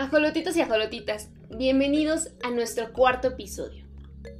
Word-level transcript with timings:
Ajolotitos 0.00 0.56
y 0.56 0.62
ajolotitas, 0.62 1.28
bienvenidos 1.50 2.30
a 2.42 2.50
nuestro 2.50 2.90
cuarto 2.94 3.28
episodio. 3.28 3.84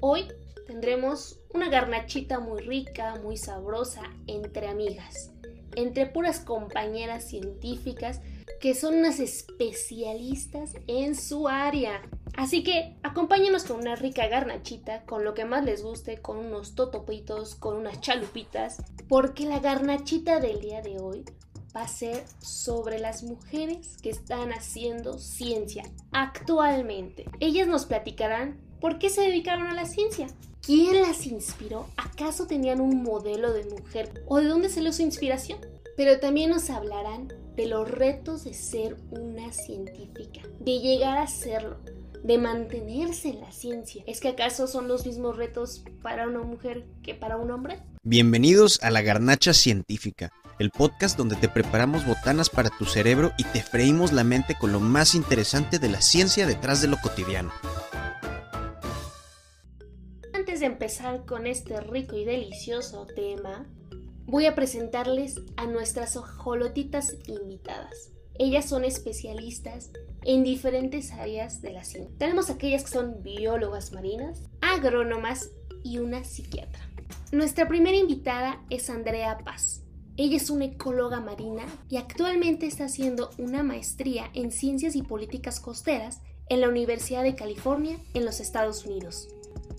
Hoy 0.01 0.27
tendremos 0.67 1.39
una 1.53 1.69
garnachita 1.69 2.41
muy 2.41 2.63
rica, 2.63 3.17
muy 3.23 3.37
sabrosa, 3.37 4.01
entre 4.27 4.69
amigas, 4.69 5.33
entre 5.77 6.07
puras 6.07 6.41
compañeras 6.41 7.29
científicas 7.29 8.23
que 8.59 8.75
son 8.75 8.95
unas 8.95 9.21
especialistas 9.21 10.73
en 10.87 11.15
su 11.15 11.47
área. 11.47 12.09
Así 12.39 12.63
que 12.63 12.97
acompáñenos 13.03 13.65
con 13.65 13.81
una 13.81 13.97
rica 13.97 14.29
garnachita, 14.29 15.05
con 15.05 15.25
lo 15.25 15.35
que 15.35 15.45
más 15.45 15.63
les 15.63 15.83
guste, 15.83 16.23
con 16.23 16.39
unos 16.39 16.75
totopitos, 16.75 17.55
con 17.55 17.77
unas 17.77 18.01
chalupitas, 18.01 18.83
porque 19.11 19.45
la 19.45 19.59
garnachita 19.59 20.41
del 20.41 20.59
día 20.63 20.81
de 20.81 21.01
hoy 21.01 21.27
va 21.75 21.83
a 21.83 21.89
ser 21.89 22.25
sobre 22.41 22.99
las 22.99 23.23
mujeres 23.23 23.97
que 24.03 24.11
están 24.11 24.53
haciendo 24.53 25.19
ciencia 25.19 25.85
actualmente. 26.13 27.27
Ellas 27.39 27.69
nos 27.69 27.87
platicarán 27.87 28.59
por 28.81 28.99
qué 28.99 29.11
se 29.11 29.23
dedicaron 29.23 29.67
a 29.67 29.75
la 29.75 29.87
ciencia. 29.87 30.27
¿Quién 30.63 31.01
las 31.03 31.27
inspiró? 31.27 31.87
¿Acaso 31.97 32.47
tenían 32.47 32.81
un 32.81 33.03
modelo 33.03 33.53
de 33.53 33.65
mujer? 33.65 34.25
¿O 34.27 34.39
de 34.39 34.47
dónde 34.47 34.69
salió 34.69 34.93
su 34.93 35.03
inspiración? 35.03 35.59
Pero 35.97 36.19
también 36.21 36.51
nos 36.51 36.71
hablarán 36.71 37.29
de 37.57 37.67
los 37.67 37.91
retos 37.91 38.45
de 38.45 38.55
ser 38.55 38.97
una 39.11 39.53
científica, 39.53 40.41
de 40.61 40.79
llegar 40.79 41.19
a 41.19 41.27
serlo, 41.27 41.79
de 42.23 42.39
mantenerse 42.39 43.31
en 43.31 43.41
la 43.41 43.53
ciencia. 43.53 44.03
¿Es 44.07 44.21
que 44.21 44.29
acaso 44.29 44.67
son 44.67 44.89
los 44.89 45.07
mismos 45.07 45.37
retos 45.37 45.83
para 46.03 46.27
una 46.27 46.43
mujer 46.43 46.87
que 47.03 47.15
para 47.15 47.37
un 47.37 47.51
hombre? 47.51 47.83
Bienvenidos 48.03 48.83
a 48.83 48.91
la 48.91 49.03
Garnacha 49.03 49.53
Científica 49.53 50.31
el 50.61 50.71
podcast 50.71 51.17
donde 51.17 51.37
te 51.37 51.49
preparamos 51.49 52.07
botanas 52.07 52.51
para 52.51 52.69
tu 52.69 52.85
cerebro 52.85 53.33
y 53.39 53.45
te 53.45 53.63
freímos 53.63 54.13
la 54.13 54.25
mente 54.25 54.55
con 54.55 54.73
lo 54.73 54.79
más 54.79 55.15
interesante 55.15 55.79
de 55.79 55.89
la 55.89 56.03
ciencia 56.03 56.47
detrás 56.47 56.83
de 56.83 56.89
lo 56.89 56.99
cotidiano. 56.99 57.51
Antes 60.35 60.61
de 60.61 60.67
empezar 60.67 61.25
con 61.25 61.47
este 61.47 61.81
rico 61.81 62.15
y 62.15 62.27
delicioso 62.27 63.07
tema, 63.07 63.67
voy 64.27 64.45
a 64.45 64.55
presentarles 64.55 65.41
a 65.57 65.65
nuestras 65.65 66.15
ojolotitas 66.19 67.17
invitadas. 67.27 68.13
Ellas 68.39 68.67
son 68.67 68.85
especialistas 68.85 69.91
en 70.25 70.45
diferentes 70.45 71.11
áreas 71.13 71.63
de 71.63 71.73
la 71.73 71.85
ciencia. 71.85 72.15
Tenemos 72.19 72.51
aquellas 72.51 72.85
que 72.85 72.91
son 72.91 73.23
biólogas 73.23 73.93
marinas, 73.93 74.43
agrónomas 74.61 75.49
y 75.83 76.01
una 76.01 76.23
psiquiatra. 76.23 76.87
Nuestra 77.33 77.67
primera 77.67 77.97
invitada 77.97 78.63
es 78.69 78.91
Andrea 78.91 79.39
Paz. 79.39 79.85
Ella 80.17 80.37
es 80.37 80.51
una 80.51 80.67
ecóloga 80.67 81.21
marina 81.21 81.65
y 81.89 81.97
actualmente 81.97 82.67
está 82.67 82.85
haciendo 82.85 83.31
una 83.39 83.63
maestría 83.63 84.31
en 84.35 84.53
ciencias 84.53 84.97
y 84.97 85.03
políticas 85.03 85.61
costeras 85.61 86.21
en 86.49 86.61
la 86.61 86.69
Universidad 86.69 87.23
de 87.23 87.35
California 87.35 87.99
en 88.15 88.25
los 88.25 88.41
Estados 88.41 88.85
Unidos. 88.85 89.29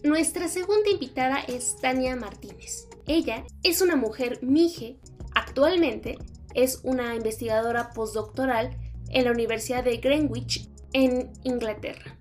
Nuestra 0.04 0.48
segunda 0.48 0.90
invitada 0.90 1.40
es 1.42 1.76
Tania 1.80 2.16
Martínez. 2.16 2.88
Ella 3.06 3.46
es 3.62 3.82
una 3.82 3.96
mujer 3.96 4.40
mije, 4.42 4.98
actualmente 5.36 6.18
es 6.56 6.80
una 6.84 7.16
investigadora 7.16 7.92
postdoctoral 7.92 8.78
en 9.10 9.26
la 9.26 9.32
Universidad 9.32 9.84
de 9.84 9.98
Greenwich 9.98 10.70
en 10.94 11.32
Inglaterra. 11.44 12.18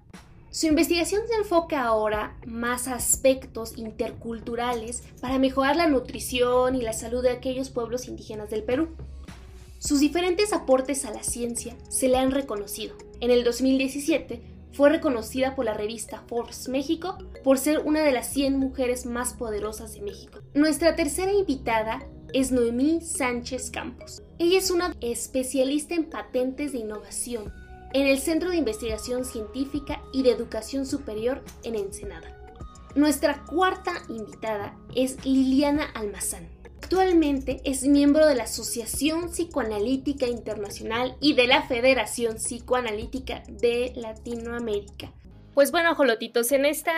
Su 0.53 0.67
investigación 0.67 1.23
se 1.29 1.35
enfoca 1.37 1.85
ahora 1.85 2.37
más 2.45 2.89
a 2.89 2.97
aspectos 2.97 3.79
interculturales 3.79 5.05
para 5.21 5.39
mejorar 5.39 5.77
la 5.77 5.87
nutrición 5.87 6.75
y 6.75 6.83
la 6.83 6.93
salud 6.93 7.23
de 7.23 7.31
aquellos 7.31 7.71
pueblos 7.71 8.09
indígenas 8.09 8.51
del 8.51 8.65
Perú. 8.65 8.89
Sus 9.79 10.01
diferentes 10.01 10.53
aportes 10.53 11.05
a 11.05 11.13
la 11.13 11.23
ciencia 11.23 11.77
se 11.89 12.09
le 12.09 12.17
han 12.17 12.33
reconocido. 12.33 12.97
En 13.21 13.31
el 13.31 13.45
2017 13.45 14.43
fue 14.73 14.91
reconocida 14.91 15.55
por 15.55 15.67
la 15.67 15.75
revista 15.75 16.25
Forbes 16.27 16.69
México 16.69 17.17
por 17.45 17.57
ser 17.57 17.79
una 17.79 18.03
de 18.03 18.11
las 18.11 18.33
100 18.33 18.59
mujeres 18.59 19.07
más 19.07 19.35
poderosas 19.35 19.95
de 19.95 20.01
México. 20.01 20.41
Nuestra 20.55 20.97
tercera 20.97 21.33
invitada 21.33 22.01
es 22.33 22.51
Noemí 22.51 23.01
Sánchez 23.03 23.71
Campos. 23.71 24.21
Ella 24.41 24.59
es 24.59 24.73
una 24.73 24.97
especialista 25.01 25.95
en 25.95 26.11
patentes 26.11 26.73
de 26.73 26.79
innovación 26.79 27.53
en 27.93 28.07
el 28.07 28.19
Centro 28.19 28.51
de 28.51 28.57
Investigación 28.57 29.25
Científica 29.25 30.03
y 30.13 30.23
de 30.23 30.31
Educación 30.31 30.87
Superior 30.87 31.43
en 31.63 31.75
Ensenada. 31.75 32.37
Nuestra 32.95 33.45
cuarta 33.45 33.93
invitada 34.09 34.77
es 34.95 35.25
Liliana 35.25 35.85
Almazán. 35.95 36.49
Actualmente 36.83 37.61
es 37.65 37.85
miembro 37.85 38.27
de 38.27 38.35
la 38.35 38.45
Asociación 38.45 39.29
Psicoanalítica 39.31 40.27
Internacional 40.27 41.17
y 41.21 41.35
de 41.35 41.47
la 41.47 41.63
Federación 41.63 42.37
Psicoanalítica 42.37 43.43
de 43.49 43.93
Latinoamérica. 43.95 45.13
Pues 45.55 45.71
bueno, 45.71 45.95
jolotitos, 45.95 46.51
en 46.53 46.65
esta 46.65 46.93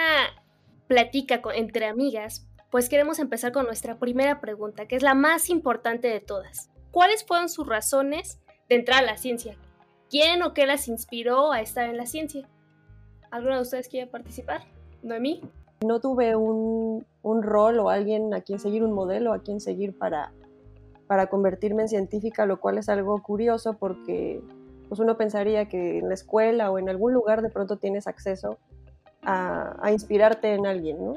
platica 0.87 1.43
entre 1.55 1.87
amigas, 1.87 2.47
pues 2.71 2.89
queremos 2.89 3.19
empezar 3.19 3.53
con 3.53 3.67
nuestra 3.67 3.99
primera 3.99 4.41
pregunta, 4.41 4.89
que 4.89 4.97
es 4.97 5.03
la 5.03 5.15
más 5.15 5.51
importante 5.51 6.09
de 6.09 6.21
todas. 6.21 6.71
¿Cuáles 6.91 7.25
fueron 7.25 7.51
sus 7.51 7.67
razones 7.67 8.39
de 8.69 8.77
entrar 8.77 9.03
a 9.03 9.07
la 9.07 9.19
ciencia? 9.19 9.59
Quién 10.12 10.43
o 10.43 10.53
qué 10.53 10.67
las 10.67 10.89
inspiró 10.89 11.53
a 11.53 11.62
estar 11.62 11.89
en 11.89 11.97
la 11.97 12.05
ciencia. 12.05 12.47
¿Alguno 13.31 13.56
de 13.56 13.62
ustedes 13.62 13.89
quiere 13.89 14.06
participar? 14.06 14.61
¿Noemí? 15.03 15.41
No 15.84 16.00
tuve 16.00 16.37
un, 16.37 17.05
rol 17.23 17.78
o 17.78 17.89
alguien 17.89 18.34
a 18.34 18.43
quien 18.43 18.61
seguir, 18.61 18.84
un 18.84 18.93
modelo 18.93 19.33
a 19.33 19.43
quien 19.43 19.59
seguir 19.59 19.97
para, 19.97 20.31
para 21.06 21.28
convertirme 21.28 21.83
en 21.83 21.89
científica, 21.89 22.45
lo 22.45 22.61
cual 22.61 22.77
es 22.77 22.91
algo 22.91 23.23
curioso 23.23 23.73
porque 23.78 24.43
pues 24.89 25.00
uno 25.00 25.17
pensaría 25.17 25.71
que 25.71 25.99
en 25.99 26.09
la 26.09 26.15
escuela 26.15 26.71
o 26.71 26.79
en 26.79 26.91
algún 26.91 27.15
lugar 27.15 27.41
de 27.41 27.49
pronto 27.49 27.79
tienes 27.79 28.06
acceso 28.06 28.59
a, 29.23 29.79
a 29.81 29.93
inspirarte 29.93 30.53
en 30.53 30.67
alguien, 30.67 31.03
¿no? 31.03 31.17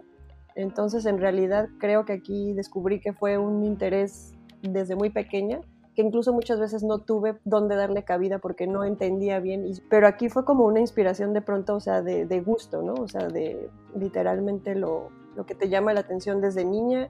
Entonces, 0.55 1.05
en 1.05 1.17
realidad, 1.17 1.67
creo 1.79 2.05
que 2.05 2.13
aquí 2.13 2.53
descubrí 2.53 3.01
que 3.01 3.11
fue 3.11 3.37
un 3.37 3.65
interés 3.65 4.31
desde 4.61 4.95
muy 4.95 5.09
pequeña 5.09 5.59
que 5.95 6.01
incluso 6.01 6.33
muchas 6.33 6.59
veces 6.59 6.83
no 6.83 6.99
tuve 6.99 7.37
dónde 7.45 7.75
darle 7.75 8.03
cabida 8.03 8.39
porque 8.39 8.67
no 8.67 8.83
entendía 8.83 9.39
bien. 9.39 9.65
pero 9.89 10.07
aquí 10.07 10.29
fue 10.29 10.43
como 10.43 10.65
una 10.65 10.81
inspiración 10.81 11.33
de 11.33 11.41
pronto, 11.41 11.75
o 11.75 11.79
sea, 11.79 12.01
de, 12.01 12.41
gusto, 12.41 12.81
¿no? 12.81 12.93
O 12.95 13.07
sea, 13.07 13.27
de 13.27 13.69
literalmente 13.97 14.75
lo, 14.75 15.09
lo, 15.35 15.45
que 15.45 15.55
te 15.55 15.69
llama 15.69 15.93
la 15.93 16.01
atención 16.01 16.41
desde 16.41 16.65
niña 16.65 17.09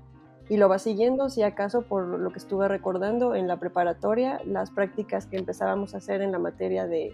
y 0.50 0.58
lo 0.58 0.70
vas 0.70 0.84
siguiendo, 0.84 1.30
si 1.30 1.42
acaso, 1.42 1.82
por 1.82 2.06
lo 2.06 2.30
que 2.32 2.38
estuve 2.38 2.68
recordando 2.68 3.34
en 3.34 3.48
la 3.48 3.60
preparatoria, 3.60 4.40
las 4.46 4.70
prácticas 4.70 5.26
que 5.26 5.38
empezábamos 5.38 5.96
a 5.96 5.98
hacer 5.98 6.22
en 6.22 6.32
la 6.32 6.38
materia 6.38 6.86
de, 6.86 7.12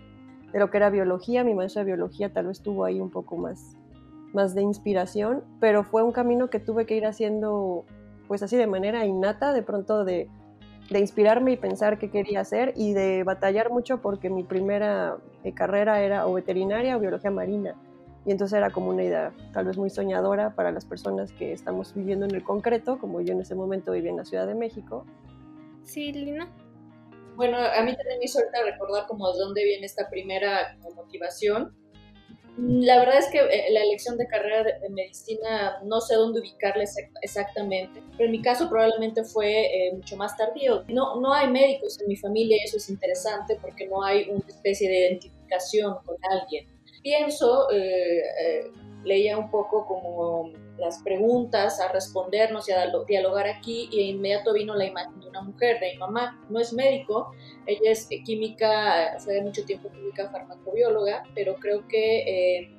de 0.51 0.59
lo 0.59 0.69
que 0.69 0.77
era 0.77 0.89
biología. 0.89 1.45
Mi 1.45 1.53
maestra 1.53 1.83
de 1.83 1.87
biología 1.87 2.33
tal 2.33 2.47
vez 2.47 2.61
tuvo 2.61 2.83
ahí 2.83 2.99
un 2.99 3.09
poco 3.09 3.37
más, 3.37 3.77
más 4.33 4.53
de 4.53 4.61
inspiración, 4.61 5.41
pero 5.61 5.85
fue 5.85 6.03
un 6.03 6.11
camino 6.11 6.49
que 6.49 6.59
tuve 6.59 6.85
que 6.85 6.97
ir 6.97 7.05
haciendo 7.05 7.85
pues 8.27 8.43
así 8.43 8.55
de 8.55 8.67
manera 8.67 9.05
innata, 9.05 9.51
de 9.51 9.61
pronto 9.61 10.05
de 10.05 10.29
de 10.91 10.99
inspirarme 10.99 11.53
y 11.53 11.57
pensar 11.57 11.97
qué 11.97 12.11
quería 12.11 12.41
hacer 12.41 12.73
y 12.75 12.93
de 12.93 13.23
batallar 13.23 13.71
mucho 13.71 14.01
porque 14.01 14.29
mi 14.29 14.43
primera 14.43 15.17
eh, 15.43 15.53
carrera 15.53 16.01
era 16.01 16.27
o 16.27 16.33
veterinaria 16.33 16.97
o 16.97 16.99
biología 16.99 17.31
marina. 17.31 17.75
Y 18.25 18.31
entonces 18.31 18.57
era 18.57 18.69
como 18.69 18.89
una 18.89 19.03
idea 19.03 19.31
tal 19.53 19.65
vez 19.65 19.77
muy 19.77 19.89
soñadora 19.89 20.53
para 20.53 20.71
las 20.71 20.85
personas 20.85 21.31
que 21.31 21.53
estamos 21.53 21.95
viviendo 21.95 22.25
en 22.25 22.35
el 22.35 22.43
concreto, 22.43 22.99
como 22.99 23.21
yo 23.21 23.33
en 23.33 23.39
ese 23.39 23.55
momento 23.55 23.93
vivía 23.93 24.11
en 24.11 24.17
la 24.17 24.25
Ciudad 24.25 24.45
de 24.45 24.53
México. 24.53 25.05
Sí, 25.83 26.11
Lina. 26.11 26.47
Bueno, 27.35 27.57
a 27.57 27.81
mí 27.81 27.95
también 27.95 28.19
me 28.19 28.25
hizo 28.25 28.39
recordar 28.65 29.07
como 29.07 29.31
de 29.31 29.39
dónde 29.39 29.63
viene 29.63 29.85
esta 29.85 30.09
primera 30.09 30.77
motivación. 30.95 31.73
La 32.57 32.99
verdad 32.99 33.19
es 33.19 33.27
que 33.27 33.39
eh, 33.39 33.71
la 33.71 33.81
elección 33.81 34.17
de 34.17 34.27
carrera 34.27 34.63
de, 34.63 34.89
medicina 34.89 35.79
no 35.83 36.01
sé 36.01 36.15
dónde 36.15 36.41
ubicarla 36.41 36.83
exactamente, 37.21 38.03
pero 38.17 38.25
en 38.25 38.31
mi 38.31 38.41
caso 38.41 38.69
probablemente 38.69 39.23
fue 39.23 39.65
eh, 39.65 39.93
mucho 39.93 40.17
más 40.17 40.35
tardío. 40.35 40.83
No, 40.89 41.19
no 41.21 41.33
hay 41.33 41.49
médicos 41.49 41.99
en 42.01 42.07
mi 42.07 42.17
familia 42.17 42.57
y 42.57 42.65
eso 42.65 42.77
es 42.77 42.89
interesante 42.89 43.57
porque 43.61 43.87
no 43.87 44.03
hay 44.03 44.29
una 44.29 44.43
especie 44.47 44.89
de 44.89 44.99
identificación 44.99 45.95
con 46.05 46.17
alguien. 46.29 46.67
Pienso, 47.01 47.71
eh, 47.71 48.69
leía 49.03 49.37
un 49.37 49.49
poco 49.49 49.85
como 49.85 50.51
las 50.77 51.01
preguntas 51.03 51.79
a 51.79 51.91
respondernos 51.91 52.67
y 52.67 52.71
a 52.71 52.91
dialogar 53.07 53.47
aquí 53.47 53.87
y 53.91 53.97
de 53.97 54.03
inmediato 54.03 54.53
vino 54.53 54.75
la 54.75 54.85
imagen 54.85 55.19
de 55.19 55.29
una 55.29 55.41
mujer, 55.41 55.79
de 55.79 55.93
mi 55.93 55.97
mamá, 55.99 56.43
no 56.49 56.59
es 56.59 56.73
médico, 56.73 57.31
ella 57.67 57.91
es 57.91 58.07
química, 58.25 59.17
de 59.25 59.41
mucho 59.41 59.63
tiempo 59.63 59.89
química 59.91 60.29
farmacobióloga, 60.29 61.23
pero 61.35 61.55
creo 61.55 61.87
que 61.87 62.59
eh, 62.61 62.71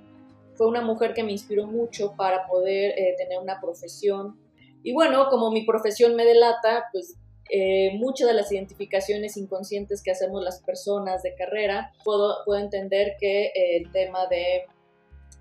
fue 0.55 0.67
una 0.67 0.83
mujer 0.83 1.15
que 1.15 1.23
me 1.23 1.33
inspiró 1.33 1.67
mucho 1.67 2.15
para 2.17 2.47
poder 2.47 2.99
eh, 2.99 3.15
tener 3.17 3.39
una 3.39 3.61
profesión. 3.61 4.39
Y 4.83 4.93
bueno, 4.93 5.29
como 5.31 5.51
mi 5.51 5.65
profesión 5.65 6.17
me 6.17 6.25
delata, 6.25 6.87
pues 6.93 7.17
eh, 7.51 7.93
muchas 7.99 8.29
de 8.29 8.35
las 8.35 8.51
identificaciones 8.51 9.37
inconscientes 9.37 10.03
que 10.03 10.11
hacemos 10.11 10.43
las 10.43 10.61
personas 10.63 11.23
de 11.23 11.35
carrera, 11.35 11.93
puedo, 12.05 12.39
puedo 12.45 12.61
entender 12.61 13.15
que 13.21 13.53
el 13.55 13.93
tema 13.93 14.27
de 14.27 14.65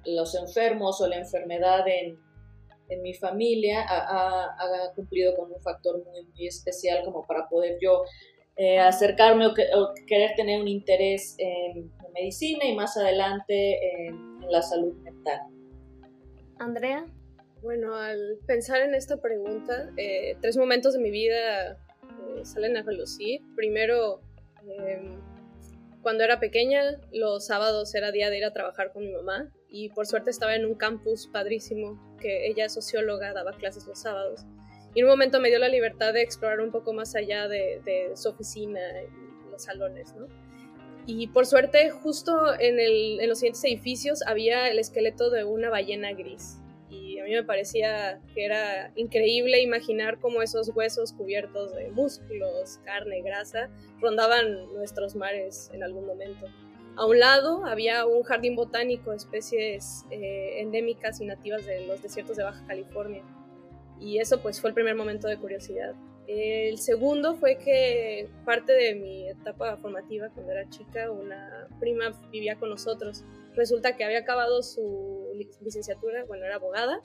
los 0.06 0.36
enfermos 0.36 1.01
o 1.01 1.07
la 1.07 1.18
enfermedad 1.18 1.88
en, 1.88 2.18
en 2.92 3.01
mi 3.01 3.13
familia 3.13 3.81
ha, 3.88 4.45
ha, 4.45 4.94
cumplido 4.94 5.36
con 5.36 5.51
un 5.51 5.62
factor 5.62 6.03
muy, 6.06 6.24
muy 6.25 6.48
especial 6.48 7.03
como 7.03 7.25
para 7.25 7.48
poder 7.48 7.77
yo 7.81 8.03
eh, 8.57 8.80
acercarme 8.80 9.48
o, 9.48 9.53
querer 10.06 10.36
tener 10.36 10.62
un 10.62 10.68
interés 10.68 11.36
en, 11.38 11.77
en 12.06 12.13
medicina 12.13 12.65
y 12.65 12.75
más 12.75 12.98
adelante 12.98 14.06
en, 14.07 14.31
la 14.50 14.62
salud 14.62 14.94
mental. 15.03 15.39
Andrea. 16.59 17.06
Bueno, 17.62 17.95
al 17.95 18.39
pensar 18.48 18.81
en 18.81 18.95
esta 18.95 19.21
pregunta, 19.21 19.92
eh, 19.95 20.36
tres 20.42 20.57
momentos 20.57 20.94
de 20.94 21.00
mi 21.00 21.12
vida 21.12 21.74
eh, 21.74 22.44
salen 22.44 22.75
a 22.75 22.81
relucir. 22.81 23.39
Primero, 23.56 24.19
em, 24.68 25.21
cuando 26.01 26.24
era 26.24 26.39
pequeña, 26.39 27.00
los 27.13 27.45
sábados 27.45 27.95
era 27.95 28.12
día 28.12 28.30
de 28.30 28.39
ir 28.39 28.45
a 28.45 28.51
trabajar 28.51 28.92
con 28.92 29.03
mi 29.03 29.12
mamá 29.12 29.53
y 29.71 29.89
por 29.89 30.06
suerte 30.06 30.29
estaba 30.29 30.56
en 30.56 30.65
un 30.65 30.75
campus 30.75 31.27
padrísimo, 31.27 31.97
que 32.19 32.47
ella 32.47 32.65
es 32.65 32.73
socióloga, 32.73 33.33
daba 33.33 33.53
clases 33.53 33.88
los 33.88 34.00
sábados. 34.00 34.45
Y 34.94 35.00
en 35.00 35.06
un 35.06 35.12
momento 35.12 35.39
me 35.39 35.47
dio 35.47 35.59
la 35.59 35.69
libertad 35.69 36.13
de 36.13 36.21
explorar 36.21 36.59
un 36.59 36.71
poco 36.71 36.91
más 36.91 37.15
allá 37.15 37.47
de, 37.47 38.12
su 38.15 38.29
oficina 38.29 38.81
y 39.01 39.50
los 39.50 39.63
salones, 39.63 40.13
¿no? 40.15 40.27
Y 41.07 41.27
por 41.27 41.45
suerte, 41.45 41.89
justo 41.89 42.53
en, 42.59 42.79
en 42.79 43.27
los 43.29 43.39
siguientes 43.39 43.63
edificios 43.63 44.21
había 44.27 44.69
el 44.69 44.77
esqueleto 44.77 45.29
de 45.29 45.45
una 45.45 45.69
ballena 45.69 46.12
gris. 46.12 46.59
Y 46.89 47.19
a 47.19 47.24
mí 47.24 47.31
me 47.31 47.44
parecía 47.44 48.19
que 48.35 48.44
era 48.44 48.91
increíble 48.95 49.62
imaginar 49.62 50.19
cómo 50.19 50.41
esos 50.41 50.69
huesos 50.75 51.13
cubiertos 51.13 51.74
de 51.74 51.89
músculos, 51.91 52.79
carne, 52.83 53.21
grasa, 53.21 53.69
rondaban 54.01 54.74
nuestros 54.74 55.15
mares 55.15 55.71
en 55.74 55.83
algún 55.83 56.06
momento. 56.06 56.47
A 56.97 57.05
un 57.05 57.19
lado 57.19 57.65
había 57.65 58.05
un 58.05 58.23
jardín 58.23 58.55
botánico 58.55 59.13
especies 59.13 60.05
eh, 60.11 60.59
endémicas 60.59 61.21
y 61.21 61.25
nativas 61.25 61.65
de 61.65 61.85
los 61.88 62.01
desiertos 62.01 62.38
de 62.38 62.43
Baja 62.43 62.65
California. 62.67 63.23
Y 63.99 64.19
eso 64.19 64.41
pues 64.41 64.59
fue 64.59 64.71
el 64.71 64.73
primer 64.73 64.95
momento 64.95 65.27
de 65.27 65.38
curiosidad. 65.38 65.95
El 66.27 66.77
segundo 66.77 67.35
fue 67.35 67.57
que 67.57 68.29
parte 68.45 68.73
de 68.73 68.95
mi 68.95 69.29
etapa 69.29 69.77
formativa 69.77 70.29
cuando 70.29 70.51
era 70.51 70.69
chica, 70.69 71.11
una 71.11 71.67
prima 71.79 72.11
vivía 72.31 72.57
con 72.57 72.69
nosotros. 72.69 73.23
Resulta 73.55 73.95
que 73.95 74.03
había 74.03 74.19
acabado 74.19 74.63
su 74.63 75.27
licenciatura, 75.61 76.23
bueno, 76.25 76.45
era 76.45 76.55
abogada, 76.55 77.01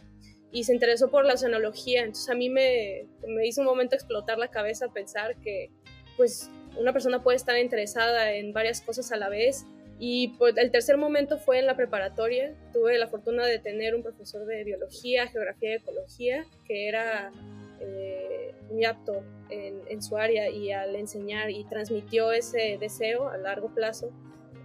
y 0.53 0.65
se 0.65 0.73
interesó 0.73 1.11
por 1.11 1.25
la 1.25 1.35
oceanología. 1.35 2.01
Entonces 2.01 2.29
a 2.29 2.35
mí 2.35 2.49
me, 2.49 3.09
me 3.27 3.47
hizo 3.47 3.63
un 3.63 3.67
momento 3.67 3.95
explotar 3.95 4.39
la 4.39 4.49
cabeza 4.49 4.93
pensar 4.93 5.37
que 5.41 5.71
pues 6.17 6.51
una 6.79 6.93
persona 6.93 7.23
puede 7.23 7.37
estar 7.37 7.59
interesada 7.59 8.33
en 8.33 8.53
varias 8.53 8.81
cosas 8.81 9.11
a 9.13 9.17
la 9.17 9.29
vez 9.29 9.67
y 9.99 10.29
pues, 10.39 10.57
el 10.57 10.71
tercer 10.71 10.99
momento 10.99 11.39
fue 11.39 11.59
en 11.59 11.67
la 11.67 11.77
preparatoria. 11.77 12.55
Tuve 12.73 12.99
la 12.99 13.09
fortuna 13.09 13.47
de 13.47 13.59
tener 13.59 13.95
un 13.95 14.03
profesor 14.03 14.45
de 14.45 14.63
biología, 14.65 15.27
geografía 15.29 15.71
y 15.71 15.75
ecología 15.75 16.47
que 16.67 16.89
era 16.89 17.31
eh, 17.81 18.55
muy 18.71 18.85
apto 18.85 19.23
en, 19.49 19.81
en, 19.89 20.03
su 20.03 20.17
área 20.17 20.51
y 20.51 20.71
al 20.73 20.97
enseñar 20.97 21.51
y 21.51 21.65
transmitió 21.65 22.33
ese 22.33 22.77
deseo 22.79 23.29
a 23.29 23.39
largo 23.39 23.73
plazo. 23.75 24.11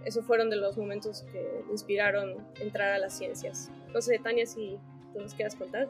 Esos 0.04 0.26
fueron 0.26 0.50
de 0.50 0.56
los 0.56 0.76
momentos 0.76 1.22
que 1.32 1.64
inspiraron 1.70 2.36
entrar 2.60 2.92
a 2.92 2.98
las 2.98 3.16
ciencias. 3.16 3.70
Sé, 4.00 4.18
Tania, 4.18 4.46
si 4.46 4.78
tú 5.12 5.20
nos 5.20 5.34
quieras 5.34 5.54
contar. 5.54 5.88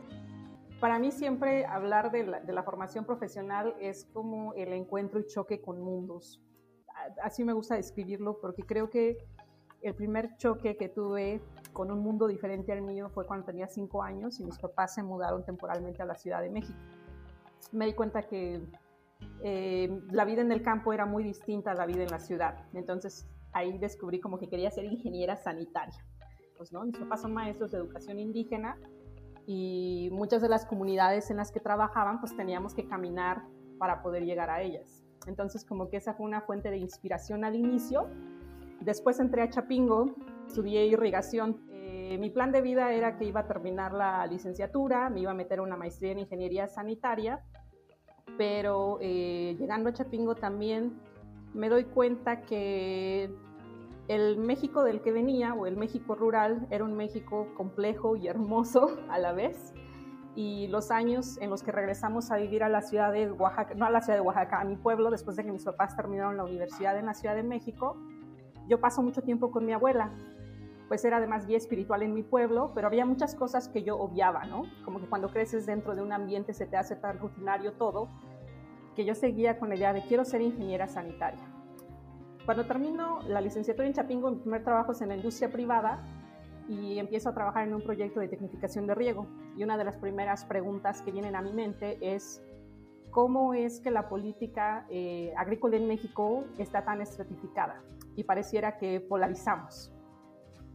Para 0.80 0.98
mí 0.98 1.10
siempre 1.10 1.64
hablar 1.64 2.12
de 2.12 2.24
la, 2.24 2.40
de 2.40 2.52
la 2.52 2.62
formación 2.62 3.06
profesional 3.06 3.74
es 3.80 4.04
como 4.12 4.52
el 4.54 4.72
encuentro 4.72 5.20
y 5.20 5.26
choque 5.26 5.60
con 5.60 5.80
mundos 5.80 6.40
así 7.22 7.44
me 7.44 7.52
gusta 7.52 7.76
describirlo 7.76 8.38
porque 8.40 8.62
creo 8.62 8.90
que 8.90 9.18
el 9.82 9.94
primer 9.94 10.36
choque 10.36 10.76
que 10.76 10.88
tuve 10.88 11.42
con 11.72 11.90
un 11.90 12.00
mundo 12.00 12.28
diferente 12.28 12.72
al 12.72 12.82
mío 12.82 13.08
fue 13.08 13.26
cuando 13.26 13.46
tenía 13.46 13.66
cinco 13.66 14.02
años 14.02 14.38
y 14.38 14.44
mis 14.44 14.58
papás 14.58 14.94
se 14.94 15.02
mudaron 15.02 15.44
temporalmente 15.44 16.02
a 16.02 16.06
la 16.06 16.14
Ciudad 16.14 16.40
de 16.40 16.50
México. 16.50 16.78
Me 17.72 17.86
di 17.86 17.94
cuenta 17.94 18.22
que 18.22 18.62
eh, 19.42 20.00
la 20.10 20.24
vida 20.24 20.42
en 20.42 20.52
el 20.52 20.62
campo 20.62 20.92
era 20.92 21.06
muy 21.06 21.24
distinta 21.24 21.72
a 21.72 21.74
la 21.74 21.86
vida 21.86 22.02
en 22.02 22.10
la 22.10 22.20
ciudad. 22.20 22.64
Entonces 22.74 23.28
ahí 23.52 23.78
descubrí 23.78 24.20
como 24.20 24.38
que 24.38 24.48
quería 24.48 24.70
ser 24.70 24.84
ingeniera 24.84 25.36
sanitaria. 25.36 26.04
Pues 26.56 26.72
no, 26.72 26.84
mis 26.84 26.96
papás 26.96 27.22
son 27.22 27.34
maestros 27.34 27.72
de 27.72 27.78
educación 27.78 28.18
indígena 28.18 28.78
y 29.46 30.10
muchas 30.12 30.42
de 30.42 30.48
las 30.48 30.64
comunidades 30.64 31.30
en 31.30 31.38
las 31.38 31.50
que 31.50 31.58
trabajaban 31.58 32.20
pues 32.20 32.36
teníamos 32.36 32.74
que 32.74 32.86
caminar 32.86 33.42
para 33.78 34.02
poder 34.02 34.24
llegar 34.24 34.48
a 34.48 34.62
ellas. 34.62 35.01
Entonces 35.26 35.64
como 35.64 35.88
que 35.88 35.98
esa 35.98 36.14
fue 36.14 36.26
una 36.26 36.40
fuente 36.42 36.70
de 36.70 36.78
inspiración 36.78 37.44
al 37.44 37.54
inicio 37.54 38.08
Después 38.84 39.20
entré 39.20 39.42
a 39.42 39.48
Chapingo, 39.48 40.16
estudié 40.48 40.86
irrigación. 40.86 41.60
Eh, 41.70 42.16
mi 42.18 42.30
plan 42.30 42.50
de 42.50 42.62
vida 42.62 42.92
era 42.92 43.16
que 43.16 43.24
iba 43.24 43.40
a 43.40 43.46
terminar 43.46 43.92
la 43.92 44.26
licenciatura, 44.26 45.08
me 45.08 45.20
iba 45.20 45.30
a 45.30 45.34
meter 45.34 45.60
una 45.60 45.76
maestría 45.76 46.10
en 46.10 46.18
ingeniería 46.18 46.66
sanitaria, 46.66 47.40
pero 48.36 48.98
eh, 49.00 49.56
llegando 49.58 49.88
a 49.88 49.92
Chapingo 49.92 50.34
también 50.34 50.98
me 51.54 51.68
doy 51.68 51.84
cuenta 51.84 52.42
que 52.42 53.30
el 54.08 54.36
México 54.38 54.82
del 54.82 55.00
que 55.00 55.12
venía, 55.12 55.54
o 55.54 55.66
el 55.66 55.76
México 55.76 56.16
rural, 56.16 56.66
era 56.70 56.82
un 56.82 56.94
México 56.94 57.46
complejo 57.56 58.16
y 58.16 58.26
hermoso 58.26 58.98
a 59.08 59.18
la 59.18 59.32
vez. 59.32 59.72
Y 60.34 60.68
los 60.68 60.90
años 60.90 61.38
en 61.40 61.50
los 61.50 61.62
que 61.62 61.72
regresamos 61.72 62.30
a 62.30 62.36
vivir 62.36 62.64
a 62.64 62.68
la 62.68 62.80
ciudad 62.80 63.12
de 63.12 63.30
Oaxaca, 63.30 63.74
no 63.74 63.84
a 63.84 63.90
la 63.90 64.00
ciudad 64.00 64.18
de 64.18 64.22
Oaxaca, 64.22 64.60
a 64.60 64.64
mi 64.64 64.76
pueblo, 64.76 65.10
después 65.10 65.36
de 65.36 65.44
que 65.44 65.52
mis 65.52 65.64
papás 65.64 65.94
terminaron 65.94 66.36
la 66.36 66.44
universidad 66.44 66.98
en 66.98 67.06
la 67.06 67.14
Ciudad 67.14 67.34
de 67.34 67.42
México, 67.42 67.98
yo 68.68 68.80
paso 68.80 69.02
mucho 69.02 69.22
tiempo 69.22 69.50
con 69.50 69.66
mi 69.66 69.72
abuela, 69.72 70.10
pues 70.88 71.04
era 71.04 71.18
además 71.18 71.46
guía 71.46 71.56
espiritual 71.56 72.02
en 72.02 72.14
mi 72.14 72.22
pueblo, 72.22 72.72
pero 72.74 72.86
había 72.86 73.04
muchas 73.04 73.34
cosas 73.34 73.68
que 73.68 73.82
yo 73.82 73.98
obviaba, 73.98 74.44
¿no? 74.44 74.64
Como 74.84 75.00
que 75.00 75.06
cuando 75.06 75.30
creces 75.30 75.66
dentro 75.66 75.94
de 75.94 76.02
un 76.02 76.12
ambiente 76.12 76.54
se 76.54 76.66
te 76.66 76.76
hace 76.76 76.96
tan 76.96 77.18
rutinario 77.18 77.72
todo, 77.72 78.08
que 78.94 79.04
yo 79.04 79.14
seguía 79.14 79.58
con 79.58 79.68
la 79.68 79.76
idea 79.76 79.92
de 79.92 80.02
quiero 80.02 80.24
ser 80.24 80.40
ingeniera 80.42 80.86
sanitaria. 80.86 81.40
Cuando 82.44 82.66
termino 82.66 83.20
la 83.22 83.40
licenciatura 83.40 83.86
en 83.86 83.94
Chapingo, 83.94 84.30
mi 84.30 84.38
primer 84.38 84.64
trabajo 84.64 84.92
es 84.92 85.00
en 85.00 85.08
la 85.08 85.16
industria 85.16 85.50
privada 85.50 86.04
y 86.68 86.98
empiezo 86.98 87.28
a 87.28 87.34
trabajar 87.34 87.66
en 87.66 87.74
un 87.74 87.82
proyecto 87.82 88.20
de 88.20 88.28
tecnificación 88.28 88.86
de 88.86 88.94
riego. 88.94 89.26
Y 89.56 89.64
una 89.64 89.76
de 89.76 89.84
las 89.84 89.96
primeras 89.96 90.44
preguntas 90.44 91.02
que 91.02 91.12
vienen 91.12 91.36
a 91.36 91.42
mi 91.42 91.52
mente 91.52 91.98
es, 92.00 92.42
¿cómo 93.10 93.54
es 93.54 93.80
que 93.80 93.90
la 93.90 94.08
política 94.08 94.86
eh, 94.90 95.32
agrícola 95.36 95.76
en 95.76 95.88
México 95.88 96.44
está 96.58 96.84
tan 96.84 97.00
estratificada? 97.00 97.82
y 98.16 98.24
pareciera 98.24 98.76
que 98.76 99.00
polarizamos. 99.00 99.92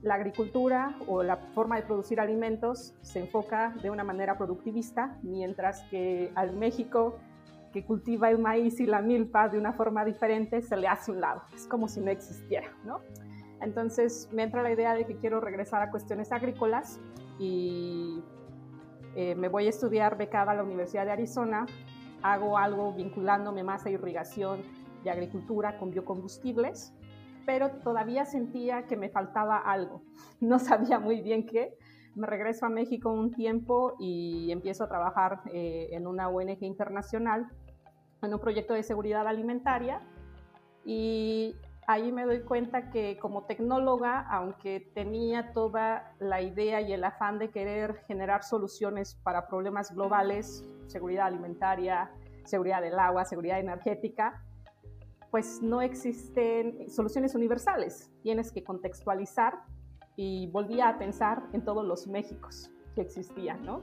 La 0.02 0.16
agricultura 0.16 0.96
o 1.08 1.24
la 1.24 1.38
forma 1.38 1.76
de 1.78 1.84
producir 1.84 2.20
alimentos 2.20 2.94
se 3.02 3.20
enfoca 3.20 3.76
de 3.82 3.90
una 3.90 4.04
manera 4.04 4.38
productivista, 4.38 5.18
mientras 5.24 5.82
que 5.90 6.32
al 6.36 6.56
México 6.56 7.18
que 7.74 7.84
cultiva 7.84 8.30
el 8.30 8.40
maíz 8.40 8.80
y 8.80 8.86
la 8.86 9.02
milpa 9.02 9.50
de 9.50 9.58
una 9.58 9.74
forma 9.74 10.06
diferente 10.06 10.62
se 10.62 10.78
le 10.78 10.88
hace 10.88 11.12
un 11.12 11.20
lado. 11.20 11.42
Es 11.54 11.68
como 11.68 11.88
si 11.88 12.00
no 12.00 12.12
existiera, 12.12 12.72
¿no? 12.86 13.02
Entonces 13.62 14.30
me 14.32 14.44
entra 14.44 14.62
la 14.62 14.72
idea 14.72 14.94
de 14.94 15.06
que 15.06 15.18
quiero 15.18 15.40
regresar 15.42 15.82
a 15.82 15.92
cuestiones 15.92 16.32
agrícolas 16.32 17.00
y 17.40 18.22
eh, 19.16 19.36
me 19.36 19.50
voy 19.50 19.68
a 19.68 19.70
estudiar 19.70 20.18
becada 20.18 20.52
a 20.52 20.56
la 20.56 20.64
Universidad 20.64 21.06
de 21.06 21.12
Arizona. 21.12 21.66
Hago 22.22 22.58
algo 22.58 22.94
vinculándome 22.94 23.64
más 23.64 23.86
a 23.86 23.90
irrigación 23.90 24.62
y 25.04 25.10
agricultura 25.10 25.78
con 25.78 25.92
biocombustibles 25.92 26.94
pero 27.48 27.72
todavía 27.82 28.26
sentía 28.26 28.86
que 28.88 28.98
me 28.98 29.10
faltaba 29.10 29.58
algo. 29.58 30.04
No 30.42 30.60
sabía 30.60 31.00
muy 31.00 31.22
bien 31.22 31.48
qué. 31.48 31.76
Me 32.14 32.28
regreso 32.28 32.66
a 32.66 32.70
México 32.70 33.10
un 33.10 33.32
tiempo 33.32 33.96
y 34.00 34.52
empiezo 34.52 34.84
a 34.84 34.90
trabajar 34.90 35.42
eh, 35.54 35.88
en 35.92 36.06
una 36.06 36.30
ONG 36.30 36.62
internacional, 36.64 37.48
en 38.22 38.34
un 38.34 38.40
proyecto 38.40 38.74
de 38.74 38.84
seguridad 38.84 39.26
alimentaria. 39.28 40.02
Y 40.84 41.56
ahí 41.88 42.12
me 42.12 42.26
doy 42.26 42.42
cuenta 42.42 42.90
que 42.90 43.18
como 43.18 43.46
tecnóloga, 43.46 44.20
aunque 44.30 44.92
tenía 44.94 45.54
toda 45.54 46.14
la 46.20 46.42
idea 46.42 46.82
y 46.82 46.92
el 46.92 47.04
afán 47.04 47.40
de 47.40 47.50
querer 47.50 48.02
generar 48.08 48.44
soluciones 48.44 49.16
para 49.24 49.48
problemas 49.48 49.96
globales, 49.96 50.68
seguridad 50.88 51.28
alimentaria, 51.28 52.12
seguridad 52.44 52.82
del 52.82 53.00
agua, 53.00 53.24
seguridad 53.24 53.60
energética, 53.60 54.44
pues 55.32 55.62
no 55.62 55.82
existen 55.82 56.90
soluciones 56.90 57.36
universales. 57.36 58.12
Tienes 58.22 58.52
que 58.52 58.66
contextualizar 58.66 59.54
y 60.18 60.48
volvía 60.52 60.90
a 60.90 60.98
pensar 60.98 61.44
en 61.54 61.64
todos 61.64 61.86
los 61.86 62.08
Méxicos 62.08 62.70
que 62.96 63.02
existían, 63.02 63.64
¿no? 63.66 63.82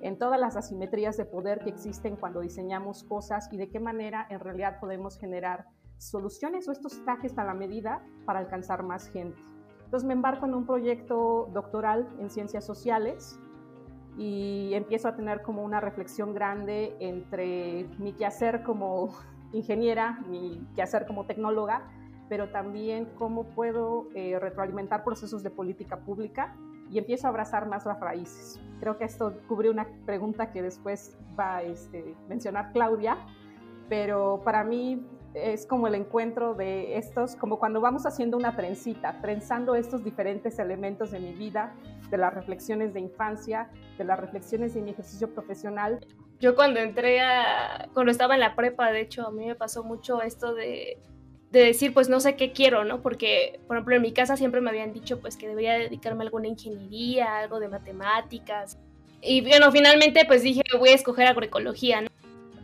En 0.00 0.16
todas 0.16 0.38
las 0.38 0.56
asimetrías 0.56 1.16
de 1.16 1.24
poder 1.24 1.60
que 1.60 1.70
existen 1.70 2.16
cuando 2.16 2.40
diseñamos 2.40 3.02
cosas 3.04 3.48
y 3.52 3.56
de 3.56 3.68
qué 3.68 3.80
manera 3.80 4.26
en 4.30 4.38
realidad 4.38 4.78
podemos 4.78 5.18
generar 5.18 5.66
soluciones 6.02 6.68
o 6.68 6.72
estos 6.72 7.04
trajes 7.04 7.38
a 7.38 7.44
la 7.44 7.54
medida 7.54 8.04
para 8.26 8.40
alcanzar 8.40 8.82
más 8.82 9.08
gente. 9.08 9.40
Entonces 9.84 10.06
me 10.06 10.14
embarco 10.14 10.46
en 10.46 10.54
un 10.54 10.66
proyecto 10.66 11.48
doctoral 11.52 12.08
en 12.18 12.30
ciencias 12.30 12.64
sociales 12.64 13.38
y 14.16 14.72
empiezo 14.74 15.08
a 15.08 15.16
tener 15.16 15.42
como 15.42 15.62
una 15.62 15.80
reflexión 15.80 16.34
grande 16.34 16.96
entre 17.00 17.88
mi 17.98 18.12
quehacer 18.12 18.62
como 18.62 19.14
ingeniera, 19.52 20.20
mi 20.28 20.66
quehacer 20.74 21.06
como 21.06 21.26
tecnóloga, 21.26 21.88
pero 22.28 22.50
también 22.50 23.06
cómo 23.18 23.44
puedo 23.44 24.08
eh, 24.14 24.38
retroalimentar 24.38 25.04
procesos 25.04 25.42
de 25.42 25.50
política 25.50 25.98
pública 26.00 26.56
y 26.90 26.98
empiezo 26.98 27.26
a 27.26 27.30
abrazar 27.30 27.68
más 27.68 27.86
las 27.86 28.00
raíces. 28.00 28.60
Creo 28.80 28.98
que 28.98 29.04
esto 29.04 29.34
cubre 29.48 29.70
una 29.70 29.86
pregunta 30.04 30.50
que 30.50 30.62
después 30.62 31.16
va 31.38 31.56
a 31.56 31.62
este, 31.62 32.16
mencionar 32.28 32.72
Claudia, 32.72 33.18
pero 33.88 34.40
para 34.44 34.64
mí 34.64 35.06
es 35.34 35.66
como 35.66 35.86
el 35.86 35.94
encuentro 35.94 36.54
de 36.54 36.96
estos, 36.96 37.36
como 37.36 37.58
cuando 37.58 37.80
vamos 37.80 38.06
haciendo 38.06 38.36
una 38.36 38.54
trencita, 38.54 39.20
trenzando 39.20 39.74
estos 39.74 40.04
diferentes 40.04 40.58
elementos 40.58 41.10
de 41.10 41.20
mi 41.20 41.32
vida, 41.32 41.74
de 42.10 42.18
las 42.18 42.34
reflexiones 42.34 42.92
de 42.92 43.00
infancia, 43.00 43.70
de 43.98 44.04
las 44.04 44.20
reflexiones 44.20 44.74
de 44.74 44.82
mi 44.82 44.90
ejercicio 44.90 45.32
profesional. 45.32 46.06
Yo 46.40 46.54
cuando 46.54 46.80
entré 46.80 47.20
a, 47.20 47.88
cuando 47.94 48.12
estaba 48.12 48.34
en 48.34 48.40
la 48.40 48.54
prepa, 48.54 48.92
de 48.92 49.00
hecho, 49.00 49.26
a 49.26 49.30
mí 49.30 49.46
me 49.46 49.54
pasó 49.54 49.84
mucho 49.84 50.20
esto 50.20 50.54
de, 50.54 50.98
de 51.50 51.60
decir, 51.60 51.94
pues 51.94 52.08
no 52.08 52.20
sé 52.20 52.36
qué 52.36 52.52
quiero, 52.52 52.84
¿no? 52.84 53.00
Porque, 53.00 53.60
por 53.66 53.76
ejemplo, 53.76 53.96
en 53.96 54.02
mi 54.02 54.12
casa 54.12 54.36
siempre 54.36 54.60
me 54.60 54.70
habían 54.70 54.92
dicho, 54.92 55.20
pues 55.20 55.36
que 55.36 55.48
debería 55.48 55.74
dedicarme 55.74 56.22
a 56.22 56.26
alguna 56.26 56.48
ingeniería, 56.48 57.38
algo 57.38 57.60
de 57.60 57.68
matemáticas. 57.68 58.78
Y 59.20 59.40
bueno, 59.42 59.70
finalmente, 59.70 60.24
pues 60.26 60.42
dije, 60.42 60.62
voy 60.78 60.90
a 60.90 60.94
escoger 60.94 61.26
agroecología, 61.28 62.00
¿no? 62.02 62.08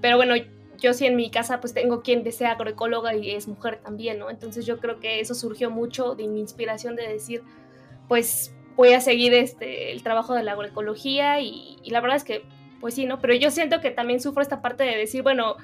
Pero 0.01 0.17
bueno, 0.17 0.35
yo 0.79 0.95
sí 0.95 1.07
en 1.07 1.17
mi 1.17 1.31
casa 1.31 1.61
pues 1.61 1.75
tengo 1.75 2.03
quien 2.03 2.23
desea 2.23 2.53
agroecóloga 2.53 3.15
y 3.15 3.31
es 3.31 3.49
mujer 3.49 3.81
también, 3.83 4.19
¿no? 4.19 4.31
Entonces 4.31 4.65
yo 4.67 4.79
creo 4.79 5.01
que 5.01 5.21
eso 5.21 5.35
surgió 5.35 5.71
mucho 5.71 6.15
de 6.15 6.29
mi 6.29 6.41
inspiración 6.41 6.97
de 6.97 7.09
decir, 7.09 7.43
pues 8.07 8.55
voy 8.77 8.93
a 8.93 9.01
seguir 9.01 9.35
este, 9.35 9.91
el 9.93 10.03
trabajo 10.03 10.35
de 10.35 10.45
la 10.45 10.53
agroecología 10.53 11.41
y, 11.41 11.79
la 11.87 12.01
verdad 12.01 12.17
es 12.17 12.25
que, 12.25 12.45
pues 12.81 12.95
sí, 12.95 13.07
¿no? 13.07 13.19
Pero 13.19 13.35
yo 13.35 13.51
siento 13.51 13.81
que 13.81 13.91
también 13.91 14.21
sufro 14.21 14.41
esta 14.41 14.63
parte 14.63 14.85
de 14.85 14.97
decir, 14.97 15.23
bueno, 15.23 15.57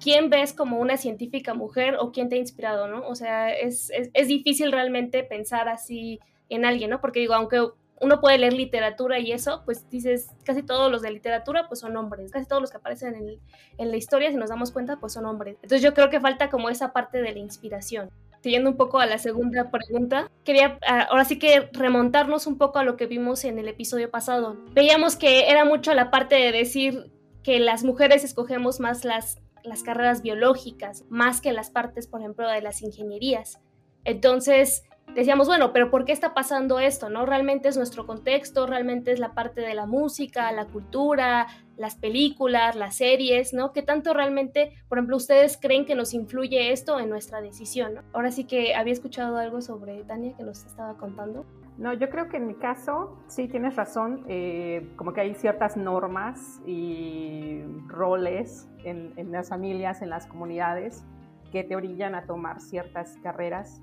¿quién 0.00 0.30
ves 0.30 0.54
como 0.54 0.78
una 0.78 0.96
científica 0.96 1.52
mujer 1.52 1.96
o 2.00 2.12
quién 2.12 2.28
te 2.28 2.36
ha 2.36 2.38
inspirado, 2.38 2.88
¿no? 2.88 3.06
O 3.06 3.14
sea, 3.14 3.52
es, 3.52 3.90
es 3.90 4.28
difícil 4.28 4.72
realmente 4.72 5.22
pensar 5.22 5.68
así 5.68 6.18
en 6.48 6.64
alguien, 6.64 6.90
¿no? 6.90 7.00
Porque 7.00 7.20
digo, 7.20 7.34
aunque 7.34 7.60
uno 8.02 8.20
puede 8.20 8.36
leer 8.36 8.52
literatura 8.52 9.18
y 9.20 9.32
eso, 9.32 9.62
pues 9.64 9.88
dices, 9.88 10.30
casi 10.44 10.62
todos 10.62 10.90
los 10.90 11.02
de 11.02 11.10
literatura 11.12 11.68
pues 11.68 11.80
son 11.80 11.96
hombres, 11.96 12.30
casi 12.32 12.46
todos 12.46 12.60
los 12.60 12.70
que 12.70 12.76
aparecen 12.76 13.14
en, 13.14 13.38
en, 13.78 13.90
la 13.90 13.96
historia, 13.96 14.30
si 14.30 14.36
nos 14.36 14.50
damos 14.50 14.72
cuenta, 14.72 14.98
pues 14.98 15.12
son 15.12 15.24
hombres. 15.24 15.54
Entonces 15.62 15.82
yo 15.82 15.94
creo 15.94 16.10
que 16.10 16.20
falta 16.20 16.50
como 16.50 16.68
esa 16.68 16.92
parte 16.92 17.22
de 17.22 17.32
la 17.32 17.38
inspiración. 17.38 18.10
Siguiendo 18.42 18.70
un 18.70 18.76
poco 18.76 18.98
a 18.98 19.06
la 19.06 19.18
segunda 19.18 19.70
pregunta, 19.70 20.28
quería 20.42 20.78
ah, 20.86 21.06
ahora 21.10 21.24
sí 21.24 21.38
que 21.38 21.70
remontarnos 21.72 22.48
un 22.48 22.58
poco 22.58 22.80
a 22.80 22.84
lo 22.84 22.96
que 22.96 23.06
vimos 23.06 23.44
en 23.44 23.60
el 23.60 23.68
episodio 23.68 24.10
pasado. 24.10 24.56
Veíamos 24.72 25.14
que 25.14 25.48
era 25.48 25.64
mucho 25.64 25.94
la 25.94 26.10
parte 26.10 26.34
de 26.34 26.50
decir 26.50 27.12
que 27.44 27.60
las 27.60 27.84
mujeres 27.84 28.24
escogemos 28.24 28.80
más 28.80 29.04
las, 29.04 29.38
las 29.62 29.84
carreras 29.84 30.22
biológicas, 30.22 31.04
más 31.08 31.40
que 31.40 31.52
las 31.52 31.70
partes, 31.70 32.08
por 32.08 32.20
ejemplo, 32.20 32.48
de 32.48 32.62
las 32.62 32.82
ingenierías. 32.82 33.60
Entonces, 34.04 34.82
decíamos, 35.14 35.46
bueno, 35.46 35.72
pero 35.72 35.90
¿por 35.90 36.04
qué 36.04 36.12
está 36.12 36.34
pasando 36.34 36.80
esto? 36.80 37.10
¿No? 37.10 37.26
Realmente 37.26 37.68
es 37.68 37.76
nuestro 37.76 38.06
contexto, 38.06 38.66
realmente 38.66 39.12
es 39.12 39.18
la 39.18 39.34
parte 39.34 39.60
de 39.60 39.74
la 39.74 39.86
música, 39.86 40.50
la 40.52 40.66
cultura, 40.66 41.46
las 41.76 41.96
películas, 41.96 42.76
las 42.76 42.96
series, 42.96 43.52
¿no? 43.52 43.72
¿Qué 43.72 43.82
tanto 43.82 44.14
realmente, 44.14 44.72
por 44.88 44.98
ejemplo, 44.98 45.16
ustedes 45.16 45.58
creen 45.60 45.84
que 45.84 45.94
nos 45.94 46.14
influye 46.14 46.72
esto 46.72 46.98
en 46.98 47.08
nuestra 47.08 47.40
decisión? 47.40 48.00
Ahora 48.12 48.30
sí 48.30 48.44
que 48.44 48.74
había 48.74 48.92
escuchado 48.92 49.36
algo 49.36 49.60
sobre 49.60 50.02
Tania 50.04 50.34
que 50.36 50.44
nos 50.44 50.64
estaba 50.64 50.96
contando. 50.96 51.44
No, 51.78 51.92
yo 51.94 52.10
creo 52.10 52.28
que 52.28 52.36
en 52.36 52.46
mi 52.46 52.54
caso 52.54 53.18
sí 53.26 53.48
tienes 53.48 53.76
razón, 53.76 54.24
eh, 54.28 54.92
como 54.96 55.12
que 55.14 55.22
hay 55.22 55.34
ciertas 55.34 55.76
normas 55.76 56.60
y 56.66 57.62
roles 57.88 58.68
en, 58.84 59.12
en 59.16 59.32
las 59.32 59.48
familias, 59.48 60.02
en 60.02 60.10
las 60.10 60.26
comunidades, 60.26 61.04
que 61.50 61.64
te 61.64 61.74
orillan 61.74 62.14
a 62.14 62.26
tomar 62.26 62.60
ciertas 62.60 63.16
carreras 63.22 63.80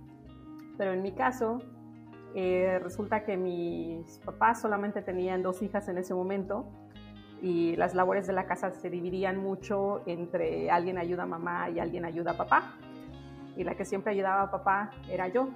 pero 0.80 0.94
en 0.94 1.02
mi 1.02 1.12
caso 1.12 1.60
eh, 2.34 2.80
resulta 2.82 3.26
que 3.26 3.36
mis 3.36 4.18
papás 4.20 4.62
solamente 4.62 5.02
tenían 5.02 5.44
dos 5.44 5.62
hijas 5.62 5.90
en 5.90 5.98
ese 5.98 6.14
momento 6.14 6.68
y 7.42 7.76
las 7.76 7.94
labores 7.96 8.28
de 8.28 8.34
la 8.34 8.46
casa 8.46 8.72
se 8.72 8.90
dividían 8.90 9.36
mucho 9.38 10.04
entre 10.06 10.72
alguien 10.72 10.98
ayuda 10.98 11.24
a 11.24 11.26
mamá 11.26 11.70
y 11.70 11.80
alguien 11.80 12.06
ayuda 12.06 12.32
a 12.32 12.38
papá. 12.38 12.78
Y 13.58 13.66
la 13.66 13.76
que 13.76 13.84
siempre 13.84 14.14
ayudaba 14.14 14.44
a 14.44 14.52
papá 14.52 14.92
era 15.10 15.28
yo. 15.28 15.50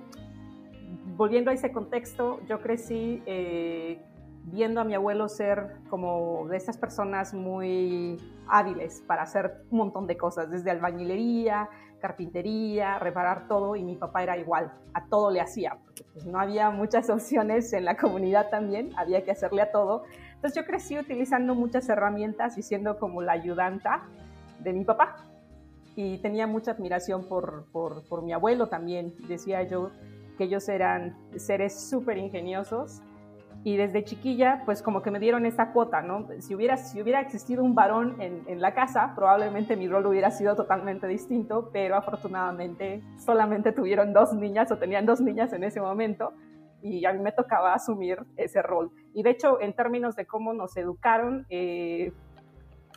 Volviendo 1.16 1.52
a 1.52 1.54
ese 1.54 1.72
contexto, 1.72 2.42
yo 2.50 2.60
crecí 2.60 3.24
eh, 3.26 4.02
viendo 4.44 4.82
a 4.82 4.84
mi 4.84 4.94
abuelo 4.94 5.30
ser 5.30 5.78
como 5.90 6.48
de 6.50 6.58
esas 6.58 6.78
personas 6.78 7.34
muy 7.34 8.18
hábiles 8.50 9.02
para 9.08 9.24
hacer 9.24 9.64
un 9.72 9.78
montón 9.78 10.06
de 10.06 10.18
cosas, 10.18 10.50
desde 10.50 10.70
albañilería, 10.70 11.70
carpintería, 12.04 13.00
reparar 13.00 13.48
todo 13.48 13.78
y 13.78 13.84
mi 13.86 13.96
papá 13.96 14.24
era 14.24 14.38
igual, 14.38 14.74
a 14.94 15.06
todo 15.06 15.32
le 15.32 15.40
hacía, 15.40 15.78
pues, 16.12 16.26
no 16.26 16.38
había 16.38 16.70
muchas 16.70 17.10
opciones 17.18 17.72
en 17.72 17.86
la 17.86 17.96
comunidad 17.96 18.50
también, 18.50 18.92
había 18.98 19.24
que 19.24 19.32
hacerle 19.32 19.62
a 19.62 19.72
todo. 19.72 20.04
Entonces 20.36 20.62
yo 20.62 20.66
crecí 20.66 21.00
utilizando 21.00 21.56
muchas 21.56 21.88
herramientas 21.88 22.58
y 22.58 22.62
siendo 22.62 23.00
como 23.00 23.22
la 23.22 23.32
ayudanta 23.32 24.04
de 24.60 24.74
mi 24.74 24.84
papá. 24.84 25.16
Y 25.96 26.18
tenía 26.18 26.46
mucha 26.46 26.72
admiración 26.72 27.24
por, 27.30 27.68
por, 27.72 28.04
por 28.10 28.22
mi 28.22 28.34
abuelo 28.34 28.68
también. 28.68 29.16
Decía 29.30 29.64
yo 29.64 29.92
que 30.38 30.44
ellos 30.44 30.68
eran 30.68 31.16
seres 31.38 31.90
súper 31.90 32.18
ingeniosos 32.18 33.02
y 33.64 33.78
desde 33.78 34.04
chiquilla, 34.04 34.64
pues 34.66 34.82
como 34.82 35.02
que 35.02 35.10
me 35.10 35.20
dieron 35.20 35.46
esta 35.46 35.72
cuota, 35.72 36.02
¿no? 36.02 36.28
Si 36.40 36.54
hubiera, 36.54 36.78
si 36.78 37.02
hubiera 37.02 37.22
existido 37.22 37.64
un 37.64 37.76
varón 37.76 38.22
en, 38.22 38.44
en, 38.48 38.62
la 38.62 38.74
casa, 38.74 39.14
probablemente 39.16 39.78
mi 39.78 39.88
rol 39.88 40.06
hubiera 40.06 40.32
sido 40.32 40.56
totalmente 40.56 41.08
distinto, 41.08 41.70
pero 41.72 41.96
afortunadamente 41.96 43.02
solamente 43.18 43.72
tuvieron 43.72 44.12
dos 44.12 44.34
niñas 44.34 44.72
o 44.72 44.78
tenían 44.78 45.06
dos 45.06 45.22
niñas 45.22 45.54
en 45.54 45.64
ese 45.64 45.80
momento 45.80 46.34
y 46.84 47.06
a 47.06 47.14
mí 47.14 47.20
me 47.20 47.32
tocaba 47.32 47.74
asumir 47.74 48.20
ese 48.36 48.62
rol. 48.62 48.92
Y 49.14 49.24
de 49.24 49.32
hecho, 49.32 49.62
en 49.62 49.74
términos 49.74 50.16
de 50.16 50.28
cómo 50.28 50.54
nos 50.54 50.76
educaron, 50.76 51.46
eh, 51.50 52.12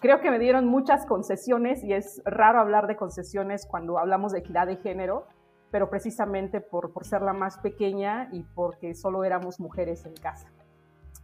creo 0.01 0.21
que 0.21 0.31
me 0.31 0.41
dieron 0.41 0.67
muchas 0.67 1.07
concesiones 1.07 1.85
y 1.85 1.93
es 1.93 2.21
raro 2.25 2.59
hablar 2.59 2.89
de 2.89 2.97
concesiones 2.97 3.67
cuando 3.67 3.99
hablamos 3.99 4.33
de 4.33 4.41
equidad 4.41 4.67
de 4.67 4.77
género, 4.77 5.29
pero 5.71 5.89
precisamente 5.89 6.61
por, 6.61 6.93
por 6.93 7.05
ser 7.05 7.23
la 7.23 7.33
más 7.33 7.59
pequeña 7.59 8.29
y 8.33 8.43
porque 8.43 8.95
solo 8.95 9.23
éramos 9.23 9.61
mujeres 9.61 10.05
en 10.05 10.15
casa. 10.15 10.49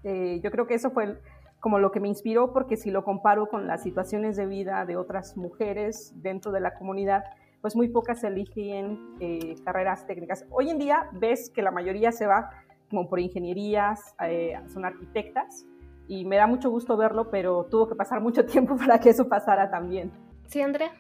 Eh, 0.05 0.41
yo 0.43 0.51
creo 0.51 0.67
que 0.67 0.75
eso 0.75 0.91
fue 0.91 1.19
como 1.61 1.79
lo 1.79 1.93
que 1.93 2.01
me 2.01 2.09
inspiró, 2.09 2.53
porque 2.53 2.77
si 2.77 2.91
lo 2.91 3.05
comparo 3.05 3.47
con 3.47 3.67
las 3.67 3.83
situaciones 3.83 4.37
de 4.37 4.47
vida 4.47 4.85
de 4.85 4.97
otras 4.97 5.37
mujeres 5.37 6.13
dentro 6.17 6.51
de 6.51 6.61
la 6.61 6.75
comunidad, 6.75 7.25
pues 7.61 7.77
muy 7.77 7.89
pocas 7.89 8.25
eligen 8.25 8.99
eh, 9.21 9.55
carreras 9.65 10.07
técnicas. 10.07 10.45
Hoy 10.51 10.71
en 10.71 10.79
día 10.79 11.09
ves 11.13 11.51
que 11.51 11.63
la 11.63 11.71
mayoría 11.71 12.11
se 12.11 12.27
va 12.27 12.51
como 12.91 13.09
por 13.09 13.21
ingenierías, 13.21 14.15
eh, 14.27 14.55
son 14.67 14.85
arquitectas, 14.85 15.65
y 16.09 16.25
me 16.25 16.37
da 16.37 16.47
mucho 16.47 16.69
gusto 16.69 16.97
verlo, 16.97 17.31
pero 17.31 17.65
tuvo 17.71 17.89
que 17.89 17.95
pasar 17.95 18.21
mucho 18.21 18.45
tiempo 18.47 18.77
para 18.77 18.99
que 18.99 19.11
eso 19.11 19.29
pasara 19.29 19.71
también. 19.71 20.11
Sí, 20.49 20.61
Andrea. 20.61 20.91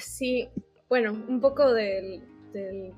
Sí, 0.00 0.48
bueno, 0.88 1.12
un 1.12 1.40
poco 1.40 1.72
del, 1.72 2.24
del 2.52 2.94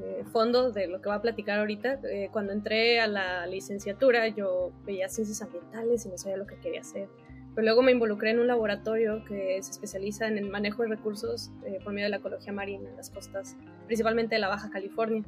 eh, 0.00 0.24
fondo 0.32 0.70
de 0.70 0.86
lo 0.86 1.00
que 1.00 1.08
va 1.08 1.16
a 1.16 1.22
platicar 1.22 1.58
ahorita. 1.58 2.00
Eh, 2.04 2.28
cuando 2.32 2.52
entré 2.52 3.00
a 3.00 3.06
la 3.06 3.46
licenciatura 3.46 4.28
yo 4.28 4.72
veía 4.84 5.08
ciencias 5.08 5.42
ambientales 5.42 6.06
y 6.06 6.08
no 6.08 6.18
sabía 6.18 6.36
lo 6.36 6.46
que 6.46 6.56
quería 6.56 6.80
hacer. 6.80 7.08
Pero 7.54 7.66
luego 7.66 7.82
me 7.82 7.92
involucré 7.92 8.30
en 8.30 8.40
un 8.40 8.46
laboratorio 8.46 9.24
que 9.24 9.62
se 9.62 9.70
especializa 9.70 10.26
en 10.26 10.38
el 10.38 10.48
manejo 10.48 10.82
de 10.82 10.88
recursos 10.88 11.50
eh, 11.66 11.80
por 11.84 11.92
medio 11.92 12.06
de 12.06 12.10
la 12.10 12.16
ecología 12.16 12.52
marina 12.52 12.88
en 12.88 12.96
las 12.96 13.10
costas, 13.10 13.56
principalmente 13.86 14.36
de 14.36 14.40
la 14.40 14.48
Baja 14.48 14.70
California. 14.70 15.22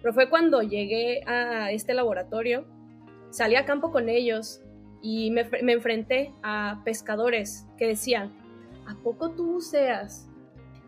Pero 0.00 0.12
fue 0.12 0.28
cuando 0.28 0.62
llegué 0.62 1.22
a 1.26 1.70
este 1.70 1.94
laboratorio, 1.94 2.66
salí 3.30 3.54
a 3.54 3.64
campo 3.64 3.92
con 3.92 4.08
ellos 4.08 4.60
y 5.00 5.30
me, 5.30 5.48
me 5.62 5.72
enfrenté 5.72 6.32
a 6.42 6.82
pescadores 6.84 7.66
que 7.78 7.86
decían, 7.86 8.32
¿a 8.88 8.96
poco 8.96 9.30
tú 9.30 9.52
buceas? 9.52 10.28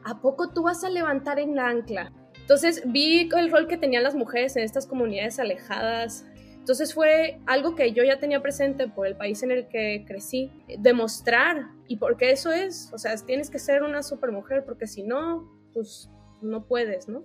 ¿A 0.03 0.21
poco 0.21 0.49
tú 0.51 0.65
vas 0.65 0.83
a 0.83 0.91
levantar 0.91 1.39
en 1.39 1.55
la 1.55 1.69
ancla? 1.69 2.13
Entonces 2.45 2.83
vi 2.85 3.31
el 3.35 3.51
rol 3.51 3.67
que 3.67 3.79
tenían 3.79 4.03
las 4.03 4.15
mujeres 4.15 4.55
en 4.57 4.65
estas 4.65 4.87
comunidades 4.87 5.39
alejadas. 5.39 6.27
Entonces 6.59 6.93
fue 6.93 7.41
algo 7.47 7.75
que 7.75 7.93
yo 7.93 8.05
ya 8.05 8.19
tenía 8.19 8.43
presente 8.43 8.87
por 8.87 9.07
el 9.07 9.17
país 9.17 9.43
en 9.43 9.51
el 9.51 9.67
que 9.67 10.05
crecí, 10.07 10.53
demostrar 10.79 11.69
y 11.89 11.97
porque 11.97 12.31
eso 12.31 12.53
es, 12.53 12.91
o 12.93 12.99
sea, 12.99 13.17
tienes 13.17 13.49
que 13.49 13.59
ser 13.59 13.83
una 13.83 14.03
super 14.03 14.31
mujer 14.31 14.63
porque 14.67 14.87
si 14.87 15.03
no, 15.03 15.51
pues 15.73 16.11
no 16.43 16.67
puedes, 16.67 17.09
¿no? 17.09 17.25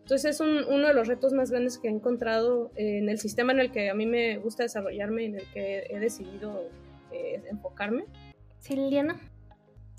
Entonces 0.00 0.34
es 0.34 0.40
uno 0.40 0.88
de 0.88 0.92
los 0.92 1.08
retos 1.08 1.32
más 1.32 1.50
grandes 1.50 1.78
que 1.78 1.88
he 1.88 1.90
encontrado 1.90 2.70
en 2.74 3.08
el 3.08 3.18
sistema 3.18 3.52
en 3.52 3.60
el 3.60 3.72
que 3.72 3.88
a 3.88 3.94
mí 3.94 4.04
me 4.04 4.36
gusta 4.36 4.64
desarrollarme, 4.64 5.24
en 5.24 5.36
el 5.36 5.50
que 5.54 5.86
he 5.88 5.98
decidido 6.00 6.68
eh, 7.12 7.42
enfocarme. 7.50 8.04
Sí, 8.58 8.76
Liliana. 8.76 9.18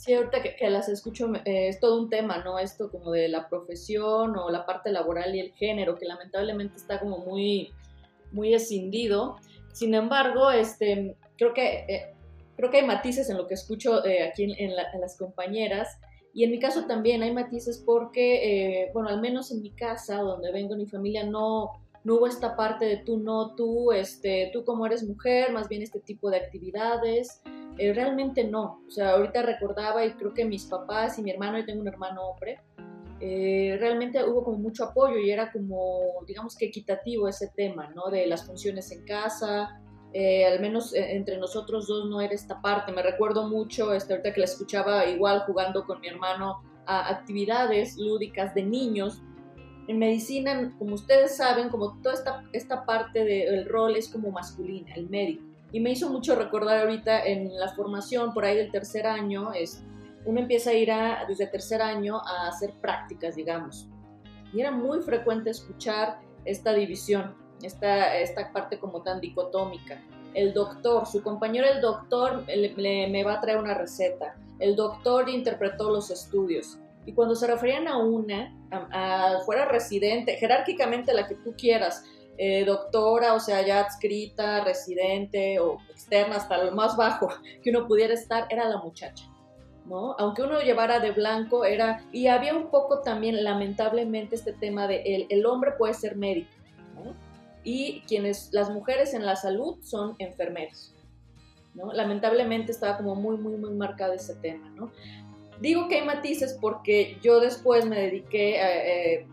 Sí, 0.01 0.15
ahorita 0.15 0.41
que, 0.41 0.67
las 0.71 0.89
escucho 0.89 1.31
eh, 1.45 1.67
es 1.67 1.79
todo 1.79 2.01
un 2.01 2.09
tema, 2.09 2.39
¿no? 2.43 2.57
Esto 2.57 2.89
como 2.89 3.11
de 3.11 3.27
la 3.27 3.47
profesión 3.47 4.35
o 4.35 4.49
la 4.49 4.65
parte 4.65 4.91
laboral 4.91 5.35
y 5.35 5.39
el 5.39 5.53
género, 5.53 5.95
que 5.95 6.07
lamentablemente 6.07 6.77
está 6.77 6.99
como 6.99 7.19
muy, 7.19 7.71
muy 8.31 8.55
escindido. 8.55 9.35
Sin 9.73 9.93
embargo, 9.93 10.49
este, 10.49 11.15
creo, 11.37 11.53
que, 11.53 11.85
eh, 11.87 12.15
creo 12.55 12.71
que 12.71 12.77
hay 12.77 12.87
matices 12.87 13.29
en 13.29 13.37
lo 13.37 13.45
que 13.45 13.53
escucho 13.53 14.03
eh, 14.03 14.23
aquí 14.23 14.51
en, 14.57 14.75
las 14.75 15.17
compañeras. 15.19 15.99
Y 16.33 16.45
en 16.45 16.49
mi 16.49 16.57
caso 16.57 16.87
también 16.87 17.21
hay 17.21 17.31
matices 17.31 17.83
porque, 17.85 18.89
bueno, 18.95 19.09
al 19.09 19.21
menos 19.21 19.51
en 19.51 19.61
mi 19.61 19.69
casa, 19.69 20.17
donde 20.17 20.51
vengo, 20.51 20.75
mi 20.75 20.87
familia, 20.87 21.25
no, 21.25 21.73
no 22.03 22.15
hubo 22.15 22.25
esta 22.25 22.55
parte 22.55 22.85
de 22.85 22.97
tú 22.97 23.19
no, 23.19 23.53
tú, 23.53 23.91
este, 23.91 24.49
tú 24.51 24.65
como 24.65 24.87
eres 24.87 25.03
mujer, 25.03 25.51
más 25.51 25.69
bien 25.69 25.83
este 25.83 25.99
tipo 25.99 26.31
de 26.31 26.37
actividades. 26.37 27.43
Eh, 27.77 27.93
realmente 27.93 28.43
no. 28.43 28.81
O 28.87 28.91
sea, 28.91 29.11
ahorita 29.11 29.41
recordaba 29.41 30.05
y 30.05 30.11
creo 30.13 30.33
que 30.33 30.45
mis 30.45 30.65
papás 30.65 31.17
y 31.19 31.23
mi 31.23 31.31
hermano, 31.31 31.57
yo 31.59 31.65
tengo 31.65 31.81
un 31.81 31.87
hermano 31.87 32.21
hombre, 32.23 32.59
eh, 33.23 33.77
realmente 33.79 34.23
hubo 34.23 34.43
como 34.43 34.57
mucho 34.57 34.83
apoyo 34.83 35.19
y 35.19 35.29
era 35.29 35.51
como, 35.51 36.23
digamos 36.25 36.55
que 36.55 36.65
equitativo 36.65 37.27
ese 37.27 37.51
tema, 37.55 37.87
¿no? 37.95 38.09
De 38.09 38.25
las 38.25 38.47
funciones 38.47 38.91
en 38.91 39.05
casa, 39.05 39.79
eh, 40.11 40.43
al 40.45 40.59
menos 40.59 40.93
eh, 40.95 41.15
entre 41.15 41.37
nosotros 41.37 41.87
dos 41.87 42.09
no 42.09 42.19
era 42.19 42.33
esta 42.33 42.59
parte. 42.61 42.91
Me 42.91 43.03
recuerdo 43.03 43.47
mucho, 43.47 43.93
este, 43.93 44.13
ahorita 44.13 44.33
que 44.33 44.39
la 44.39 44.45
escuchaba 44.45 45.05
igual 45.05 45.43
jugando 45.45 45.85
con 45.85 46.01
mi 46.01 46.07
hermano 46.07 46.63
a 46.87 47.09
actividades 47.09 47.95
lúdicas 47.97 48.55
de 48.55 48.63
niños. 48.63 49.21
En 49.87 49.99
medicina, 49.99 50.73
como 50.79 50.95
ustedes 50.95 51.37
saben, 51.37 51.69
como 51.69 52.01
toda 52.01 52.15
esta, 52.15 52.43
esta 52.53 52.85
parte 52.85 53.23
del 53.23 53.69
rol 53.69 53.95
es 53.97 54.09
como 54.09 54.31
masculina, 54.31 54.95
el 54.95 55.09
médico. 55.09 55.43
Y 55.71 55.79
me 55.79 55.91
hizo 55.91 56.09
mucho 56.09 56.35
recordar 56.35 56.79
ahorita 56.79 57.25
en 57.25 57.57
la 57.57 57.69
formación, 57.69 58.33
por 58.33 58.45
ahí 58.45 58.57
del 58.57 58.71
tercer 58.71 59.07
año, 59.07 59.53
es, 59.53 59.83
uno 60.25 60.39
empieza 60.39 60.71
a 60.71 60.73
ir 60.73 60.91
a, 60.91 61.25
desde 61.27 61.47
tercer 61.47 61.81
año 61.81 62.17
a 62.17 62.47
hacer 62.47 62.73
prácticas, 62.81 63.35
digamos. 63.35 63.87
Y 64.53 64.59
era 64.59 64.71
muy 64.71 65.01
frecuente 65.01 65.49
escuchar 65.49 66.19
esta 66.43 66.73
división, 66.73 67.35
esta, 67.61 68.17
esta 68.17 68.51
parte 68.51 68.79
como 68.79 69.01
tan 69.01 69.21
dicotómica. 69.21 70.01
El 70.33 70.53
doctor, 70.53 71.05
su 71.07 71.21
compañero 71.21 71.67
el 71.67 71.81
doctor 71.81 72.45
me 72.47 73.23
va 73.23 73.33
a 73.33 73.41
traer 73.41 73.57
una 73.57 73.73
receta. 73.73 74.35
El 74.59 74.75
doctor 74.75 75.29
interpretó 75.29 75.89
los 75.89 76.11
estudios. 76.11 76.79
Y 77.05 77.13
cuando 77.13 77.35
se 77.35 77.47
referían 77.47 77.87
a 77.87 77.97
una, 77.97 78.53
a, 78.71 79.39
fuera 79.45 79.65
residente, 79.65 80.37
jerárquicamente 80.37 81.13
la 81.13 81.27
que 81.27 81.35
tú 81.35 81.55
quieras, 81.57 82.05
eh, 82.43 82.65
doctora, 82.65 83.35
o 83.35 83.39
sea, 83.39 83.63
ya 83.63 83.81
adscrita, 83.81 84.63
residente 84.63 85.59
o 85.59 85.77
externa, 85.91 86.37
hasta 86.37 86.63
lo 86.63 86.71
más 86.71 86.97
bajo 86.97 87.27
que 87.61 87.69
uno 87.69 87.85
pudiera 87.85 88.15
estar, 88.15 88.47
era 88.49 88.67
la 88.67 88.77
muchacha. 88.77 89.25
¿no? 89.85 90.15
Aunque 90.17 90.41
uno 90.41 90.59
llevara 90.59 90.99
de 90.99 91.11
blanco, 91.11 91.65
era. 91.65 92.03
Y 92.11 92.25
había 92.25 92.55
un 92.55 92.71
poco 92.71 93.01
también, 93.01 93.43
lamentablemente, 93.43 94.33
este 94.33 94.53
tema 94.53 94.87
de 94.87 95.27
el, 95.29 95.45
hombre 95.45 95.73
puede 95.77 95.93
ser 95.93 96.15
médico. 96.15 96.49
Y 97.63 98.01
quienes, 98.07 98.49
las 98.51 98.71
mujeres 98.71 99.13
en 99.13 99.23
la 99.23 99.35
salud 99.35 99.77
son 99.83 100.15
enfermeras, 100.17 100.95
¿no? 101.75 101.93
Lamentablemente 101.93 102.71
estaba 102.71 102.97
como 102.97 103.13
muy, 103.13 103.37
muy, 103.37 103.55
muy 103.55 103.75
marcado 103.75 104.13
ese 104.13 104.33
tema, 104.33 104.67
¿no? 104.71 104.91
Digo 105.59 105.87
que 105.87 105.99
hay 105.99 106.05
matices 106.07 106.57
porque 106.59 107.19
yo 107.21 107.39
después 107.39 107.85
me 107.85 107.99
dediqué, 107.99 108.55
eh, 108.59 109.27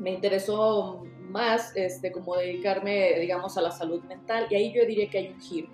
me 0.00 0.10
interesó 0.10 1.06
más 1.30 1.74
este, 1.76 2.12
como 2.12 2.36
dedicarme, 2.36 3.18
digamos, 3.18 3.56
a 3.56 3.62
la 3.62 3.70
salud 3.70 4.02
mental 4.04 4.46
y 4.50 4.54
ahí 4.56 4.72
yo 4.72 4.84
diría 4.84 5.08
que 5.08 5.18
hay 5.18 5.28
un 5.28 5.40
giro. 5.40 5.68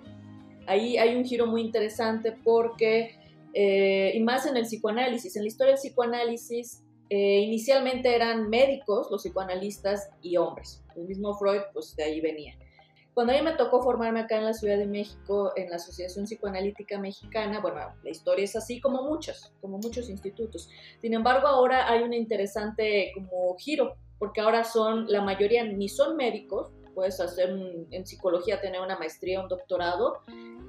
Ahí 0.65 0.97
hay 0.97 1.15
un 1.15 1.23
giro 1.25 1.47
muy 1.47 1.61
interesante 1.61 2.33
porque, 2.43 3.17
eh, 3.53 4.11
y 4.13 4.19
más 4.21 4.45
en 4.45 4.57
el 4.57 4.63
psicoanálisis, 4.63 5.35
en 5.35 5.43
la 5.43 5.47
historia 5.47 5.73
del 5.73 5.81
psicoanálisis, 5.81 6.83
eh, 7.09 7.39
inicialmente 7.39 8.13
eran 8.13 8.49
médicos, 8.49 9.07
los 9.09 9.23
psicoanalistas 9.23 10.09
y 10.21 10.37
hombres. 10.37 10.83
El 10.95 11.05
mismo 11.05 11.33
Freud, 11.37 11.61
pues 11.73 11.95
de 11.95 12.03
ahí 12.03 12.19
venía. 12.19 12.57
Cuando 13.17 13.33
a 13.33 13.35
mí 13.35 13.41
me 13.41 13.53
tocó 13.53 13.81
formarme 13.81 14.19
acá 14.19 14.37
en 14.37 14.45
la 14.45 14.53
Ciudad 14.53 14.77
de 14.77 14.85
México, 14.85 15.51
en 15.55 15.71
la 15.71 15.77
Asociación 15.77 16.25
Psicoanalítica 16.25 16.99
Mexicana, 16.99 17.59
bueno, 17.61 17.79
la 18.03 18.09
historia 18.11 18.45
es 18.45 18.55
así 18.55 18.79
como 18.79 19.01
muchas, 19.01 19.51
como 19.59 19.79
muchos 19.79 20.07
institutos. 20.11 20.69
Sin 21.01 21.15
embargo, 21.15 21.47
ahora 21.47 21.89
hay 21.89 22.03
un 22.03 22.13
interesante 22.13 23.11
como 23.15 23.57
giro 23.57 23.95
porque 24.19 24.39
ahora 24.39 24.63
son, 24.63 25.07
la 25.07 25.23
mayoría 25.23 25.63
ni 25.63 25.89
son 25.89 26.15
médicos, 26.15 26.69
puedes 26.93 27.19
hacer 27.19 27.49
en 27.89 28.05
psicología, 28.05 28.61
tener 28.61 28.81
una 28.81 28.99
maestría, 28.99 29.41
un 29.41 29.47
doctorado, 29.47 30.19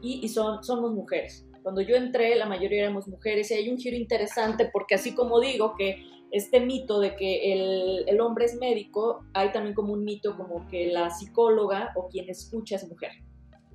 y, 0.00 0.24
y, 0.24 0.28
son, 0.30 0.64
somos 0.64 0.92
mujeres. 0.92 1.46
Cuando 1.68 1.82
yo 1.82 1.96
entré, 1.96 2.34
la 2.34 2.46
mayoría 2.46 2.84
éramos 2.84 3.08
mujeres, 3.08 3.50
y 3.50 3.54
hay 3.54 3.68
un 3.68 3.76
giro 3.76 3.94
interesante 3.94 4.70
porque 4.72 4.94
así 4.94 5.14
como 5.14 5.38
digo 5.38 5.74
que 5.76 6.02
este 6.30 6.60
mito 6.60 6.98
de 6.98 7.14
que 7.14 7.52
el, 7.52 8.04
el 8.08 8.20
hombre 8.22 8.46
es 8.46 8.54
médico, 8.54 9.26
hay 9.34 9.52
también 9.52 9.74
como 9.74 9.92
un 9.92 10.02
mito 10.02 10.34
como 10.34 10.66
que 10.66 10.86
la 10.86 11.10
psicóloga 11.10 11.92
o 11.94 12.08
quien 12.08 12.30
escucha 12.30 12.76
es 12.76 12.88
mujer. 12.88 13.10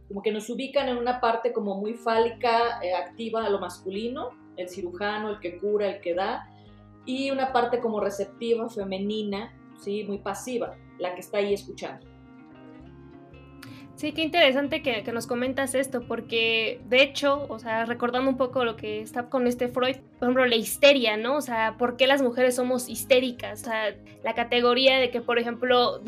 Como 0.08 0.24
que 0.24 0.32
nos 0.32 0.50
ubican 0.50 0.90
en 0.90 0.98
una 0.98 1.22
parte 1.22 1.54
como 1.54 1.78
muy 1.78 1.94
fálica, 1.94 2.80
eh, 2.82 2.96
activa 2.96 3.46
a 3.46 3.50
lo 3.52 3.60
masculino, 3.60 4.30
el 4.58 4.70
cirujano, 4.70 5.30
el 5.30 5.40
que 5.40 5.60
cura, 5.60 5.92
el 5.92 6.02
que 6.02 6.16
da, 6.16 6.50
y 7.06 7.30
una 7.30 7.54
parte 7.54 7.80
como 7.80 8.00
receptiva, 8.00 8.72
femenina, 8.72 9.54
¿sí? 9.78 10.04
Muy 10.04 10.18
pasiva, 10.18 10.76
la 10.98 11.14
que 11.14 11.20
está 11.20 11.38
ahí 11.38 11.54
escuchando. 11.54 12.13
Sí, 14.04 14.12
qué 14.12 14.22
interesante 14.22 14.82
que, 14.82 15.02
nos 15.14 15.28
comentas 15.28 15.76
esto, 15.76 16.02
porque 16.06 16.82
de 16.90 17.02
hecho, 17.02 17.46
o 17.48 17.58
sea, 17.58 17.86
recordando 17.86 18.30
un 18.30 18.36
poco 18.36 18.66
lo 18.66 18.76
que 18.76 19.00
está 19.00 19.30
con 19.30 19.48
este 19.48 19.70
Freud, 19.70 19.96
por 20.20 20.28
ejemplo, 20.28 20.46
la 20.46 20.58
histeria, 20.58 21.16
¿no? 21.16 21.38
O 21.38 21.42
sea, 21.42 21.78
¿por 21.78 21.96
qué 21.96 22.06
las 22.06 22.22
mujeres 22.22 22.58
somos 22.58 22.90
histéricas? 22.90 23.62
O 23.62 23.64
sea, 23.64 23.96
la 24.22 24.34
categoría 24.36 24.98
de 25.00 25.10
que, 25.10 25.22
por 25.22 25.40
ejemplo, 25.40 26.02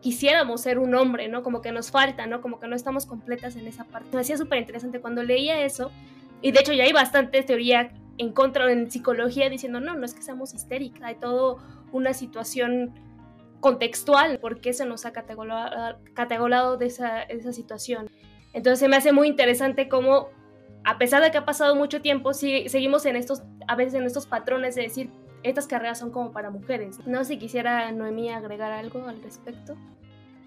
quisiéramos 0.00 0.62
ser 0.62 0.78
un 0.78 0.94
hombre, 0.94 1.28
¿no? 1.28 1.42
Como 1.42 1.60
que 1.60 1.72
nos 1.72 1.90
falta, 1.90 2.26
¿no? 2.26 2.40
Como 2.40 2.58
que 2.58 2.68
no 2.68 2.74
estamos 2.74 3.04
completas 3.04 3.54
en 3.56 3.66
esa 3.66 3.84
parte. 3.84 4.08
Me 4.14 4.22
hacía 4.22 4.38
súper 4.38 4.58
interesante 4.58 5.02
cuando 5.02 5.22
leía 5.22 5.62
eso, 5.62 5.92
y 6.40 6.52
de 6.52 6.60
hecho 6.60 6.72
ya 6.72 6.84
hay 6.84 6.92
bastante 6.94 7.42
teoría 7.42 7.92
en 8.16 8.32
contra 8.32 8.72
en 8.72 8.90
psicología 8.90 9.50
diciendo, 9.50 9.78
no, 9.78 9.94
no 9.94 10.06
es 10.06 10.14
que 10.14 10.22
seamos 10.22 10.54
histéricas, 10.54 11.02
hay 11.02 11.16
todo 11.16 11.58
una 11.92 12.14
situación 12.14 12.94
contextual, 13.60 14.38
por 14.38 14.60
qué 14.60 14.72
se 14.72 14.86
nos 14.86 15.06
ha 15.06 15.12
categorizado 15.12 16.76
de 16.76 16.86
esa, 16.86 17.22
esa 17.22 17.52
situación. 17.52 18.08
Entonces 18.52 18.88
me 18.88 18.96
hace 18.96 19.12
muy 19.12 19.28
interesante 19.28 19.88
cómo, 19.88 20.28
a 20.84 20.98
pesar 20.98 21.22
de 21.22 21.30
que 21.30 21.38
ha 21.38 21.44
pasado 21.44 21.76
mucho 21.76 22.00
tiempo, 22.00 22.32
seguimos 22.32 23.06
en 23.06 23.16
estos, 23.16 23.42
a 23.68 23.76
veces 23.76 23.94
en 23.94 24.04
estos 24.04 24.26
patrones 24.26 24.74
de 24.74 24.82
decir, 24.82 25.10
estas 25.42 25.66
carreras 25.66 25.98
son 25.98 26.10
como 26.10 26.32
para 26.32 26.50
mujeres. 26.50 26.98
No 27.06 27.18
sé 27.18 27.34
si 27.34 27.38
quisiera 27.38 27.90
Noemí 27.92 28.30
agregar 28.30 28.72
algo 28.72 29.06
al 29.06 29.22
respecto. 29.22 29.76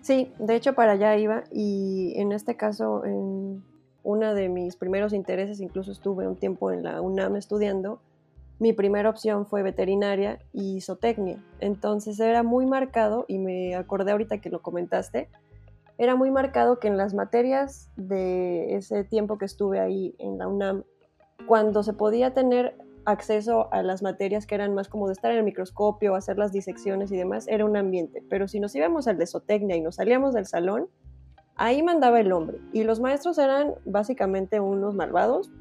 Sí, 0.02 0.34
de 0.38 0.56
hecho 0.56 0.74
para 0.74 0.92
allá 0.94 1.16
iba 1.18 1.46
y 1.52 2.14
en 2.18 2.34
este 2.34 2.58
caso, 2.58 3.06
en 3.06 3.64
uno 4.04 4.34
de 4.34 4.50
mis 4.50 4.76
primeros 4.76 5.14
intereses, 5.14 5.62
incluso 5.62 5.92
estuve 5.92 6.28
un 6.28 6.36
tiempo 6.36 6.72
en 6.72 6.84
la 6.84 7.00
UNAM 7.00 7.38
estudiando, 7.38 8.02
mi 8.60 8.74
primera 8.74 9.10
opción 9.10 9.46
fue 9.46 9.64
veterinaria 9.64 10.40
y 10.52 10.82
zootecnia. 10.82 11.44
Entonces 11.60 12.20
era 12.20 12.44
muy 12.44 12.66
marcado, 12.66 13.26
y 13.28 13.40
me 13.40 13.76
acordé 13.76 14.12
ahorita 14.12 14.40
que 14.40 14.50
lo 14.50 14.62
comentaste, 14.62 15.30
era 15.98 16.16
muy 16.16 16.32
marcado 16.32 16.80
que 16.80 16.88
en 16.88 16.98
las 16.98 17.14
materias 17.14 17.90
de 17.96 18.76
ese 18.76 19.04
tiempo 19.04 19.38
que 19.38 19.46
estuve 19.46 19.80
ahí 19.80 20.16
en 20.18 20.38
la 20.38 20.48
UNAM, 20.48 20.84
cuando 21.46 21.84
se 21.84 21.94
podía 21.94 22.34
tener 22.34 22.78
acceso 23.06 23.72
a 23.74 23.84
las 23.84 24.02
materias 24.02 24.48
que 24.48 24.56
eran 24.56 24.74
más 24.74 24.88
como 24.88 25.08
de 25.08 25.14
estar 25.14 25.32
en 25.32 25.40
el 25.40 25.44
microscopio, 25.44 26.16
hacer 26.16 26.38
las 26.38 26.52
disecciones 26.52 27.12
y 27.12 27.18
demás, 27.18 27.48
era 27.48 27.66
un 27.66 27.76
ambiente. 27.76 28.24
Pero 28.30 28.48
si 28.48 28.60
nos 28.60 28.74
íbamos 28.76 29.08
al 29.08 29.18
de 29.18 29.28
zootecnia 29.28 29.76
y 29.76 29.82
nos 29.82 29.96
salíamos 29.96 30.34
del 30.34 30.46
salón, 30.46 30.88
ahí 31.56 31.84
mandaba 31.84 32.20
el 32.20 32.32
hombre. 32.32 32.60
Y 32.72 32.84
los 32.84 33.00
maestros 33.00 33.38
eran 33.38 33.74
básicamente 33.86 34.60
unos 34.60 34.96
malvados, 34.96 35.52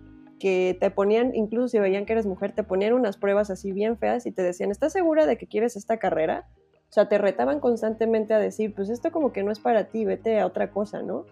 que 0.42 0.76
te 0.81 0.90
ponían, 0.90 1.37
incluso 1.37 1.68
si 1.68 1.78
veían 1.78 2.05
que 2.05 2.14
eres 2.14 2.26
mujer, 2.26 2.50
te 2.50 2.64
ponían 2.64 2.94
unas 2.94 3.16
pruebas 3.16 3.48
así 3.48 3.70
bien 3.70 3.96
feas 3.96 4.26
y 4.26 4.33
te 4.33 4.42
decían, 4.42 4.72
¿estás 4.72 4.92
segura 4.92 5.24
de 5.24 5.38
que 5.38 5.46
quieres 5.46 5.76
esta 5.76 5.98
carrera? 5.98 6.48
O 6.90 6.92
sea, 6.92 7.09
te 7.09 7.16
retaban 7.16 7.61
constantemente 7.61 8.35
a 8.35 8.40
decir, 8.40 8.74
pues 8.74 8.90
esto 8.90 9.12
como 9.12 9.33
que 9.33 9.44
no 9.44 9.52
es 9.52 9.61
para 9.61 9.85
ti, 9.85 10.05
vete 10.05 10.40
a 10.40 10.46
otra 10.46 10.72
cosa, 10.72 11.00
¿no? 11.00 11.26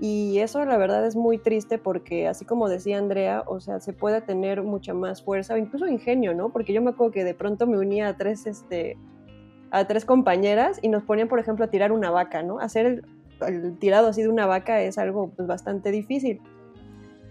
Y 0.00 0.40
eso 0.40 0.64
la 0.64 0.76
verdad 0.76 1.06
es 1.06 1.14
muy 1.14 1.38
triste 1.38 1.78
porque 1.78 2.26
así 2.26 2.44
como 2.44 2.68
decía 2.68 2.98
Andrea, 2.98 3.44
o 3.46 3.60
sea, 3.60 3.78
se 3.78 3.92
puede 3.92 4.20
tener 4.22 4.64
mucha 4.64 4.92
más 4.92 5.22
fuerza 5.22 5.54
o 5.54 5.56
incluso 5.56 5.86
ingenio, 5.86 6.34
¿no? 6.34 6.50
Porque 6.50 6.72
yo 6.72 6.82
me 6.82 6.90
acuerdo 6.90 7.12
que 7.12 7.22
de 7.22 7.34
pronto 7.34 7.68
me 7.68 7.78
unía 7.78 8.08
a 8.08 8.16
tres, 8.16 8.46
este, 8.46 8.98
a 9.70 9.86
tres 9.86 10.04
compañeras 10.04 10.80
y 10.82 10.88
nos 10.88 11.04
ponían, 11.04 11.28
por 11.28 11.38
ejemplo, 11.38 11.64
a 11.64 11.68
tirar 11.68 11.92
una 11.92 12.10
vaca, 12.10 12.42
¿no? 12.42 12.58
Hacer 12.58 12.86
el, 12.86 13.06
el 13.46 13.78
tirado 13.78 14.08
así 14.08 14.22
de 14.22 14.30
una 14.30 14.46
vaca 14.46 14.82
es 14.82 14.98
algo 14.98 15.30
pues, 15.30 15.46
bastante 15.46 15.92
difícil. 15.92 16.40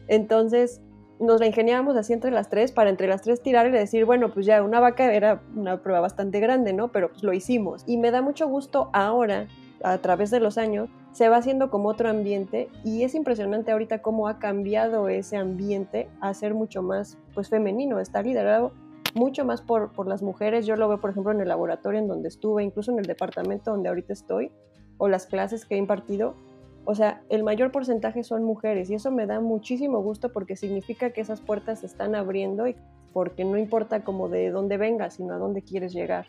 Entonces, 0.07 0.81
nos 1.21 1.39
la 1.39 1.45
ingeniábamos 1.45 1.95
así 1.95 2.13
entre 2.13 2.31
las 2.31 2.49
tres 2.49 2.71
para 2.71 2.89
entre 2.89 3.07
las 3.07 3.21
tres 3.21 3.41
tirar 3.41 3.67
y 3.67 3.71
decir, 3.71 4.05
bueno, 4.05 4.33
pues 4.33 4.45
ya 4.45 4.61
una 4.63 4.79
vaca 4.79 5.13
era 5.13 5.41
una 5.55 5.81
prueba 5.81 6.01
bastante 6.01 6.39
grande, 6.39 6.73
¿no? 6.73 6.91
Pero 6.91 7.09
pues 7.09 7.23
lo 7.23 7.31
hicimos. 7.31 7.83
Y 7.85 7.97
me 7.97 8.11
da 8.11 8.21
mucho 8.21 8.47
gusto 8.47 8.89
ahora, 8.91 9.47
a 9.83 9.97
través 9.99 10.31
de 10.31 10.39
los 10.39 10.57
años, 10.57 10.89
se 11.11 11.29
va 11.29 11.37
haciendo 11.37 11.69
como 11.69 11.89
otro 11.89 12.09
ambiente 12.09 12.69
y 12.83 13.03
es 13.03 13.15
impresionante 13.15 13.71
ahorita 13.71 14.01
cómo 14.01 14.27
ha 14.27 14.39
cambiado 14.39 15.09
ese 15.09 15.37
ambiente 15.37 16.09
a 16.21 16.33
ser 16.33 16.53
mucho 16.53 16.81
más, 16.81 17.17
pues 17.33 17.49
femenino, 17.49 17.99
está 17.99 18.21
liderado 18.23 18.71
mucho 19.13 19.45
más 19.45 19.61
por, 19.61 19.91
por 19.91 20.07
las 20.07 20.23
mujeres. 20.23 20.65
Yo 20.65 20.75
lo 20.75 20.87
veo, 20.87 20.99
por 20.99 21.11
ejemplo, 21.11 21.31
en 21.31 21.41
el 21.41 21.47
laboratorio 21.47 21.99
en 21.99 22.07
donde 22.07 22.29
estuve, 22.29 22.63
incluso 22.63 22.91
en 22.91 22.99
el 22.99 23.05
departamento 23.05 23.71
donde 23.71 23.89
ahorita 23.89 24.13
estoy, 24.13 24.51
o 24.97 25.07
las 25.07 25.27
clases 25.27 25.65
que 25.65 25.75
he 25.75 25.77
impartido 25.77 26.35
o 26.85 26.95
sea, 26.95 27.21
el 27.29 27.43
mayor 27.43 27.71
porcentaje 27.71 28.23
son 28.23 28.43
mujeres 28.43 28.89
y 28.89 28.95
eso 28.95 29.11
me 29.11 29.25
da 29.25 29.39
muchísimo 29.39 30.01
gusto 30.01 30.31
porque 30.31 30.55
significa 30.55 31.11
que 31.11 31.21
esas 31.21 31.41
puertas 31.41 31.79
se 31.79 31.85
están 31.85 32.15
abriendo 32.15 32.67
y 32.67 32.75
porque 33.13 33.45
no 33.45 33.57
importa 33.57 34.03
como 34.03 34.29
de 34.29 34.49
dónde 34.49 34.77
vengas, 34.77 35.15
sino 35.15 35.33
a 35.33 35.37
dónde 35.37 35.61
quieres 35.61 35.93
llegar. 35.93 36.27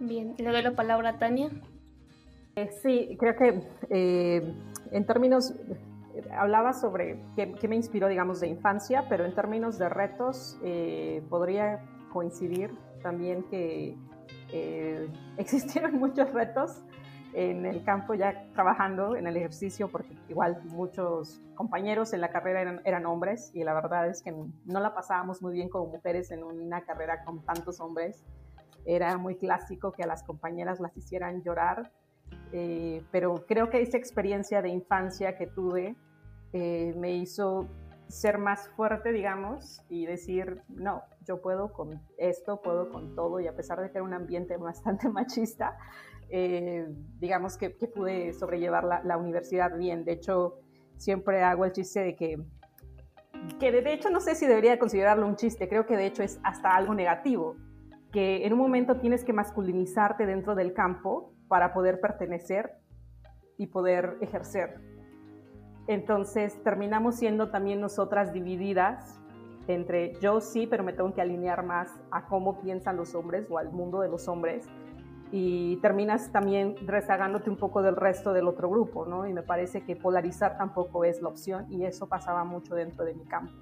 Bien, 0.00 0.34
le 0.38 0.50
doy 0.50 0.62
la 0.62 0.72
palabra 0.72 1.10
a 1.10 1.18
Tania. 1.18 1.50
Eh, 2.56 2.70
sí, 2.82 3.16
creo 3.18 3.36
que 3.36 3.62
eh, 3.90 4.54
en 4.90 5.04
términos, 5.06 5.54
hablaba 6.36 6.72
sobre 6.72 7.18
qué, 7.36 7.68
me 7.68 7.76
inspiró, 7.76 8.08
digamos, 8.08 8.40
de 8.40 8.48
infancia, 8.48 9.04
pero 9.08 9.24
en 9.24 9.34
términos 9.34 9.78
de 9.78 9.88
retos 9.88 10.58
eh, 10.62 11.22
podría 11.28 11.84
coincidir 12.12 12.70
también 13.02 13.42
que 13.44 13.96
eh, 14.52 15.08
existieron 15.36 15.98
muchos 15.98 16.32
retos 16.32 16.82
en 17.34 17.66
el 17.66 17.82
campo 17.82 18.14
ya 18.14 18.46
trabajando 18.54 19.16
en 19.16 19.26
el 19.26 19.36
ejercicio, 19.36 19.88
porque 19.88 20.16
igual 20.28 20.62
muchos 20.66 21.40
compañeros 21.56 22.12
en 22.12 22.20
la 22.20 22.30
carrera 22.30 22.62
eran, 22.62 22.80
eran, 22.84 23.06
hombres 23.06 23.50
y 23.54 23.64
la 23.64 23.74
verdad 23.74 24.08
es 24.08 24.22
que 24.22 24.32
no 24.32 24.80
la 24.80 24.94
pasábamos 24.94 25.42
muy 25.42 25.52
bien 25.52 25.68
como 25.68 25.86
mujeres 25.86 26.30
en 26.30 26.44
una 26.44 26.84
carrera 26.84 27.24
con 27.24 27.44
tantos 27.44 27.80
hombres. 27.80 28.24
Era 28.86 29.18
muy 29.18 29.36
clásico 29.36 29.92
que 29.92 30.04
a 30.04 30.06
las 30.06 30.22
compañeras 30.22 30.78
las 30.78 30.96
hicieran 30.96 31.42
llorar, 31.42 31.90
eh, 32.52 33.02
pero 33.10 33.44
creo 33.46 33.68
que 33.68 33.82
esa 33.82 33.98
experiencia 33.98 34.62
de 34.62 34.68
infancia 34.68 35.36
que 35.36 35.48
tuve 35.48 35.96
eh, 36.52 36.94
me 36.96 37.16
hizo 37.16 37.68
ser 38.08 38.38
más 38.38 38.68
fuerte, 38.70 39.12
digamos, 39.12 39.82
y 39.88 40.06
decir, 40.06 40.62
no, 40.68 41.02
yo 41.26 41.40
puedo 41.40 41.72
con 41.72 42.00
esto, 42.16 42.60
puedo 42.62 42.90
con 42.90 43.14
todo, 43.14 43.40
y 43.40 43.48
a 43.48 43.56
pesar 43.56 43.80
de 43.80 43.90
que 43.90 43.98
era 43.98 44.04
un 44.04 44.14
ambiente 44.14 44.56
bastante 44.58 45.08
machista, 45.08 45.76
eh, 46.28 46.86
digamos 47.18 47.56
que, 47.56 47.70
pude 47.70 48.32
sobrellevar 48.32 48.84
la, 48.84 49.02
la, 49.04 49.16
universidad 49.16 49.76
bien. 49.76 50.04
De 50.04 50.12
hecho, 50.12 50.60
siempre 50.96 51.42
hago 51.42 51.64
el 51.64 51.72
chiste 51.72 52.00
de 52.00 52.16
que, 52.16 52.42
que 53.58 53.72
de 53.72 53.92
hecho 53.92 54.10
no 54.10 54.20
sé 54.20 54.34
si 54.34 54.46
debería 54.46 54.78
considerarlo 54.78 55.26
un 55.26 55.36
chiste, 55.36 55.68
creo 55.68 55.86
que 55.86 55.96
de 55.96 56.06
hecho 56.06 56.22
es 56.22 56.40
hasta 56.42 56.74
algo 56.74 56.94
negativo, 56.94 57.56
que 58.12 58.46
en 58.46 58.52
un 58.52 58.58
momento 58.58 58.96
tienes 58.96 59.24
que 59.24 59.32
masculinizarte 59.32 60.26
dentro 60.26 60.54
del 60.54 60.72
campo 60.72 61.32
para 61.48 61.72
poder 61.72 62.00
pertenecer 62.00 62.72
y 63.58 63.66
poder 63.66 64.16
ejercer. 64.20 64.80
Entonces 65.86 66.62
terminamos 66.62 67.16
siendo 67.16 67.50
también 67.50 67.80
nosotras 67.80 68.32
divididas 68.32 69.20
entre 69.66 70.14
yo 70.20 70.40
sí, 70.40 70.66
pero 70.66 70.84
me 70.84 70.92
tengo 70.92 71.12
que 71.14 71.20
alinear 71.20 71.64
más 71.64 71.88
a 72.10 72.26
cómo 72.26 72.60
piensan 72.60 72.96
los 72.96 73.14
hombres 73.14 73.46
o 73.50 73.58
al 73.58 73.70
mundo 73.72 74.00
de 74.00 74.08
los 74.08 74.28
hombres 74.28 74.66
y 75.36 75.78
terminas 75.78 76.30
también 76.30 76.76
rezagándote 76.86 77.50
un 77.50 77.56
poco 77.56 77.82
del 77.82 77.96
resto 77.96 78.32
del 78.32 78.46
otro 78.46 78.70
grupo, 78.70 79.04
¿no? 79.04 79.26
Y 79.26 79.32
me 79.32 79.42
parece 79.42 79.82
que 79.82 79.96
polarizar 79.96 80.56
tampoco 80.56 81.04
es 81.04 81.20
la 81.22 81.28
opción 81.28 81.66
y 81.72 81.84
eso 81.84 82.06
pasaba 82.08 82.44
mucho 82.44 82.76
dentro 82.76 83.04
de 83.04 83.14
mi 83.14 83.24
campo. 83.24 83.52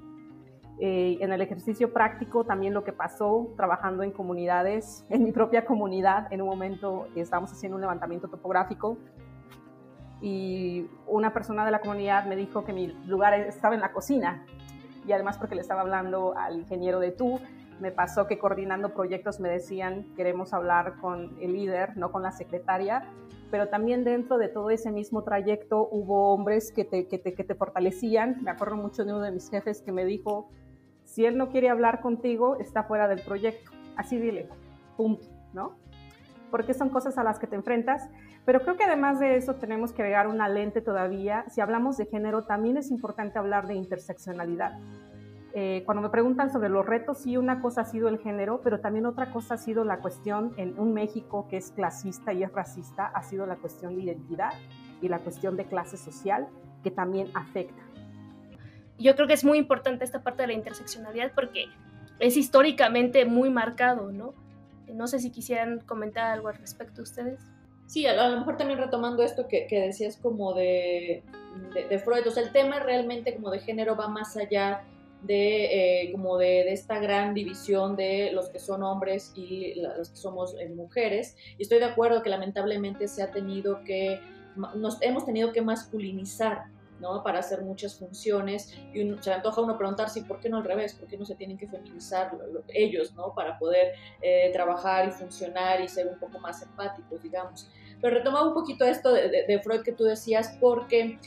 Eh, 0.79 1.17
en 1.23 1.33
el 1.33 1.41
ejercicio 1.41 1.91
práctico 1.91 2.45
también 2.45 2.75
lo 2.75 2.85
que 2.85 2.93
pasó 2.93 3.55
trabajando 3.57 4.03
en 4.03 4.11
comunidades, 4.11 5.07
en 5.09 5.25
mi 5.25 5.33
propia 5.33 5.65
comunidad, 5.65 6.31
en 6.31 6.43
un 6.43 6.49
momento 6.49 7.07
estábamos 7.17 7.51
haciendo 7.53 7.77
un 7.77 7.81
levantamiento 7.81 8.29
topográfico 8.29 8.99
y 10.21 10.91
una 11.07 11.33
persona 11.33 11.65
de 11.65 11.71
la 11.71 11.81
comunidad 11.81 12.27
me 12.27 12.37
dijo 12.37 12.67
que 12.67 12.75
mi 12.75 12.89
lugar 13.07 13.33
estaba 13.33 13.75
en 13.75 13.81
la 13.81 13.93
cocina 13.93 14.45
y 15.07 15.13
además 15.13 15.39
porque 15.39 15.55
le 15.55 15.63
estaba 15.63 15.81
hablando 15.81 16.37
al 16.37 16.59
ingeniero 16.59 17.01
de 17.01 17.13
tú, 17.13 17.41
me 17.83 17.91
pasó 17.91 18.29
que 18.29 18.39
coordinando 18.39 18.95
proyectos 18.95 19.41
me 19.41 19.49
decían 19.49 20.07
queremos 20.15 20.55
hablar 20.55 20.99
con 21.01 21.37
el 21.41 21.53
líder, 21.53 21.97
no 21.97 22.13
con 22.13 22.23
la 22.23 22.31
secretaria, 22.31 23.03
pero 23.51 23.69
también 23.69 24.05
dentro 24.05 24.39
de 24.39 24.49
todo 24.49 24.71
ese 24.71 24.93
mismo 24.93 25.25
trayecto 25.25 25.89
hubo 25.91 26.33
hombres 26.33 26.71
que 26.73 26.85
te, 26.85 27.55
fortalecían. 27.57 28.41
Me 28.43 28.53
acuerdo 28.53 28.77
mucho 28.77 29.05
de 29.05 29.13
uno 29.13 29.23
de 29.23 29.33
mis 29.33 29.51
jefes 29.51 29.83
que 29.83 29.91
me 29.91 30.05
dijo, 30.05 30.49
si 31.05 31.27
él 31.27 31.37
no 31.37 31.49
quiere 31.49 31.71
hablar 31.71 32.01
contigo, 32.01 32.57
está 32.61 32.85
fuera 32.85 33.09
del 33.09 33.21
proyecto. 33.21 33.73
Así 33.97 34.17
dile, 34.17 34.49
punto, 34.97 35.27
¿no? 35.53 35.75
Porque 36.53 36.75
son 36.75 36.89
cosas 36.89 37.19
a 37.19 37.25
las 37.25 37.41
que 37.41 37.49
te 37.49 37.57
enfrentas. 37.57 38.09
Pero 38.45 38.61
creo 38.61 38.77
que 38.77 38.85
además 38.85 39.19
de 39.19 39.37
eso 39.37 39.57
tenemos 39.57 39.93
que 39.93 40.03
agregar 40.03 40.29
una 40.29 40.49
lente 40.49 40.81
todavía. 40.81 41.45
Si 41.49 41.61
hablamos 41.61 41.97
de 41.97 42.07
género, 42.07 42.45
también 42.45 42.77
es 42.77 42.91
importante 42.91 43.39
hablar 43.39 43.67
de 43.67 43.75
interseccionalidad. 43.75 44.79
Eh, 45.55 45.83
cuando 45.85 46.03
me 46.03 46.09
preguntan 46.09 46.51
sobre 46.51 46.69
los 46.69 46.87
retos, 46.87 47.19
sí, 47.19 47.37
una 47.37 47.61
cosa 47.61 47.83
ha 47.83 47.85
sido 47.85 48.09
el 48.09 48.19
género, 48.19 48.61
pero 48.65 48.81
también 48.81 49.05
otra 49.05 49.31
cosa 49.31 49.55
ha 49.55 49.59
sido 49.59 49.85
la 49.85 49.99
cuestión 49.99 50.55
en 50.57 50.79
un 50.79 50.95
México 50.95 51.47
que 51.51 51.59
es 51.59 51.71
clasista 51.73 52.33
y 52.33 52.43
es 52.43 52.53
racista, 52.53 53.07
ha 53.07 53.23
sido 53.23 53.45
la 53.47 53.57
cuestión 53.57 53.95
de 53.95 54.03
identidad 54.03 54.53
y 55.03 55.09
la 55.09 55.19
cuestión 55.19 55.57
de 55.57 55.67
clase 55.67 55.97
social 55.99 56.49
que 56.83 56.91
también 56.91 57.29
afecta 57.35 57.83
yo 59.03 59.15
creo 59.15 59.27
que 59.27 59.35
es 59.35 59.45
muy 59.45 59.59
importante 59.59 60.05
esta 60.05 60.23
parte 60.23 60.43
de 60.43 60.49
la 60.49 60.55
interseccionalidad 60.55 61.33
porque 61.35 61.67
es 62.19 62.37
históricamente 62.37 63.25
muy 63.25 63.51
marcado, 63.51 64.13
¿no? 64.13 64.35
No 64.93 65.07
sé 65.07 65.19
si 65.19 65.31
quisieran 65.31 65.81
comentar 65.81 66.31
algo 66.31 66.49
al 66.49 66.57
respecto 66.57 67.03
ustedes. 67.03 67.41
Sí, 67.87 68.07
a 68.07 68.29
lo 68.29 68.39
mejor 68.39 68.57
también 68.57 68.79
retomando 68.79 69.23
esto 69.23 69.49
que, 69.49 69.67
decías 69.69 70.17
como 70.17 70.55
de, 70.55 71.23
de, 71.75 71.99
Freud, 71.99 72.27
o 72.27 72.31
sea, 72.31 72.43
el 72.43 72.53
tema 72.53 72.79
realmente 72.79 73.35
como 73.35 73.51
de 73.51 73.59
género 73.59 73.97
va 73.97 74.09
más 74.09 74.37
allá 74.37 74.85
de 75.23 76.03
eh, 76.03 76.13
como 76.13 76.37
de, 76.37 76.73
esta 76.73 76.99
gran 76.99 77.35
división 77.35 77.97
de 77.97 78.31
los 78.33 78.49
que 78.51 78.59
son 78.59 78.83
hombres 78.83 79.33
y 79.35 79.75
los 79.75 80.11
que 80.11 80.17
somos 80.17 80.55
eh, 80.59 80.69
mujeres. 80.69 81.37
Y 81.59 81.63
estoy 81.63 81.79
de 81.79 81.87
acuerdo 81.87 82.23
que 82.23 82.31
lamentablemente 82.31 83.09
se 83.09 83.23
ha 83.23 83.31
tenido 83.31 83.83
que, 83.85 84.21
nos 84.75 85.01
hemos 85.01 85.25
tenido 85.25 85.53
que 85.53 85.63
masculinizar 85.63 86.65
para 87.25 87.41
hacer 87.41 87.63
muchas 87.63 87.99
funciones 87.99 88.77
y 88.95 89.01
se 89.21 89.31
le 89.31 89.37
antoja 89.37 89.61
uno 89.61 89.77
preguntar 89.77 90.09
si 90.09 90.21
por 90.23 90.39
qué 90.39 90.49
no 90.49 90.59
al 90.59 90.65
revés, 90.65 90.95
por 90.95 91.09
qué 91.09 91.17
no 91.17 91.25
se 91.25 91.35
tienen 91.35 91.59
que 91.59 91.67
feminizar 91.67 92.31
ellos, 92.69 93.13
¿no? 93.15 93.35
Para 93.35 93.59
poder 93.59 93.95
eh, 94.21 94.51
trabajar 94.53 95.09
y 95.09 95.11
funcionar 95.11 95.81
y 95.81 95.89
ser 95.89 96.07
un 96.07 96.19
poco 96.19 96.39
más 96.39 96.63
empáticos, 96.63 97.21
digamos. 97.21 97.69
Pero 98.01 98.19
retomaba 98.19 98.47
un 98.47 98.55
poquito 98.55 98.85
esto 98.85 99.13
de, 99.13 99.61
Freud 99.63 99.83
que 99.83 99.93
tú 99.93 100.05
decías 100.05 100.57
porque... 100.61 101.19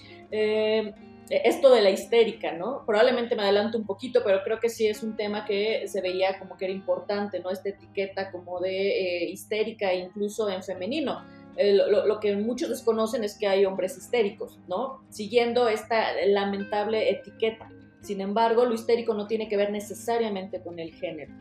Eh, 1.29 1.41
esto 1.45 1.73
de 1.73 1.81
la 1.81 1.89
histérica, 1.89 2.51
¿no? 2.51 2.83
Probablemente 2.85 3.35
me 3.35 3.43
adelanto 3.43 3.77
un 3.77 3.85
poquito, 3.85 4.21
pero 4.23 4.43
creo 4.43 4.59
que 4.59 4.69
sí 4.69 4.87
es 4.87 5.01
un 5.03 5.15
tema 5.15 5.45
que 5.45 5.87
se 5.87 6.01
veía 6.01 6.37
como 6.39 6.57
que 6.57 6.65
era 6.65 6.73
importante, 6.73 7.39
¿no? 7.39 7.49
Esta 7.49 7.69
etiqueta 7.69 8.31
como 8.31 8.59
de 8.59 9.23
eh, 9.23 9.29
histérica 9.29 9.93
incluso 9.93 10.49
en 10.49 10.63
femenino. 10.63 11.23
Eh, 11.57 11.73
lo, 11.73 12.19
que 12.19 12.35
muchos 12.35 12.69
desconocen 12.69 13.23
es 13.23 13.37
que 13.37 13.47
hay 13.47 13.65
hombres 13.65 13.97
histéricos, 13.97 14.59
¿no? 14.67 15.01
Siguiendo 15.09 15.69
esta 15.69 16.11
lamentable 16.25 17.09
etiqueta. 17.09 17.69
Sin 18.01 18.21
embargo, 18.21 18.65
lo 18.65 18.73
histérico 18.73 19.13
no 19.13 19.25
tiene 19.25 19.47
que 19.47 19.57
ver 19.57 19.71
necesariamente 19.71 20.61
con 20.61 20.79
el 20.79 20.93
género. 20.93 21.33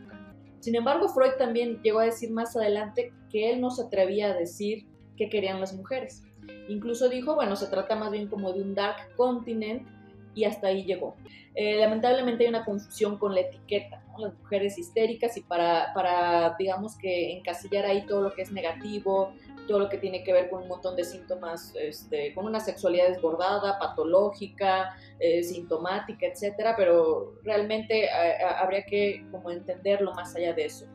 Sin 0.61 0.75
embargo, 0.75 1.09
Freud 1.09 1.33
también 1.37 1.79
llegó 1.83 1.99
a 1.99 2.05
decir 2.05 2.31
más 2.31 2.55
adelante 2.55 3.13
que 3.29 3.51
él 3.51 3.61
no 3.61 3.69
se 3.69 3.83
atrevía 3.83 4.31
a 4.31 4.33
decir 4.33 4.87
qué 5.15 5.29
querían 5.29 5.59
las 5.59 5.73
mujeres. 5.73 6.23
Incluso 6.67 7.09
dijo, 7.09 7.35
bueno, 7.35 7.55
se 7.55 7.67
trata 7.67 7.95
más 7.95 8.11
bien 8.11 8.27
como 8.27 8.51
de 8.53 8.61
un 8.61 8.73
dark 8.73 9.15
continent 9.15 9.87
y 10.33 10.43
hasta 10.43 10.67
ahí 10.67 10.83
llegó. 10.83 11.15
Eh, 11.55 11.77
lamentablemente 11.77 12.43
hay 12.43 12.49
una 12.49 12.65
confusión 12.65 13.17
con 13.17 13.33
la 13.33 13.41
etiqueta, 13.41 14.03
las 14.17 14.37
mujeres 14.39 14.77
histéricas 14.77 15.37
y 15.37 15.41
para, 15.41 15.93
para, 15.93 16.55
digamos 16.59 16.97
que 16.97 17.31
encasillar 17.31 17.85
ahí 17.85 18.05
todo 18.05 18.21
lo 18.21 18.33
que 18.33 18.41
es 18.41 18.51
negativo, 18.51 19.33
todo 19.65 19.79
lo 19.79 19.89
que 19.89 19.97
tiene 19.97 20.23
que 20.23 20.33
ver 20.33 20.49
con 20.49 20.63
un 20.63 20.67
montón 20.67 20.97
de 20.97 21.05
síntomas, 21.05 21.73
este, 21.75 22.33
con 22.33 22.45
una 22.45 22.59
sexualidad 22.59 23.07
desbordada, 23.07 23.79
patológica, 23.79 24.97
eh, 25.19 25.43
sintomática, 25.43 26.27
etcétera, 26.27 26.75
pero 26.75 27.35
realmente 27.43 28.05
eh, 28.05 28.09
habría 28.57 28.83
que 28.83 29.25
como 29.31 29.49
entenderlo 29.49 30.13
más 30.13 30.35
allá 30.35 30.53
de 30.53 30.65
eso. 30.65 30.85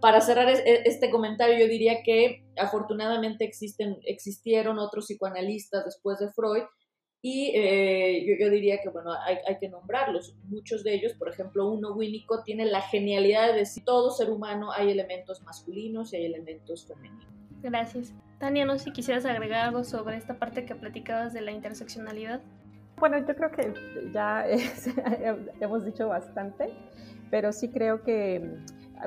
Para 0.00 0.20
cerrar 0.20 0.48
e, 0.48 0.82
este 0.84 1.10
comentario, 1.10 1.58
yo 1.58 1.68
diría 1.68 2.02
que 2.02 2.44
afortunadamente 2.56 3.44
existen, 3.44 3.98
existieron 4.04 4.78
otros 4.78 5.06
psicoanalistas 5.06 5.84
después 5.84 6.18
de 6.18 6.30
Freud 6.32 6.64
y 7.20 7.50
eh, 7.56 8.24
yo, 8.26 8.46
yo, 8.46 8.50
diría 8.50 8.80
que, 8.80 8.90
bueno, 8.90 9.12
hay, 9.12 9.38
hay, 9.46 9.58
que 9.58 9.68
nombrarlos. 9.68 10.36
Muchos 10.44 10.84
de 10.84 10.94
ellos, 10.94 11.14
por 11.14 11.28
ejemplo, 11.28 11.68
uno 11.68 11.92
Winnicott 11.94 12.44
tiene 12.44 12.64
la 12.64 12.80
genialidad 12.80 13.48
de 13.48 13.58
decir, 13.58 13.84
todo 13.84 14.12
ser 14.12 14.30
humano 14.30 14.70
hay 14.70 14.90
elementos 14.90 15.42
masculinos 15.42 16.12
y 16.12 16.16
hay 16.16 16.26
elementos 16.26 16.86
femeninos. 16.86 17.26
Gracias. 17.60 18.14
Tania, 18.38 18.64
no 18.64 18.78
sé 18.78 18.84
si 18.84 18.92
quisieras 18.92 19.24
agregar 19.24 19.66
algo 19.66 19.82
sobre 19.82 20.16
esta 20.16 20.38
parte 20.38 20.64
que 20.64 20.76
platicabas 20.76 21.32
de 21.32 21.40
la 21.40 21.50
interseccionalidad. 21.50 22.40
Bueno, 22.98 23.18
yo 23.18 23.34
creo 23.34 23.50
que 23.50 23.72
ya 24.12 24.46
hemos 25.60 25.84
dicho 25.84 26.08
bastante, 26.08 26.72
pero 27.30 27.52
sí 27.52 27.68
creo 27.68 28.02
que 28.02 28.58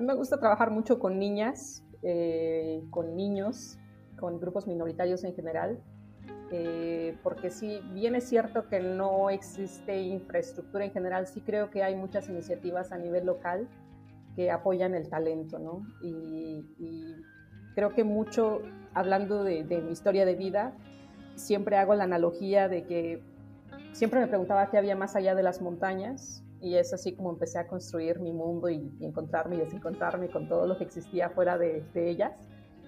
me 0.01 0.13
gusta 0.13 0.39
trabajar 0.39 0.71
mucho 0.71 0.99
con 0.99 1.19
niñas, 1.19 1.83
eh, 2.03 2.83
con 2.89 3.15
niños, 3.15 3.77
con 4.19 4.39
grupos 4.39 4.67
minoritarios 4.67 5.23
en 5.23 5.33
general, 5.33 5.81
eh, 6.51 7.17
porque 7.23 7.49
si 7.49 7.79
bien 7.93 8.15
es 8.15 8.25
cierto 8.25 8.67
que 8.67 8.79
no 8.79 9.29
existe 9.29 10.01
infraestructura 10.01 10.85
en 10.85 10.91
general, 10.91 11.27
sí 11.27 11.41
creo 11.41 11.69
que 11.69 11.83
hay 11.83 11.95
muchas 11.95 12.29
iniciativas 12.29 12.91
a 12.91 12.97
nivel 12.97 13.25
local 13.25 13.67
que 14.35 14.51
apoyan 14.51 14.95
el 14.95 15.09
talento, 15.09 15.59
¿no? 15.59 15.85
y 16.01 16.63
creo 17.75 17.93
que 17.93 18.03
mucho, 18.03 18.61
hablando 18.93 19.43
de, 19.43 19.63
mi 19.63 19.91
historia 19.91 20.25
de 20.25 20.35
vida, 20.35 20.73
siempre 21.35 21.77
hago 21.77 21.95
la 21.95 22.03
analogía 22.03 22.67
de 22.67 22.83
que 22.83 23.23
siempre 23.93 24.19
me 24.19 24.27
preguntaba 24.27 24.69
qué 24.69 24.77
había 24.77 24.95
más 24.95 25.15
allá 25.15 25.35
de 25.35 25.43
las 25.43 25.61
montañas 25.61 26.43
y 26.61 26.75
es 26.75 26.93
así 26.93 27.13
como 27.13 27.31
empecé 27.31 27.59
a 27.59 27.67
construir 27.67 28.19
mi 28.19 28.31
mundo 28.31 28.69
y, 28.69 28.91
encontrarme 29.01 29.55
y 29.55 29.59
desencontrarme 29.59 30.29
con 30.29 30.47
todo 30.47 30.67
lo 30.67 30.77
que 30.77 30.83
existía 30.83 31.29
fuera 31.29 31.57
de, 31.57 31.83
ellas. 31.95 32.33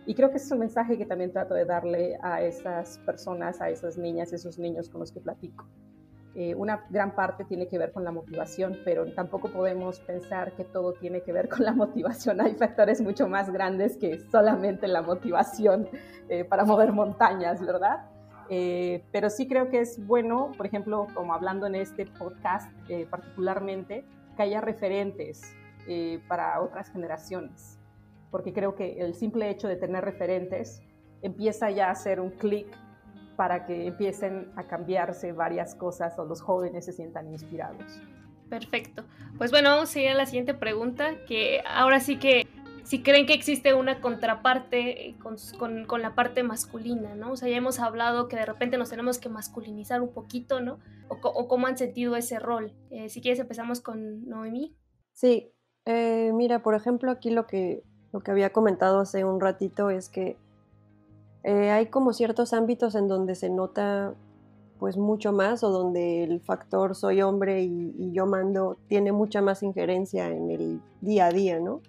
Y 0.05 0.15
creo 0.15 0.29
que 0.29 0.37
es 0.37 0.51
un 0.51 0.59
mensaje 0.59 0.97
que 0.97 1.05
también 1.05 1.31
trato 1.31 1.53
de 1.53 1.65
darle 1.65 2.17
a 2.21 2.41
esas 2.41 2.99
personas, 2.99 3.61
a 3.61 3.69
esas 3.69 3.97
niñas, 3.97 4.33
esos 4.33 4.59
niños 4.59 4.89
con 4.89 4.99
los 4.99 5.11
que 5.11 5.21
platico. 5.21 5.67
eh, 6.35 6.55
una 6.55 6.85
gran 6.89 7.15
parte 7.15 7.45
tiene 7.45 7.67
que 7.67 7.77
ver 7.77 7.91
con 7.91 8.03
la 8.03 8.11
motivación, 8.11 8.79
pero 8.83 9.05
tampoco 9.13 9.49
podemos 9.49 9.99
pensar 9.99 10.53
que 10.53 10.63
todo 10.63 10.93
tiene 10.93 11.21
que 11.21 11.31
ver 11.31 11.47
con 11.47 11.63
la 11.63 11.73
motivación. 11.83 12.41
Hay 12.41 12.55
factores 12.55 13.01
mucho 13.01 13.27
más 13.27 13.49
grandes 13.51 13.97
que 13.97 14.19
solamente 14.31 14.87
la 14.87 15.01
motivación 15.01 15.87
eh, 16.29 16.43
para 16.43 16.65
mover 16.65 16.91
montañas, 16.91 17.65
¿verdad? 17.65 18.12
Eh, 18.49 19.03
pero 19.11 19.29
sí 19.29 19.47
creo 19.47 19.69
que 19.69 19.79
es 19.79 20.05
bueno, 20.05 20.51
por 20.57 20.65
ejemplo, 20.65 21.07
como 21.13 21.33
hablando 21.33 21.65
en 21.67 21.75
este 21.75 22.05
podcast 22.05 22.71
particularmente, 23.09 24.05
que 24.35 24.43
haya 24.43 24.61
referentes 24.61 25.55
para 26.27 26.61
otras 26.61 26.91
generaciones, 26.91 27.79
porque 28.31 28.53
creo 28.53 28.75
que 28.75 28.99
el 28.99 29.15
simple 29.15 29.49
hecho 29.49 29.67
de 29.67 29.75
tener 29.75 30.03
referentes 30.03 30.81
empieza 31.21 31.69
ya 31.71 31.87
a 31.87 31.91
hacer 31.91 32.19
un 32.19 32.31
clic 32.31 32.67
para 33.35 33.65
que 33.65 33.87
empiecen 33.87 34.51
a 34.55 34.67
cambiarse 34.67 35.31
varias 35.31 35.75
cosas 35.75 36.17
o 36.19 36.25
los 36.25 36.41
jóvenes 36.41 36.85
se 36.85 36.93
sientan 36.93 37.31
inspirados. 37.31 38.01
Perfecto. 38.49 39.03
Pues 39.37 39.49
bueno, 39.49 39.69
vamos 39.69 39.95
a 39.95 39.99
ir 39.99 40.09
a 40.09 40.13
la 40.13 40.25
siguiente 40.27 40.53
pregunta, 40.53 41.25
que 41.25 41.63
ahora 41.67 41.99
sí 41.99 42.17
que 42.17 42.42
si 42.93 43.01
creen 43.01 43.25
que 43.25 43.33
existe 43.33 43.73
una 43.73 44.01
contraparte 44.01 45.15
con, 45.57 45.87
la 45.99 46.13
parte 46.13 46.43
masculina, 46.43 47.15
¿no? 47.15 47.31
O 47.31 47.35
sea, 47.35 47.49
ya 47.49 47.57
hemos 47.57 47.79
hablado 47.79 48.27
que 48.27 48.35
de 48.35 48.45
repente 48.45 48.77
nos 48.77 48.91
tenemos 48.91 49.17
que 49.17 49.29
masculinizar 49.29 49.99
un 49.99 50.09
poquito, 50.09 50.61
¿no? 50.61 50.77
O, 51.09 51.47
cómo 51.47 51.65
han 51.65 51.75
sentido 51.75 52.15
ese 52.15 52.37
rol. 52.37 52.71
Eh, 52.91 53.09
si 53.09 53.19
quieres 53.19 53.39
empezamos 53.39 53.81
con 53.81 54.29
Noemí. 54.29 54.77
Sí, 55.11 55.51
eh, 55.85 56.33
mira, 56.35 56.61
por 56.61 56.75
ejemplo, 56.75 57.09
aquí 57.09 57.31
lo 57.31 57.47
que, 57.47 57.81
lo 58.11 58.21
que 58.21 58.29
había 58.29 58.53
comentado 58.53 58.99
hace 58.99 59.25
un 59.25 59.41
ratito 59.41 59.89
es 59.89 60.07
que 60.07 60.37
eh, 61.43 61.71
hay 61.71 61.87
como 61.87 62.13
ciertos 62.13 62.53
ámbitos 62.53 62.93
en 62.93 63.07
donde 63.07 63.33
se 63.33 63.49
nota 63.49 64.13
pues 64.77 64.97
mucho 64.97 65.33
más 65.33 65.63
o 65.63 65.71
donde 65.71 66.23
el 66.23 66.41
factor 66.41 66.93
soy 66.93 67.23
hombre 67.23 67.63
y, 67.63 68.11
yo 68.11 68.27
mando 68.27 68.77
tiene 68.87 69.11
mucha 69.11 69.41
más 69.41 69.63
injerencia 69.63 70.27
en 70.27 70.51
el 70.51 70.79
día 71.01 71.25
a 71.25 71.31
día, 71.31 71.59
¿no? 71.59 71.81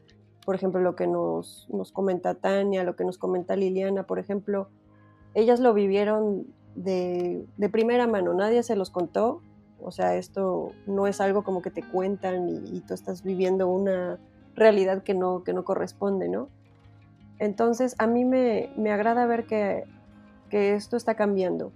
Por 0.45 0.55
ejemplo, 0.55 0.81
lo 0.81 0.95
que 0.95 1.07
nos, 1.07 1.67
nos 1.71 1.93
comenta 1.93 2.35
Tania, 2.35 2.85
lo 2.85 2.97
que 2.97 3.05
nos 3.05 3.19
comenta 3.19 3.57
Liliana, 3.57 4.05
por 4.05 4.19
ejemplo, 4.19 4.69
ellas 5.35 5.61
lo 5.61 5.75
vivieron 5.75 6.47
de, 6.75 7.47
de, 7.57 7.69
primera 7.69 8.07
mano, 8.07 8.35
nadie 8.35 8.63
se 8.63 8.77
los 8.77 8.91
contó, 8.91 9.41
o 9.85 9.91
sea, 9.91 10.17
esto 10.17 10.73
no 10.87 11.07
es 11.07 11.21
algo 11.21 11.45
como 11.45 11.61
que 11.61 11.71
te 11.71 11.83
cuentan 11.83 12.49
y, 12.49 12.81
tú 12.81 12.95
estás 12.95 13.23
viviendo 13.23 13.69
una 13.69 14.19
realidad 14.55 15.03
que 15.03 15.15
no, 15.15 15.45
que 15.45 15.53
no 15.53 15.65
corresponde, 15.65 16.29
¿no? 16.29 16.49
Entonces, 17.39 17.95
a 17.99 18.07
mí 18.07 18.25
me, 18.25 18.71
agrada 18.91 19.27
ver 19.27 19.47
que, 19.47 19.85
esto 20.51 20.97
está 20.97 21.17
cambiando 21.17 21.73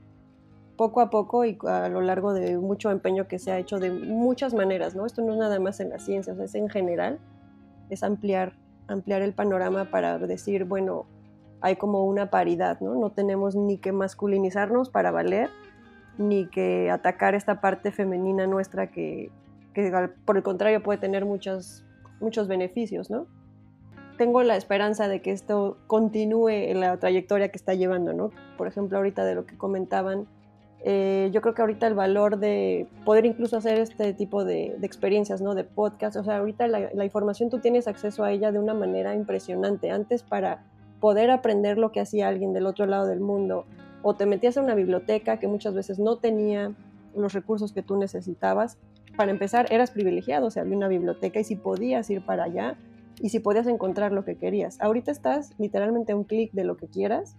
poco 0.77 1.01
a 1.01 1.11
poco 1.11 1.45
y 1.45 1.59
a 1.67 1.89
lo 1.89 2.01
largo 2.01 2.33
de 2.33 2.57
mucho 2.59 2.93
empeño 2.93 3.27
que 3.27 3.41
se 3.41 3.51
ha 3.51 3.59
hecho 3.59 3.81
de 3.81 3.91
muchas 3.91 4.55
maneras, 4.55 4.95
¿no? 4.95 5.05
Esto 5.05 5.21
no 5.21 5.33
es 5.33 5.39
nada 5.41 5.59
más 5.59 5.81
en 5.81 5.91
las 5.91 6.05
ciencias, 6.05 6.39
es 6.39 6.55
en 6.55 6.69
general, 6.69 7.19
es 7.91 8.03
ampliar, 8.03 8.55
ampliar 8.87 9.23
el 9.23 9.33
panorama 9.33 9.91
para 9.91 10.19
decir, 10.19 10.65
bueno, 10.65 11.07
hay 11.61 11.77
como 11.77 12.05
una 12.05 12.31
paridad, 12.31 12.81
¿no? 12.81 12.95
No 12.95 13.11
tenemos 13.11 13.57
ni 13.57 13.79
que 13.79 13.93
masculinizarnos 13.93 14.91
para 14.91 15.11
valer, 15.11 15.51
ni 16.17 16.47
que 16.47 16.91
atacar 16.91 17.35
esta 17.35 17.61
parte 17.61 17.91
femenina 17.91 18.47
nuestra 18.47 18.91
que, 18.91 19.31
que 19.75 20.11
por 20.25 20.37
el 20.37 20.43
contrario 20.43 20.83
puede 20.83 20.99
tener 20.99 21.25
muchos, 21.25 21.85
muchos 22.21 22.49
beneficios, 22.49 23.11
¿no? 23.11 23.27
tengo 24.19 24.43
la 24.43 24.57
esperanza 24.57 25.09
de 25.09 25.23
que 25.23 25.31
esto 25.31 25.79
continúe 25.87 26.49
en 26.51 26.81
la 26.81 26.99
trayectoria 26.99 27.49
que 27.49 27.57
está 27.57 27.73
llevando, 27.73 28.13
¿no? 28.13 28.33
Por 28.59 28.67
ejemplo, 28.67 28.99
ahorita 28.99 29.25
de 29.25 29.35
lo 29.35 29.47
que 29.47 29.57
comentaban, 29.57 30.27
eh, 30.85 31.31
yo 31.33 31.41
creo 31.41 31.55
que 31.55 31.63
ahorita 31.63 31.87
el 31.87 31.95
valor 31.95 32.39
de 32.39 32.87
poder 33.05 33.27
incluso 33.27 33.57
hacer 33.57 33.79
este 33.79 34.13
tipo 34.15 34.45
de, 34.45 34.77
experiencias, 34.83 35.41
¿no? 35.41 35.55
De 35.55 35.65
podcast, 35.65 36.17
o 36.17 36.25
sea, 36.25 36.39
ahorita 36.39 36.69
la, 36.69 36.91
la, 36.93 37.05
información 37.05 37.51
tú 37.51 37.59
tienes 37.59 37.89
acceso 37.89 38.23
a 38.25 38.31
ella 38.31 38.53
de 38.53 38.59
una 38.59 38.75
manera 38.75 39.15
impresionante. 39.15 39.91
Antes 39.91 40.23
para 40.23 40.65
poder 41.01 41.31
aprender 41.31 41.79
lo 41.79 41.93
que 41.93 42.01
hacía 42.01 42.29
alguien 42.29 42.53
del 42.53 42.67
otro 42.67 42.87
lado 42.87 43.07
del 43.07 43.21
mundo, 43.21 43.67
o 44.03 44.15
te 44.15 44.27
metías 44.27 44.57
a 44.57 44.63
una 44.63 44.75
biblioteca 44.75 45.39
que 45.39 45.49
muchas 45.49 45.75
veces 45.75 45.99
no 45.99 46.17
tenía 46.17 46.73
los 47.17 47.33
recursos 47.33 47.73
que 47.73 47.83
tú 47.83 47.97
necesitabas. 47.97 48.79
Para 49.17 49.33
empezar, 49.33 49.67
eras 49.73 49.91
privilegiado, 49.91 50.47
o 50.47 50.51
sea, 50.51 50.63
había 50.63 50.77
una 50.77 50.89
biblioteca 50.89 51.41
y 51.41 51.45
si 51.45 51.57
podías 51.57 52.09
ir 52.11 52.25
para 52.25 52.45
allá, 52.45 52.77
y 53.21 53.31
si 53.31 53.41
podías 53.41 53.67
encontrar 53.67 54.13
lo 54.13 54.25
que 54.25 54.37
querías. 54.37 54.81
Ahorita 54.81 55.11
estás 55.11 55.53
literalmente 55.59 56.13
a 56.13 56.17
un 56.17 56.25
clic 56.25 56.53
de 56.53 56.65
lo 56.65 56.77
que 56.77 56.87
quieras 56.87 57.37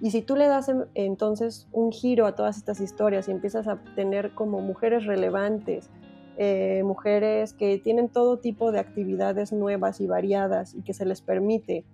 y 0.00 0.10
si 0.10 0.22
tú 0.22 0.36
le 0.36 0.46
das 0.46 0.70
entonces 0.94 1.68
un 1.72 1.92
giro 1.92 2.26
a 2.26 2.34
todas 2.34 2.56
estas 2.56 2.80
historias 2.80 3.28
y 3.28 3.30
empiezas 3.30 3.68
a 3.68 3.76
tener 3.94 4.34
como 4.34 4.60
mujeres 4.60 5.06
relevantes, 5.06 5.88
eh, 6.36 6.82
mujeres 6.84 7.52
que 7.52 7.78
tienen 7.78 8.08
todo 8.08 8.38
tipo 8.38 8.72
de 8.72 8.80
actividades 8.80 9.52
nuevas 9.52 10.00
y 10.00 10.06
variadas 10.06 10.74
y 10.74 10.82
que 10.82 10.92
se 10.92 11.06
les 11.06 11.20
permite 11.20 11.84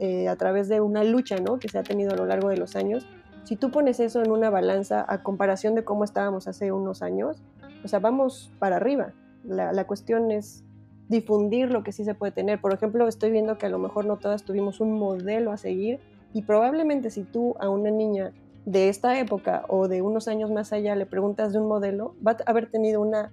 eh, 0.00 0.28
a 0.28 0.36
través 0.36 0.68
de 0.68 0.80
una 0.80 1.04
lucha 1.04 1.36
¿no? 1.36 1.58
que 1.58 1.68
se 1.68 1.78
ha 1.78 1.82
tenido 1.82 2.12
a 2.12 2.16
lo 2.16 2.24
largo 2.26 2.48
de 2.48 2.56
los 2.56 2.74
años, 2.74 3.06
si 3.44 3.54
tú 3.54 3.70
pones 3.70 4.00
eso 4.00 4.22
en 4.22 4.30
una 4.30 4.50
balanza 4.50 5.04
a 5.06 5.22
comparación 5.22 5.74
de 5.74 5.84
cómo 5.84 6.04
estábamos 6.04 6.48
hace 6.48 6.72
unos 6.72 7.02
años, 7.02 7.42
o 7.84 7.88
sea, 7.88 8.00
vamos 8.00 8.50
para 8.58 8.76
arriba. 8.76 9.12
La, 9.44 9.72
la 9.72 9.86
cuestión 9.86 10.32
es 10.32 10.64
difundir 11.08 11.70
lo 11.70 11.84
que 11.84 11.92
sí 11.92 12.04
se 12.04 12.14
puede 12.14 12.32
tener. 12.32 12.60
Por 12.60 12.72
ejemplo, 12.72 13.06
estoy 13.06 13.30
viendo 13.30 13.56
que 13.56 13.66
a 13.66 13.68
lo 13.68 13.78
mejor 13.78 14.04
no 14.04 14.16
todas 14.16 14.42
tuvimos 14.42 14.80
un 14.80 14.98
modelo 14.98 15.52
a 15.52 15.56
seguir 15.56 16.00
y 16.32 16.42
probablemente 16.42 17.10
si 17.10 17.24
tú 17.24 17.54
a 17.60 17.68
una 17.68 17.90
niña 17.90 18.32
de 18.66 18.88
esta 18.88 19.18
época 19.18 19.64
o 19.68 19.88
de 19.88 20.02
unos 20.02 20.28
años 20.28 20.50
más 20.50 20.72
allá 20.72 20.96
le 20.96 21.06
preguntas 21.06 21.52
de 21.52 21.60
un 21.60 21.68
modelo, 21.68 22.14
va 22.26 22.32
a 22.32 22.50
haber 22.50 22.68
tenido 22.68 23.00
una, 23.00 23.32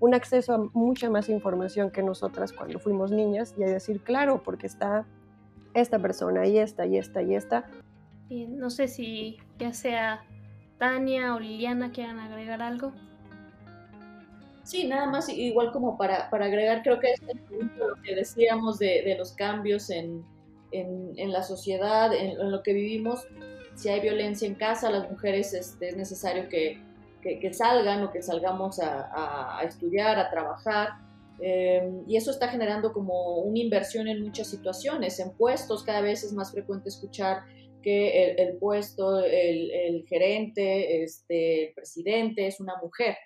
un 0.00 0.14
acceso 0.14 0.54
a 0.54 0.70
mucha 0.74 1.10
más 1.10 1.28
información 1.28 1.90
que 1.90 2.02
nosotras 2.02 2.52
cuando 2.52 2.78
fuimos 2.78 3.10
niñas 3.10 3.54
y 3.58 3.64
a 3.64 3.66
decir, 3.66 4.02
claro, 4.02 4.42
porque 4.42 4.66
está 4.66 5.06
esta 5.74 5.98
persona 5.98 6.46
y 6.46 6.58
esta 6.58 6.86
y 6.86 6.98
esta 6.98 7.22
y 7.22 7.34
esta. 7.34 7.64
no 8.30 8.70
sé 8.70 8.88
si 8.88 9.38
ya 9.58 9.72
sea 9.72 10.24
Tania 10.78 11.34
o 11.34 11.40
Liliana 11.40 11.90
quieran 11.90 12.20
agregar 12.20 12.60
algo. 12.60 12.92
Sí, 14.62 14.86
nada 14.86 15.06
más, 15.06 15.28
igual 15.28 15.72
como 15.72 15.96
para, 15.96 16.28
para 16.28 16.46
agregar, 16.46 16.82
creo 16.82 16.98
que 16.98 17.12
es 17.12 17.22
el 17.28 17.38
punto 17.38 17.88
lo 17.88 18.02
que 18.02 18.14
decíamos 18.14 18.78
de, 18.78 19.02
de 19.04 19.16
los 19.16 19.32
cambios 19.32 19.90
en, 19.90 20.24
en, 20.72 21.32
la 21.32 21.42
sociedad, 21.42 22.12
en, 22.14 22.50
lo 22.50 22.62
que 22.62 22.72
vivimos. 22.72 23.26
Si 23.74 23.88
hay 23.88 24.00
violencia 24.00 24.46
en 24.46 24.54
casa, 24.54 24.90
las 24.90 25.10
mujeres 25.10 25.52
este, 25.52 25.88
es 25.88 25.96
necesario 25.96 26.48
que, 26.48 26.80
que, 27.22 27.52
salgan 27.52 28.02
o 28.04 28.12
que 28.12 28.22
salgamos 28.22 28.78
a, 28.80 29.58
a, 29.58 29.62
estudiar, 29.64 30.18
a 30.18 30.30
trabajar. 30.30 30.90
Eh, 31.40 31.90
y 32.06 32.16
eso 32.16 32.30
está 32.30 32.48
generando 32.48 32.92
como 32.92 33.38
una 33.38 33.58
inversión 33.58 34.08
en 34.08 34.22
muchas 34.22 34.48
situaciones, 34.48 35.20
en 35.20 35.30
puestos. 35.32 35.84
Cada 35.84 36.00
vez 36.00 36.24
es 36.24 36.32
más 36.32 36.52
frecuente 36.52 36.88
escuchar 36.88 37.42
que 37.82 38.24
el, 38.24 38.40
el 38.40 38.56
puesto, 38.56 39.20
el, 39.24 39.70
el 39.70 40.06
gerente, 40.06 41.02
este, 41.02 41.68
el 41.68 41.74
presidente 41.74 42.46
es 42.46 42.60
una 42.60 42.76
mujer. 42.82 43.16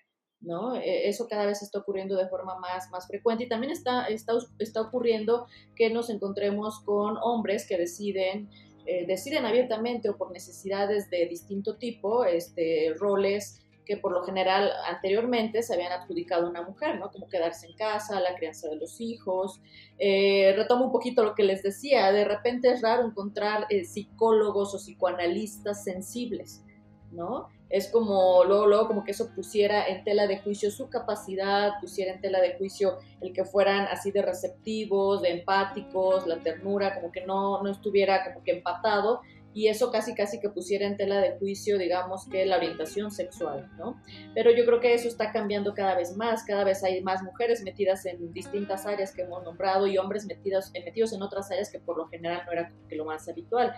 ¿No? 0.40 0.76
E, 0.76 1.08
eso 1.08 1.28
cada 1.28 1.46
vez 1.46 1.62
está 1.62 1.78
ocurriendo 1.78 2.16
de 2.16 2.28
forma 2.28 2.58
más, 2.58 2.90
más 2.90 3.06
frecuente 3.06 3.44
y 3.44 3.48
también 3.48 3.72
está, 3.72 4.06
está, 4.06 4.34
está 4.58 4.80
ocurriendo 4.80 5.46
que 5.76 5.90
nos 5.90 6.10
encontremos 6.10 6.80
con 6.80 7.16
hombres 7.22 7.66
que 7.66 7.76
deciden, 7.76 8.48
eh, 8.86 9.06
deciden 9.06 9.46
abiertamente 9.46 10.08
o 10.08 10.16
por 10.16 10.32
necesidades 10.32 11.10
de 11.10 11.26
distinto 11.26 11.76
tipo, 11.76 12.24
este, 12.24 12.94
roles 12.98 13.60
que 13.90 13.96
por 13.96 14.12
lo 14.12 14.22
general 14.22 14.70
anteriormente 14.86 15.64
se 15.64 15.74
habían 15.74 15.90
adjudicado 15.90 16.46
a 16.46 16.50
una 16.50 16.62
mujer, 16.62 17.00
¿no? 17.00 17.10
Como 17.10 17.28
quedarse 17.28 17.66
en 17.66 17.74
casa, 17.74 18.20
la 18.20 18.36
crianza 18.36 18.68
de 18.68 18.76
los 18.76 19.00
hijos. 19.00 19.60
Eh, 19.98 20.54
retomo 20.56 20.84
un 20.84 20.92
poquito 20.92 21.24
lo 21.24 21.34
que 21.34 21.42
les 21.42 21.64
decía, 21.64 22.12
de 22.12 22.24
repente 22.24 22.70
es 22.70 22.82
raro 22.82 23.04
encontrar 23.04 23.66
eh, 23.68 23.84
psicólogos 23.84 24.76
o 24.76 24.78
psicoanalistas 24.78 25.82
sensibles, 25.82 26.62
¿no? 27.10 27.48
Es 27.70 27.88
como 27.88 28.44
luego, 28.44 28.66
luego 28.66 28.88
como 28.88 29.04
que 29.04 29.12
eso 29.12 29.30
pusiera 29.34 29.86
en 29.86 30.02
tela 30.02 30.26
de 30.26 30.38
juicio 30.40 30.70
su 30.70 30.90
capacidad, 30.90 31.74
pusiera 31.80 32.12
en 32.12 32.20
tela 32.20 32.40
de 32.40 32.58
juicio 32.58 32.98
el 33.20 33.32
que 33.32 33.44
fueran 33.44 33.86
así 33.86 34.10
de 34.10 34.22
receptivos, 34.22 35.22
de 35.22 35.30
empáticos, 35.30 36.26
la 36.26 36.38
ternura, 36.40 36.96
como 36.96 37.12
que 37.12 37.24
no, 37.24 37.62
no 37.62 37.70
estuviera 37.70 38.24
como 38.24 38.44
que 38.44 38.52
empatado 38.52 39.20
y 39.52 39.68
eso 39.68 39.90
casi 39.90 40.14
casi 40.14 40.38
que 40.38 40.48
pusiera 40.48 40.86
en 40.86 40.96
tela 40.96 41.20
de 41.20 41.36
juicio, 41.38 41.78
digamos 41.78 42.28
que 42.28 42.46
la 42.46 42.56
orientación 42.56 43.10
sexual, 43.10 43.68
¿no? 43.78 44.00
Pero 44.34 44.52
yo 44.52 44.64
creo 44.64 44.80
que 44.80 44.94
eso 44.94 45.08
está 45.08 45.32
cambiando 45.32 45.74
cada 45.74 45.96
vez 45.96 46.16
más, 46.16 46.44
cada 46.44 46.64
vez 46.64 46.84
hay 46.84 47.02
más 47.02 47.22
mujeres 47.22 47.62
metidas 47.62 48.06
en 48.06 48.32
distintas 48.32 48.86
áreas 48.86 49.12
que 49.12 49.22
hemos 49.22 49.42
nombrado 49.42 49.86
y 49.86 49.98
hombres 49.98 50.26
metidos, 50.26 50.70
metidos 50.72 51.12
en 51.12 51.22
otras 51.22 51.50
áreas 51.50 51.70
que 51.70 51.80
por 51.80 51.96
lo 51.96 52.06
general 52.08 52.42
no 52.46 52.52
era 52.52 52.72
que 52.88 52.96
lo 52.96 53.04
más 53.04 53.28
habitual. 53.28 53.74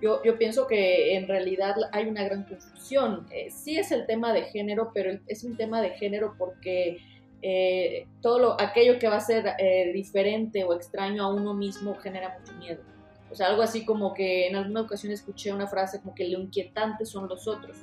Yo, 0.00 0.22
yo 0.22 0.36
pienso 0.38 0.66
que 0.66 1.16
en 1.16 1.26
realidad 1.26 1.74
hay 1.90 2.06
una 2.06 2.22
gran 2.22 2.44
confusión. 2.44 3.26
Eh, 3.30 3.50
sí 3.50 3.78
es 3.78 3.90
el 3.92 4.06
tema 4.06 4.32
de 4.32 4.42
género, 4.42 4.90
pero 4.94 5.18
es 5.26 5.42
un 5.42 5.56
tema 5.56 5.80
de 5.80 5.90
género 5.90 6.34
porque 6.38 6.98
eh, 7.42 8.06
todo 8.20 8.38
lo, 8.38 8.60
aquello 8.60 8.98
que 8.98 9.08
va 9.08 9.16
a 9.16 9.20
ser 9.20 9.54
eh, 9.58 9.90
diferente 9.92 10.64
o 10.64 10.74
extraño 10.74 11.24
a 11.24 11.34
uno 11.34 11.54
mismo 11.54 11.94
genera 11.94 12.38
mucho 12.38 12.52
miedo. 12.58 12.95
O 13.30 13.34
sea, 13.34 13.48
algo 13.48 13.62
así 13.62 13.84
como 13.84 14.14
que 14.14 14.46
en 14.46 14.56
alguna 14.56 14.82
ocasión 14.82 15.12
escuché 15.12 15.52
una 15.52 15.66
frase 15.66 16.00
como 16.00 16.14
que 16.14 16.28
lo 16.28 16.40
inquietante 16.40 17.04
son 17.04 17.28
los 17.28 17.48
otros. 17.48 17.76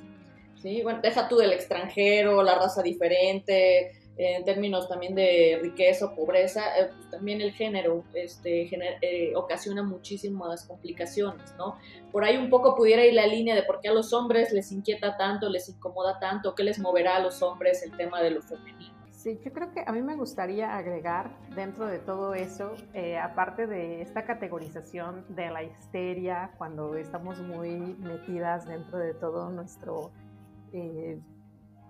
¿sí? 0.62 0.82
Bueno, 0.82 1.00
deja 1.02 1.28
tú 1.28 1.36
del 1.36 1.52
extranjero, 1.52 2.42
la 2.42 2.54
raza 2.54 2.82
diferente, 2.82 3.92
en 4.16 4.44
términos 4.44 4.88
también 4.88 5.14
de 5.14 5.58
riqueza 5.60 6.06
o 6.06 6.14
pobreza, 6.14 6.62
eh, 6.78 6.90
pues 6.94 7.10
también 7.10 7.40
el 7.40 7.52
género 7.52 8.04
este, 8.14 8.70
eh, 9.02 9.32
ocasiona 9.34 9.82
muchísimas 9.82 10.64
complicaciones, 10.66 11.52
¿no? 11.58 11.76
Por 12.12 12.24
ahí 12.24 12.36
un 12.36 12.48
poco 12.48 12.76
pudiera 12.76 13.04
ir 13.04 13.14
la 13.14 13.26
línea 13.26 13.56
de 13.56 13.64
por 13.64 13.80
qué 13.80 13.88
a 13.88 13.92
los 13.92 14.12
hombres 14.12 14.52
les 14.52 14.70
inquieta 14.70 15.16
tanto, 15.16 15.48
les 15.48 15.68
incomoda 15.68 16.18
tanto, 16.20 16.54
qué 16.54 16.62
les 16.62 16.78
moverá 16.78 17.16
a 17.16 17.20
los 17.20 17.42
hombres 17.42 17.82
el 17.82 17.96
tema 17.96 18.22
de 18.22 18.30
lo 18.30 18.42
femenino. 18.42 19.03
Sí, 19.24 19.40
yo 19.42 19.54
creo 19.54 19.72
que 19.72 19.82
a 19.86 19.90
mí 19.90 20.02
me 20.02 20.16
gustaría 20.16 20.76
agregar 20.76 21.30
dentro 21.56 21.86
de 21.86 21.98
todo 21.98 22.34
eso, 22.34 22.74
eh, 22.92 23.16
aparte 23.16 23.66
de 23.66 24.02
esta 24.02 24.26
categorización 24.26 25.24
de 25.30 25.48
la 25.48 25.62
histeria, 25.62 26.50
cuando 26.58 26.94
estamos 26.94 27.40
muy 27.40 27.96
metidas 28.00 28.66
dentro 28.66 28.98
de 28.98 29.14
todo 29.14 29.48
nuestro 29.48 30.12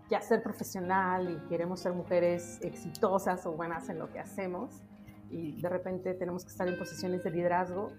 ya 0.09 0.21
ser 0.21 0.45
profesional 0.45 1.29
y 1.29 1.49
queremos 1.49 1.81
ser 1.81 1.93
mujeres 1.93 2.61
exitosas 2.63 3.45
o 3.47 3.53
buenas 3.53 3.89
en 3.89 3.99
lo 3.99 4.13
que 4.13 4.21
hacemos 4.21 4.85
y 5.29 5.61
de 5.61 5.69
repente 5.69 6.15
tenemos 6.15 6.45
que 6.45 6.53
estar 6.53 6.69
en 6.69 6.79
posiciones 6.79 7.25
de 7.25 7.31
liderazgo. 7.33 7.91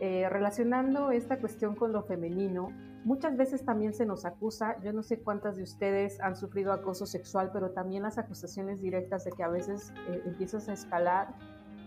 Eh, 0.00 0.28
relacionando 0.28 1.12
esta 1.12 1.38
cuestión 1.38 1.76
con 1.76 1.92
lo 1.92 2.02
femenino, 2.02 2.72
muchas 3.06 3.36
veces 3.36 3.64
también 3.64 3.94
se 3.94 4.04
nos 4.04 4.24
acusa, 4.24 4.78
yo 4.82 4.92
no 4.92 5.02
sé 5.02 5.20
cuántas 5.20 5.56
de 5.56 5.62
ustedes 5.62 6.20
han 6.20 6.36
sufrido 6.36 6.72
acoso 6.72 7.06
sexual, 7.06 7.50
pero 7.52 7.70
también 7.70 8.02
las 8.02 8.18
acusaciones 8.18 8.82
directas 8.82 9.24
de 9.24 9.32
que 9.32 9.42
a 9.42 9.48
veces 9.48 9.92
eh, 10.08 10.22
empiezas 10.26 10.68
a 10.68 10.74
escalar 10.74 11.34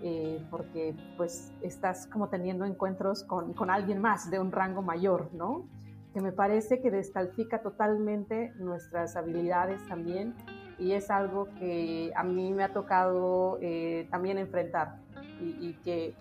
eh, 0.01 0.43
porque 0.49 0.95
pues 1.17 1.51
estás 1.61 2.07
como 2.07 2.29
teniendo 2.29 2.65
encuentros 2.65 3.23
con, 3.23 3.53
con 3.53 3.69
alguien 3.69 3.99
más 3.99 4.31
de 4.31 4.39
un 4.39 4.51
rango 4.51 4.81
mayor, 4.81 5.29
¿no? 5.33 5.67
que 6.13 6.21
me 6.21 6.31
parece 6.31 6.81
que 6.81 6.89
descalifica 6.89 7.61
totalmente 7.61 8.51
nuestras 8.57 9.15
habilidades 9.15 9.85
también 9.87 10.33
y 10.77 10.93
es 10.93 11.11
algo 11.11 11.49
que 11.59 12.11
a 12.15 12.23
mí 12.23 12.51
me 12.53 12.63
ha 12.63 12.73
tocado 12.73 13.59
eh, 13.61 14.07
también 14.09 14.37
enfrentar 14.37 14.97
y, 15.41 15.73
que 15.83 16.15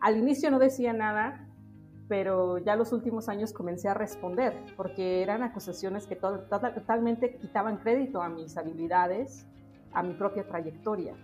al 0.00 0.16
inicio 0.16 0.50
no 0.50 0.58
decía 0.58 0.92
nada, 0.92 1.46
pero 2.12 2.58
ya 2.58 2.76
los 2.76 2.92
últimos 2.92 3.30
años 3.30 3.54
comencé 3.54 3.88
a 3.88 3.94
responder 3.94 4.54
porque 4.76 5.22
eran 5.22 5.42
acusaciones 5.42 6.06
que 6.06 6.14
totalmente 6.14 7.38
quitaban 7.38 7.78
crédito 7.78 8.20
a 8.20 8.28
mis 8.28 8.58
habilidades, 8.58 9.46
a 9.94 10.02
mi 10.02 10.12
propia 10.12 10.46
trayectoria. 10.46 11.14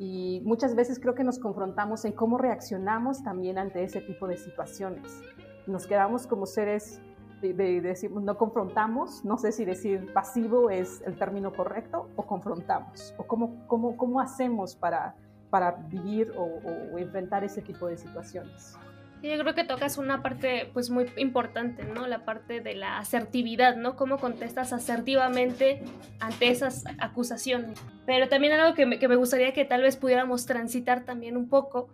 Y 0.00 0.42
muchas 0.44 0.74
veces 0.74 0.98
creo 0.98 1.14
que 1.14 1.22
nos 1.22 1.38
confrontamos 1.38 2.04
en 2.04 2.10
cómo 2.10 2.38
reaccionamos 2.38 3.22
también 3.22 3.56
ante 3.56 3.84
ese 3.84 4.00
tipo 4.00 4.26
de 4.26 4.36
situaciones. 4.36 5.22
Nos 5.68 5.86
quedamos 5.86 6.26
como 6.26 6.46
seres 6.46 7.00
de, 7.40 7.96
no 8.10 8.36
confrontamos, 8.36 9.24
no 9.24 9.38
sé 9.38 9.52
si 9.52 9.64
decir 9.64 10.12
pasivo 10.12 10.70
es 10.70 11.02
el 11.06 11.16
término 11.16 11.52
correcto, 11.52 12.08
o 12.16 12.26
confrontamos, 12.26 13.14
o 13.16 13.22
cómo, 13.28 13.64
cómo, 13.68 13.96
cómo 13.96 14.20
hacemos 14.20 14.74
para, 14.74 15.14
para 15.50 15.70
vivir 15.70 16.32
o, 16.36 16.98
enfrentar 16.98 17.44
ese 17.44 17.62
tipo 17.62 17.86
de 17.86 17.96
situaciones. 17.96 18.76
Yo 19.22 19.38
creo 19.38 19.54
que 19.54 19.64
tocas 19.64 19.98
una 19.98 20.22
parte 20.22 20.70
pues 20.72 20.90
muy 20.90 21.06
importante, 21.16 21.84
¿no? 21.84 22.06
La 22.06 22.24
parte 22.24 22.60
de 22.60 22.74
la 22.74 22.98
asertividad, 22.98 23.76
¿no? 23.76 23.96
Cómo 23.96 24.18
contestas 24.18 24.72
asertivamente 24.72 25.82
ante 26.20 26.48
esas 26.48 26.84
acusaciones. 26.98 27.80
Pero 28.04 28.28
también 28.28 28.52
algo 28.52 28.74
que 28.74 28.86
me, 28.86 28.98
que 28.98 29.08
me 29.08 29.16
gustaría 29.16 29.52
que 29.52 29.64
tal 29.64 29.82
vez 29.82 29.96
pudiéramos 29.96 30.46
transitar 30.46 31.04
también 31.04 31.36
un 31.36 31.48
poco 31.48 31.88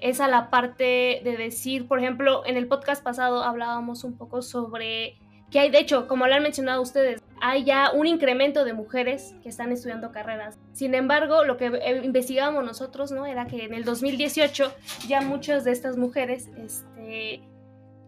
es 0.00 0.20
a 0.20 0.28
la 0.28 0.50
parte 0.50 1.20
de 1.24 1.36
decir, 1.36 1.88
por 1.88 1.98
ejemplo, 1.98 2.46
en 2.46 2.56
el 2.56 2.68
podcast 2.68 3.02
pasado 3.02 3.42
hablábamos 3.42 4.04
un 4.04 4.16
poco 4.16 4.42
sobre 4.42 5.18
que 5.50 5.60
hay, 5.60 5.70
de 5.70 5.78
hecho, 5.78 6.06
como 6.08 6.26
lo 6.26 6.34
han 6.34 6.42
mencionado 6.42 6.82
ustedes, 6.82 7.22
hay 7.40 7.64
ya 7.64 7.90
un 7.92 8.06
incremento 8.06 8.64
de 8.64 8.72
mujeres 8.72 9.34
que 9.42 9.48
están 9.48 9.72
estudiando 9.72 10.12
carreras. 10.12 10.58
Sin 10.72 10.94
embargo, 10.94 11.44
lo 11.44 11.56
que 11.56 11.66
investigábamos 12.04 12.64
nosotros, 12.64 13.12
¿no? 13.12 13.24
Era 13.26 13.46
que 13.46 13.64
en 13.64 13.74
el 13.74 13.84
2018 13.84 14.72
ya 15.06 15.20
muchas 15.20 15.64
de 15.64 15.72
estas 15.72 15.96
mujeres, 15.96 16.48
este, 16.58 17.42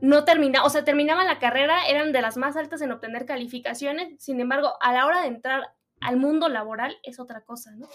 no 0.01 0.25
terminaban, 0.25 0.67
o 0.67 0.71
sea, 0.71 0.85
terminaban 0.85 1.27
la 1.27 1.39
carrera, 1.39 1.87
eran 1.89 2.13
de 2.13 2.23
las 2.23 2.37
más 2.37 2.57
altas 2.57 2.83
en 2.83 2.93
obtener 2.93 3.27
calificaciones, 3.27 4.15
sin 4.19 4.41
embargo, 4.41 4.73
a 4.81 4.93
la 4.93 5.07
hora 5.07 5.23
de 5.23 5.29
entrar 5.29 5.75
al 6.01 6.17
mundo 6.17 6.49
laboral 6.49 6.97
es 7.03 7.21
otra 7.21 7.43
cosa, 7.43 7.73
¿no? 7.73 7.87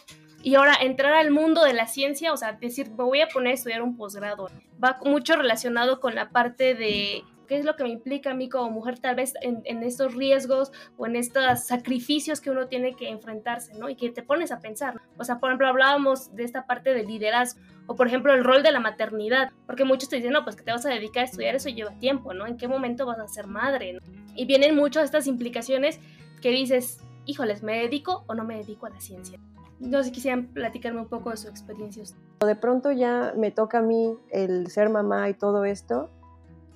Y 0.43 0.55
ahora 0.55 0.75
entrar 0.79 1.13
al 1.13 1.31
mundo 1.31 1.63
de 1.63 1.73
la 1.73 1.87
ciencia, 1.87 2.33
o 2.33 2.37
sea, 2.37 2.53
decir, 2.53 2.89
me 2.89 3.03
voy 3.03 3.21
a 3.21 3.27
poner 3.27 3.51
a 3.51 3.55
estudiar 3.55 3.81
un 3.81 3.97
posgrado, 3.97 4.49
va 4.83 4.99
mucho 5.03 5.35
relacionado 5.35 5.99
con 5.99 6.13
la 6.13 6.29
parte 6.29 6.75
de 6.75 7.23
qué 7.45 7.57
es 7.57 7.65
lo 7.65 7.75
que 7.75 7.83
me 7.83 7.89
implica 7.89 8.31
a 8.31 8.33
mí 8.33 8.49
como 8.49 8.69
mujer 8.71 8.99
tal 8.99 9.15
vez 9.15 9.33
en, 9.41 9.61
en, 9.65 9.83
estos 9.83 10.15
riesgos 10.15 10.71
o 10.97 11.05
en 11.05 11.15
estos 11.15 11.65
sacrificios 11.65 12.41
que 12.41 12.51
uno 12.51 12.67
tiene 12.67 12.95
que 12.95 13.09
enfrentarse, 13.09 13.73
¿no? 13.73 13.89
Y 13.89 13.95
que 13.95 14.09
te 14.09 14.23
pones 14.23 14.51
a 14.51 14.59
pensar. 14.59 14.99
O 15.17 15.23
sea, 15.23 15.39
por 15.39 15.49
ejemplo, 15.49 15.67
hablábamos 15.67 16.35
de 16.35 16.43
esta 16.43 16.65
parte 16.65 16.93
del 16.93 17.07
liderazgo 17.07 17.59
o 17.87 17.95
por 17.95 18.07
ejemplo 18.07 18.33
el 18.33 18.43
rol 18.43 18.63
de 18.63 18.71
la 18.71 18.79
maternidad, 18.79 19.51
porque 19.65 19.85
muchos 19.85 20.09
te 20.09 20.17
dicen, 20.17 20.33
no, 20.33 20.43
pues 20.43 20.55
que 20.55 20.63
te 20.63 20.71
vas 20.71 20.85
a 20.85 20.89
dedicar 20.89 21.21
a 21.21 21.25
estudiar, 21.25 21.55
eso 21.55 21.69
lleva 21.69 21.91
tiempo, 21.99 22.33
¿no? 22.33 22.47
¿En 22.47 22.57
qué 22.57 22.67
momento 22.67 23.05
vas 23.05 23.19
a 23.19 23.27
ser 23.27 23.47
madre? 23.47 23.99
Y 24.35 24.45
vienen 24.45 24.75
muchas 24.75 25.05
estas 25.05 25.27
implicaciones 25.27 25.99
que 26.41 26.49
dices, 26.49 26.99
híjoles, 27.25 27.63
¿me 27.63 27.79
dedico 27.79 28.23
o 28.27 28.33
no 28.33 28.43
me 28.43 28.57
dedico 28.57 28.85
a 28.85 28.89
la 28.89 28.99
ciencia? 28.99 29.39
No 29.79 29.99
sé 29.99 30.05
si 30.05 30.11
quisieran 30.11 30.47
platicarme 30.47 31.01
un 31.01 31.09
poco 31.09 31.31
de 31.31 31.37
su 31.37 31.47
experiencia. 31.47 32.03
De 32.39 32.55
pronto 32.55 32.91
ya 32.91 33.33
me 33.35 33.51
toca 33.51 33.79
a 33.79 33.81
mí 33.81 34.15
el 34.29 34.67
ser 34.67 34.89
mamá 34.89 35.29
y 35.29 35.33
todo 35.33 35.65
esto. 35.65 36.09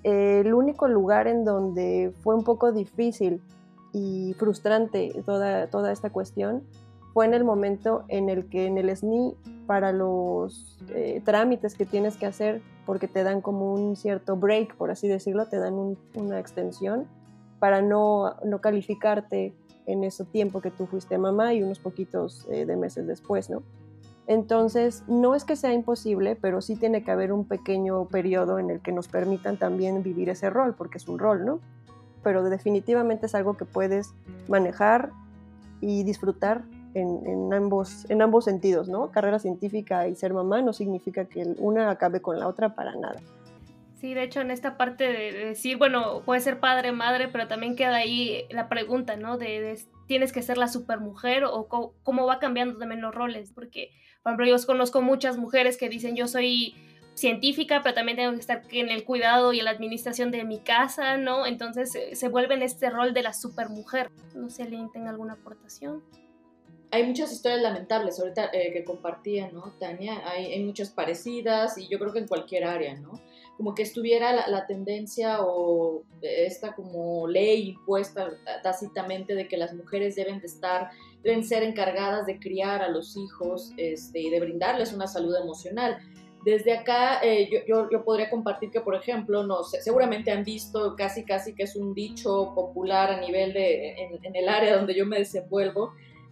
El 0.04 0.54
único 0.54 0.88
lugar 0.88 1.28
en 1.28 1.46
donde 1.46 2.14
fue 2.22 2.36
un 2.36 2.44
poco 2.44 2.72
difícil 2.72 3.42
y 3.94 4.34
frustrante 4.38 5.12
toda, 5.26 5.68
toda 5.68 5.92
esta 5.92 6.10
cuestión 6.10 6.64
fue 7.14 7.26
en 7.26 7.34
el 7.34 7.44
momento 7.44 8.04
en 8.08 8.30
el 8.30 8.48
que 8.50 8.66
en 8.66 8.78
el 8.78 8.96
SNI 8.96 9.36
para 9.66 9.92
los 9.92 10.78
eh, 10.90 11.22
trámites 11.24 11.76
que 11.76 11.86
tienes 11.86 12.18
que 12.18 12.26
hacer, 12.26 12.62
porque 12.86 13.08
te 13.08 13.24
dan 13.24 13.42
como 13.42 13.74
un 13.74 13.96
cierto 13.96 14.36
break, 14.36 14.76
por 14.76 14.90
así 14.92 15.08
decirlo, 15.08 15.48
te 15.48 15.58
dan 15.58 15.98
una 16.16 16.40
extensión 16.40 17.08
para 17.60 17.82
no, 17.82 18.36
no 18.46 18.62
calificarte 18.62 19.54
en 19.86 20.04
ese 20.04 20.24
tiempo 20.26 20.62
que 20.62 20.72
tú 20.72 20.86
fuiste 20.86 21.18
mamá 21.18 21.54
y 21.54 21.64
unos 21.64 21.80
poquitos 21.80 22.48
eh, 22.52 22.66
de 22.66 22.76
meses 22.76 23.06
después, 23.06 23.50
¿no? 23.50 23.64
Entonces, 24.30 25.04
no 25.08 25.34
es 25.34 25.44
que 25.44 25.56
sea 25.56 25.74
imposible, 25.74 26.36
pero 26.36 26.62
sí 26.62 26.76
tiene 26.76 27.04
que 27.04 27.10
haber 27.10 27.34
un 27.34 27.46
pequeño 27.46 28.06
periodo 28.06 28.60
en 28.60 28.70
el 28.70 28.80
que 28.80 28.92
nos 28.92 29.08
permitan 29.08 29.58
también 29.58 30.04
vivir 30.04 30.30
ese 30.30 30.52
rol, 30.52 30.76
porque 30.76 31.00
es 31.00 31.08
un 31.08 31.18
rol, 31.18 31.46
¿no? 31.46 31.60
Pero 32.24 32.44
definitivamente 32.44 33.26
es 33.26 33.34
algo 33.34 33.58
que 33.58 33.66
puedes 33.66 34.14
manejar 34.48 35.10
y 35.82 36.04
disfrutar 36.04 36.62
en, 36.94 37.52
ambos, 37.52 38.08
en 38.12 38.22
ambos 38.22 38.46
sentidos, 38.46 38.88
¿no? 38.88 39.10
Carrera 39.10 39.40
científica 39.40 40.08
y 40.08 40.16
ser 40.16 40.32
mamá 40.32 40.62
no 40.62 40.74
significa 40.74 41.26
que 41.26 41.56
una 41.58 41.90
acabe 41.90 42.22
con 42.22 42.40
la 42.40 42.48
otra 42.48 42.76
para 42.76 42.96
nada. 42.96 43.20
Sí, 44.00 44.14
de 44.14 44.24
hecho, 44.24 44.42
en 44.42 44.52
esta 44.52 44.78
parte 44.78 45.12
de 45.12 45.32
decir, 45.34 45.78
bueno, 45.78 46.22
puede 46.24 46.40
ser 46.40 46.60
padre, 46.60 46.92
madre, 46.92 47.28
pero 47.28 47.48
también 47.48 47.76
queda 47.76 47.96
ahí 47.96 48.46
la 48.50 48.70
pregunta, 48.70 49.18
¿no? 49.18 49.38
De, 49.38 49.78
tienes 50.08 50.32
que 50.32 50.42
ser 50.42 50.58
la 50.58 50.68
supermujer 50.68 51.44
o 51.44 51.68
cómo, 51.68 52.26
va 52.26 52.40
cambiando 52.40 52.80
también 52.80 53.02
los 53.02 53.14
roles, 53.14 53.52
porque, 53.52 53.92
por 54.36 54.44
ejemplo, 54.46 54.58
yo 54.58 54.68
conozco 54.68 55.02
muchas 55.02 55.38
mujeres 55.38 55.78
que 55.78 55.90
dicen, 55.90 56.16
yo 56.16 56.28
soy 56.28 56.76
científica, 57.14 57.82
pero 57.84 57.94
también 57.94 58.18
tengo 58.18 58.32
que 58.32 58.40
estar 58.40 58.64
en 58.72 58.90
el 58.90 59.04
cuidado 59.04 59.54
y 59.54 59.60
en 59.60 59.66
la 59.66 59.72
administración 59.72 60.32
de 60.32 60.44
mi 60.44 60.60
casa, 60.60 61.18
¿no? 61.18 61.46
Entonces 61.46 61.92
se 62.14 62.28
vuelve 62.30 62.56
en 62.56 62.64
este 62.64 62.90
rol 62.90 63.14
de 63.14 63.24
la 63.24 63.34
supermujer. 63.34 64.10
No 64.34 64.50
sé 64.50 64.58
si 64.58 64.62
alguien 64.64 64.92
tenga 64.92 65.10
alguna 65.10 65.34
aportación. 65.34 66.04
Hay 66.92 67.06
muchas 67.06 67.32
historias 67.32 67.62
lamentables 67.62 68.20
ahorita 68.20 68.50
eh, 68.52 68.72
que 68.74 68.84
compartía, 68.84 69.52
¿no, 69.52 69.74
Tania? 69.80 70.22
Hay, 70.28 70.54
hay 70.54 70.64
muchas 70.64 70.90
parecidas 70.90 71.78
y 71.78 71.88
yo 71.88 72.00
creo 72.00 72.12
que 72.12 72.20
en 72.20 72.28
cualquier 72.28 72.64
área, 72.64 72.96
¿no? 72.96 73.22
Como 73.60 73.76
que 73.76 73.84
estuviera 73.84 74.48
la, 74.48 74.68
tendencia 74.68 75.40
o 75.42 76.04
esta 76.22 76.74
como 76.74 77.28
ley 77.28 77.72
impuesta 77.72 78.30
tácitamente 78.64 79.36
de 79.36 79.50
que 79.50 79.58
las 79.58 79.74
mujeres 79.74 80.16
deben 80.16 80.40
de 80.40 80.48
estar, 80.48 80.92
deben 81.24 81.44
ser 81.44 81.64
encargadas 81.64 82.26
de 82.26 82.40
criar 82.40 82.82
a 82.82 82.88
los 82.88 83.18
hijos 83.18 83.74
este, 83.76 84.22
y 84.22 84.30
de 84.30 84.40
brindarles 84.40 84.94
una 84.94 85.08
salud 85.08 85.36
emocional. 85.36 85.98
Desde 86.46 86.72
acá 86.72 87.20
eh, 87.22 87.50
yo, 87.68 87.90
yo, 87.92 88.06
podría 88.06 88.30
compartir 88.30 88.72
que, 88.72 88.80
por 88.80 88.96
ejemplo, 88.96 89.46
no 89.46 89.62
seguramente 89.64 90.32
han 90.32 90.46
visto 90.46 90.96
casi 90.96 91.26
casi 91.26 91.54
que 91.54 91.64
es 91.64 91.76
un 91.76 91.94
dicho 91.94 92.54
popular 92.56 93.12
a 93.12 93.20
nivel 93.20 93.52
de, 93.52 93.92
en, 94.24 94.36
el 94.38 94.48
área 94.48 94.78
donde 94.78 94.96
yo 94.96 95.06
me 95.06 95.18
desenvuelvo, 95.18 95.92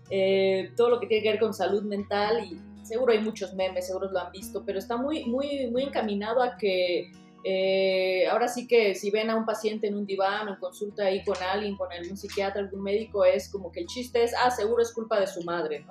eh, 0.10 0.72
todo 0.78 0.92
lo 0.92 1.02
que 1.02 1.08
tiene 1.08 1.24
que 1.24 1.32
ver 1.32 1.40
con 1.42 1.54
salud 1.54 1.84
mental 1.84 2.46
y 2.46 2.58
seguro 2.88 3.14
hay 3.14 3.20
muchos 3.20 3.54
memes, 3.54 3.88
seguro 3.88 4.12
lo 4.12 4.20
han 4.20 4.32
visto, 4.32 4.64
pero 4.66 4.80
está 4.80 4.98
muy, 4.98 5.26
muy, 5.26 5.68
muy 5.68 5.84
encaminado 5.84 6.42
a 6.42 6.58
que 6.58 7.12
eh, 7.44 8.28
ahora 8.28 8.48
sí 8.48 8.68
que 8.68 8.96
si 8.96 9.12
ven 9.12 9.30
a 9.30 9.36
un 9.36 9.46
paciente 9.46 9.88
en 9.88 9.96
un 9.96 10.06
diván 10.06 10.48
o 10.48 10.54
en 10.54 10.60
consulta 10.60 11.06
ahí 11.06 11.24
con 11.24 11.38
alguien, 11.42 11.78
con 11.78 11.92
algún 11.92 12.18
psiquiatra, 12.18 12.62
algún 12.62 12.82
médico, 12.82 13.24
es 13.24 13.50
como 13.50 13.72
que 13.72 13.82
el 13.82 13.88
chiste 13.88 14.24
es, 14.24 14.34
ah, 14.44 14.52
seguro 14.52 14.82
es 14.82 14.92
culpa 14.92 15.20
de 15.20 15.28
su 15.28 15.44
madre, 15.44 15.86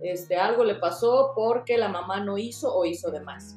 Este, 0.00 0.36
algo 0.36 0.64
le 0.64 0.76
pasó 0.76 1.32
porque 1.34 1.76
la 1.76 1.88
mamá 1.88 2.20
no 2.20 2.38
hizo 2.38 2.74
o 2.74 2.84
hizo 2.86 3.10
de 3.10 3.20
más. 3.20 3.56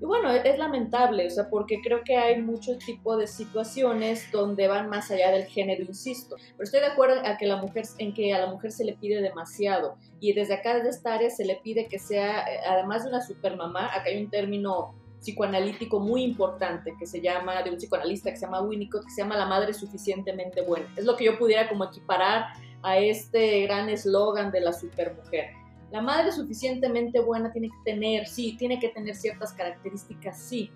Y 0.00 0.06
bueno, 0.06 0.30
es, 0.30 0.58
lamentable, 0.58 1.26
o 1.26 1.30
sea, 1.30 1.50
porque 1.50 1.80
creo 1.82 2.02
que 2.04 2.16
hay 2.16 2.40
muchos 2.40 2.78
tipos 2.78 3.18
de 3.18 3.26
situaciones 3.26 4.32
donde 4.32 4.66
van 4.66 4.88
más 4.88 5.10
allá 5.10 5.30
del 5.30 5.44
género, 5.44 5.84
insisto. 5.84 6.36
Pero 6.52 6.64
estoy 6.64 6.80
de 6.80 6.86
acuerdo 6.86 7.20
a 7.22 7.36
que 7.36 7.46
la 7.46 7.56
mujer, 7.56 7.84
en 7.98 8.14
que 8.14 8.32
a 8.32 8.38
la 8.38 8.46
mujer 8.46 8.72
se 8.72 8.84
le 8.84 8.94
pide 8.94 9.20
demasiado. 9.20 9.98
Y 10.18 10.32
desde 10.32 10.54
acá, 10.54 10.74
desde 10.74 10.88
esta 10.88 11.14
área, 11.14 11.28
se 11.28 11.44
le 11.44 11.56
pide 11.56 11.86
que 11.86 11.98
sea, 11.98 12.40
eh, 12.50 12.60
además 12.66 13.04
de 13.04 13.10
una 13.10 13.20
supermamá, 13.20 13.86
acá 13.88 14.04
hay 14.06 14.24
un 14.24 14.30
término 14.30 14.94
psicoanalítico 15.20 16.00
muy 16.00 16.22
importante 16.22 16.94
que 16.98 17.06
se 17.06 17.20
llama, 17.20 17.62
de 17.62 17.68
un 17.68 17.76
psicoanalista 17.76 18.30
que 18.30 18.36
se 18.36 18.46
llama 18.46 18.62
Winnicott, 18.62 19.04
que 19.04 19.10
se 19.10 19.20
llama 19.20 19.36
la 19.36 19.44
madre 19.44 19.74
suficientemente 19.74 20.62
buena. 20.62 20.86
Es 20.96 21.04
lo 21.04 21.14
que 21.14 21.24
yo 21.24 21.38
pudiera 21.38 21.68
como 21.68 21.84
equiparar 21.84 22.46
a 22.82 22.96
este 22.96 23.60
gran 23.66 23.90
eslogan 23.90 24.50
de 24.50 24.62
la 24.62 24.72
supermujer. 24.72 25.50
La 25.90 26.00
madre 26.00 26.30
suficientemente 26.30 27.20
buena 27.20 27.52
tiene 27.52 27.68
que 27.68 27.92
tener, 27.92 28.26
sí, 28.26 28.56
tiene 28.56 28.78
que 28.78 28.90
tener 28.90 29.14
ciertas 29.16 29.52
características, 29.52 30.38
sí. 30.40 30.70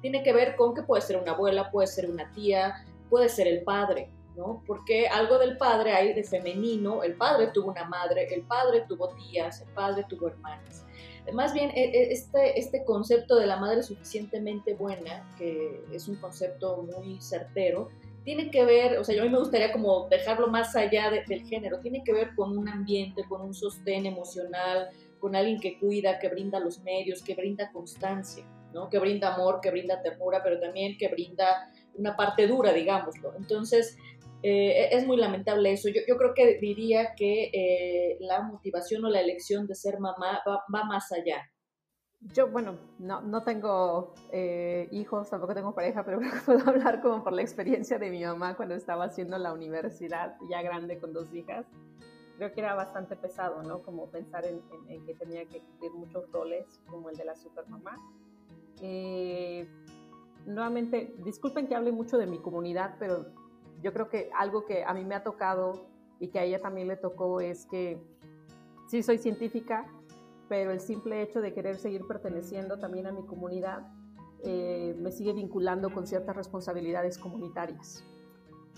Tiene 0.00 0.22
que 0.22 0.32
ver 0.32 0.56
con 0.56 0.74
que 0.74 0.82
puede 0.82 1.02
ser 1.02 1.16
una 1.16 1.32
abuela, 1.32 1.70
puede 1.70 1.86
ser 1.86 2.10
una 2.10 2.30
tía, 2.32 2.84
puede 3.08 3.28
ser 3.28 3.46
el 3.46 3.62
padre, 3.62 4.10
¿no? 4.36 4.62
Porque 4.66 5.06
algo 5.06 5.38
del 5.38 5.56
padre 5.56 5.92
hay 5.92 6.12
de 6.14 6.24
femenino, 6.24 7.04
el 7.04 7.14
padre 7.14 7.48
tuvo 7.54 7.70
una 7.70 7.84
madre, 7.84 8.26
el 8.34 8.42
padre 8.42 8.84
tuvo 8.88 9.10
tías, 9.10 9.60
el 9.60 9.68
padre 9.68 10.04
tuvo 10.08 10.28
hermanas. 10.28 10.84
Más 11.32 11.54
bien, 11.54 11.70
e, 11.70 11.84
e, 11.84 12.12
este, 12.12 12.58
este 12.58 12.84
concepto 12.84 13.36
de 13.36 13.46
la 13.46 13.56
madre 13.56 13.82
suficientemente 13.82 14.74
buena, 14.74 15.26
que 15.38 15.82
es 15.92 16.08
un 16.08 16.16
concepto 16.16 16.82
muy 16.82 17.20
certero, 17.20 17.88
tiene 18.24 18.50
que 18.50 18.64
ver, 18.64 18.98
o 18.98 19.04
sea, 19.04 19.14
yo 19.14 19.22
a 19.22 19.24
mí 19.26 19.30
me 19.30 19.38
gustaría 19.38 19.72
como 19.72 20.08
dejarlo 20.08 20.48
más 20.48 20.74
allá 20.74 21.10
del 21.10 21.42
género, 21.46 21.80
tiene 21.80 22.02
que 22.02 22.12
ver 22.12 22.34
con 22.34 22.56
un 22.56 22.68
ambiente, 22.68 23.24
con 23.28 23.42
un 23.42 23.52
sostén 23.54 24.06
emocional, 24.06 24.88
con 25.18 25.36
alguien 25.36 25.60
que 25.60 25.78
cuida, 25.78 26.18
que 26.18 26.28
brinda 26.28 26.58
los 26.58 26.82
medios, 26.82 27.22
que 27.22 27.34
brinda 27.34 27.70
constancia, 27.70 28.44
¿no? 28.72 28.88
Que 28.88 28.98
brinda 28.98 29.34
amor, 29.34 29.60
que 29.60 29.70
brinda 29.70 30.02
ternura, 30.02 30.42
pero 30.42 30.58
también 30.58 30.96
que 30.96 31.08
brinda 31.08 31.70
una 31.94 32.16
parte 32.16 32.46
dura, 32.46 32.72
digámoslo. 32.72 33.34
Entonces, 33.36 33.96
eh, 34.42 34.88
es 34.90 35.06
muy 35.06 35.18
lamentable 35.18 35.72
eso. 35.72 35.88
Yo, 35.88 36.00
yo 36.08 36.16
creo 36.16 36.34
que 36.34 36.58
diría 36.58 37.14
que 37.14 37.50
eh, 37.52 38.16
la 38.20 38.42
motivación 38.42 39.04
o 39.04 39.10
la 39.10 39.20
elección 39.20 39.66
de 39.66 39.74
ser 39.74 40.00
mamá 40.00 40.42
va 40.46 40.84
más 40.84 41.12
allá. 41.12 41.50
Yo, 42.32 42.48
bueno, 42.48 42.78
no, 42.98 43.20
no 43.20 43.42
tengo 43.42 44.14
eh, 44.32 44.88
hijos, 44.92 45.28
tampoco 45.28 45.54
tengo 45.54 45.74
pareja, 45.74 46.04
pero 46.04 46.20
puedo 46.46 46.68
hablar 46.68 47.02
como 47.02 47.22
por 47.22 47.34
la 47.34 47.42
experiencia 47.42 47.98
de 47.98 48.10
mi 48.10 48.24
mamá 48.24 48.56
cuando 48.56 48.74
estaba 48.74 49.04
haciendo 49.04 49.36
la 49.36 49.52
universidad, 49.52 50.36
ya 50.48 50.62
grande 50.62 50.98
con 50.98 51.12
dos 51.12 51.32
hijas. 51.34 51.66
Creo 52.38 52.52
que 52.52 52.60
era 52.60 52.74
bastante 52.74 53.14
pesado, 53.14 53.62
¿no? 53.62 53.82
Como 53.82 54.06
pensar 54.06 54.44
en, 54.46 54.62
que 55.04 55.14
tenía 55.14 55.44
que 55.46 55.60
cumplir 55.60 55.92
muchos 55.92 56.30
roles, 56.32 56.80
como 56.88 57.10
el 57.10 57.16
de 57.16 57.24
la 57.26 57.36
supermamá. 57.36 57.98
Eh, 58.80 59.68
nuevamente, 60.46 61.14
disculpen 61.18 61.68
que 61.68 61.76
hable 61.76 61.92
mucho 61.92 62.16
de 62.16 62.26
mi 62.26 62.38
comunidad, 62.38 62.96
pero 62.98 63.26
yo 63.82 63.92
creo 63.92 64.08
que 64.08 64.30
algo 64.36 64.64
que 64.64 64.82
a 64.82 64.94
mí 64.94 65.04
me 65.04 65.14
ha 65.14 65.22
tocado 65.22 65.86
y 66.18 66.28
que 66.28 66.38
a 66.38 66.44
ella 66.44 66.60
también 66.60 66.88
le 66.88 66.96
tocó 66.96 67.40
es 67.40 67.66
que 67.66 68.02
sí 68.88 69.02
soy 69.02 69.18
científica, 69.18 69.86
pero 70.48 70.72
el 70.72 70.80
simple 70.80 71.22
hecho 71.22 71.40
de 71.40 71.52
querer 71.52 71.78
seguir 71.78 72.06
perteneciendo 72.06 72.78
también 72.78 73.06
a 73.06 73.12
mi 73.12 73.24
comunidad 73.24 73.86
eh, 74.42 74.94
me 74.98 75.10
sigue 75.10 75.32
vinculando 75.32 75.90
con 75.90 76.06
ciertas 76.06 76.36
responsabilidades 76.36 77.18
comunitarias. 77.18 78.04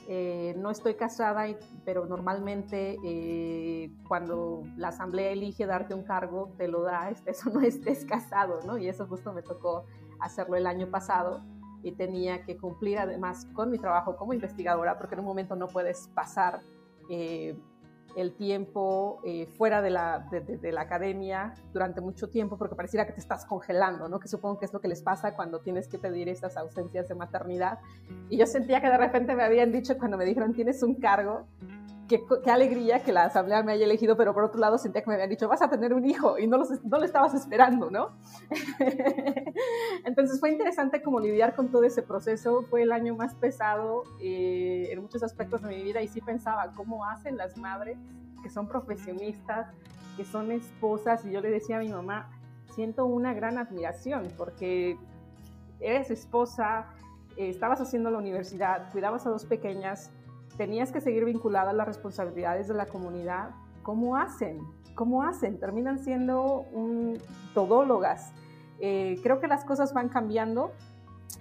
Eh, 0.09 0.55
no 0.57 0.71
estoy 0.71 0.95
casada, 0.95 1.47
pero 1.85 2.07
normalmente 2.07 2.97
eh, 3.05 3.91
cuando 4.07 4.63
la 4.77 4.89
asamblea 4.89 5.31
elige 5.31 5.67
darte 5.67 5.95
un 5.95 6.05
cargo, 6.05 6.55
te 6.57 6.69
lo 6.69 6.83
da, 6.83 7.11
eso 7.27 7.51
no 7.51 7.61
estés 7.61 8.05
casado, 8.05 8.61
¿no? 8.65 8.79
Y 8.79 8.89
eso 8.89 9.07
justo 9.07 9.33
me 9.33 9.43
tocó 9.43 9.85
hacerlo 10.21 10.55
el 10.55 10.69
año 10.69 10.89
pasado 10.89 11.43
y 11.83 11.93
tenía 11.93 12.45
que 12.45 12.57
cumplir 12.57 12.99
además 12.99 13.47
con 13.53 13.71
mi 13.71 13.79
trabajo 13.79 14.17
como 14.17 14.33
investigadora, 14.33 14.97
porque 14.97 15.15
en 15.17 15.21
un 15.21 15.27
momento 15.27 15.57
no 15.57 15.67
puedes 15.67 16.09
pasar 16.15 16.63
el 18.17 18.33
tiempo 18.35 19.21
eh, 19.25 19.47
fuera 19.47 19.83
de 19.83 19.91
la, 19.91 20.27
de, 20.31 20.73
la, 20.73 20.81
academia 20.81 21.53
durante 21.73 22.01
mucho 22.01 22.29
tiempo 22.29 22.57
porque 22.57 22.75
pareciera 22.75 23.07
que 23.07 23.13
te 23.13 23.21
estás 23.21 23.45
congelando, 23.45 24.09
¿no? 24.09 24.19
Que 24.19 24.27
supongo 24.27 24.59
que 24.59 24.65
es 24.65 24.73
lo 24.73 24.81
que 24.81 24.89
les 24.89 25.03
pasa 25.03 25.35
cuando 25.37 25.61
tienes 25.61 25.87
que 25.87 25.99
pedir 25.99 26.29
estas 26.29 26.57
ausencias 26.57 27.09
de 27.09 27.15
maternidad. 27.15 27.79
Y 28.31 28.39
yo 28.39 28.47
sentía 28.47 28.81
que 28.81 28.89
de 28.89 28.97
repente 28.97 29.35
me 29.35 29.43
habían 29.43 29.71
dicho 29.71 29.99
cuando 29.99 30.17
me 30.17 30.25
dijeron 30.25 30.55
tienes 30.55 30.83
un 30.83 30.95
cargo 30.95 31.47
qué, 32.09 32.25
alegría 32.51 33.03
que 33.03 33.13
la 33.13 33.25
asamblea 33.25 33.63
me 33.63 33.73
haya 33.73 33.85
elegido, 33.85 34.17
pero 34.17 34.35
por 34.35 34.45
otro 34.45 34.61
lado 34.61 34.79
sentía 34.79 35.03
que 35.03 35.09
me 35.09 35.15
habían 35.15 35.31
dicho, 35.31 35.49
vas 35.49 35.63
a 35.63 35.69
tener 35.69 35.93
un 35.95 36.05
hijo 36.05 36.39
y 36.39 36.47
no, 36.47 36.59
no 36.85 36.99
lo 36.99 37.05
estabas 37.05 37.35
esperando, 37.35 37.91
¿no? 37.91 38.11
Entonces 40.05 40.41
fue 40.41 40.51
interesante 40.51 41.03
como 41.03 41.21
lidiar 41.21 41.55
con 41.55 41.71
todo 41.71 41.85
ese 41.85 42.03
proceso, 42.03 42.63
fue 42.63 42.83
el 42.83 42.93
año 42.93 43.15
más 43.15 43.35
pesado 43.35 44.05
eh, 44.21 44.89
en 44.91 45.03
muchos 45.03 45.23
aspectos 45.23 45.63
de 45.63 45.69
mi 45.69 45.83
vida 45.83 46.03
y 46.03 46.09
sí 46.09 46.21
pensaba, 46.21 46.73
¿cómo 46.75 47.05
hacen 47.05 47.37
las 47.37 47.57
madres 47.57 47.99
que 48.43 48.51
son 48.51 48.69
profesionistas, 48.69 49.69
que 50.17 50.25
son 50.25 50.53
esposas? 50.53 51.25
Y 51.25 51.33
yo 51.33 51.41
le 51.41 51.51
decía 51.51 51.77
a 51.77 51.81
mi 51.81 51.89
mamá, 51.89 52.31
siento 52.75 53.07
una 53.07 53.35
gran 53.35 53.59
admiración 53.59 54.29
porque 54.37 54.99
eres 55.81 56.11
esposa, 56.11 56.87
eh, 57.37 57.49
estabas 57.49 57.81
haciendo 57.81 58.11
la 58.11 58.19
universidad, 58.19 58.91
cuidabas 58.93 59.27
a 59.27 59.31
dos 59.31 59.45
pequeñas, 59.45 60.11
tenías 60.57 60.93
que 60.93 61.01
seguir 61.01 61.25
vinculada 61.25 61.71
a 61.71 61.73
las 61.73 61.87
responsabilidades 61.87 62.69
de 62.69 62.75
la 62.75 62.87
comunidad, 62.87 63.51
¿cómo 63.83 64.17
hacen? 64.17 64.61
¿Cómo 64.95 65.23
hacen? 65.23 65.59
Terminan 65.59 65.99
siendo 65.99 66.67
un, 66.73 67.19
todólogas. 67.55 68.33
Eh, 68.81 69.19
creo 69.23 69.41
que 69.41 69.47
las 69.47 69.65
cosas 69.65 69.93
van 69.93 70.09
cambiando, 70.09 70.73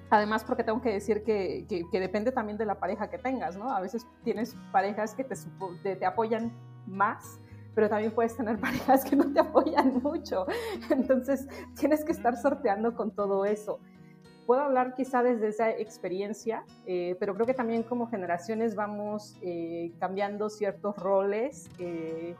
además 0.10 0.44
porque 0.44 0.64
tengo 0.64 0.82
que 0.82 0.92
decir 0.92 1.24
que, 1.24 1.66
que, 1.68 2.00
depende 2.00 2.32
también 2.32 2.58
de 2.58 2.66
la 2.66 2.76
pareja 2.76 3.10
que 3.10 3.18
tengas, 3.18 3.58
¿no? 3.58 3.72
A 3.72 3.82
veces 3.82 4.06
tienes 4.24 4.56
parejas 4.72 5.14
que 5.14 5.24
te, 5.24 5.36
te, 5.84 5.96
te 5.96 6.06
apoyan 6.06 6.52
más, 6.86 7.40
pero 7.74 7.90
también 7.90 8.12
puedes 8.12 8.36
tener 8.36 8.60
parejas 8.60 9.04
que 9.04 9.16
no 9.16 9.32
te 9.32 9.40
apoyan 9.40 10.02
mucho. 10.02 10.46
Entonces, 10.90 11.48
tienes 11.78 12.04
que 12.04 12.12
estar 12.12 12.38
sorteando 12.38 12.94
con 12.96 13.12
todo 13.12 13.46
eso 13.46 13.80
puedo 14.46 14.62
hablar 14.62 14.94
quizá 14.96 15.24
desde 15.24 15.48
esa 15.48 15.72
experiencia, 15.72 16.64
eh, 16.86 17.16
pero 17.20 17.34
creo 17.34 17.46
que 17.46 17.54
también 17.54 17.84
como 17.84 18.08
generaciones 18.08 18.76
vamos 18.76 19.38
eh, 19.42 19.92
cambiando 20.00 20.50
ciertos 20.50 20.96
roles, 20.98 21.70
eh, 21.80 22.36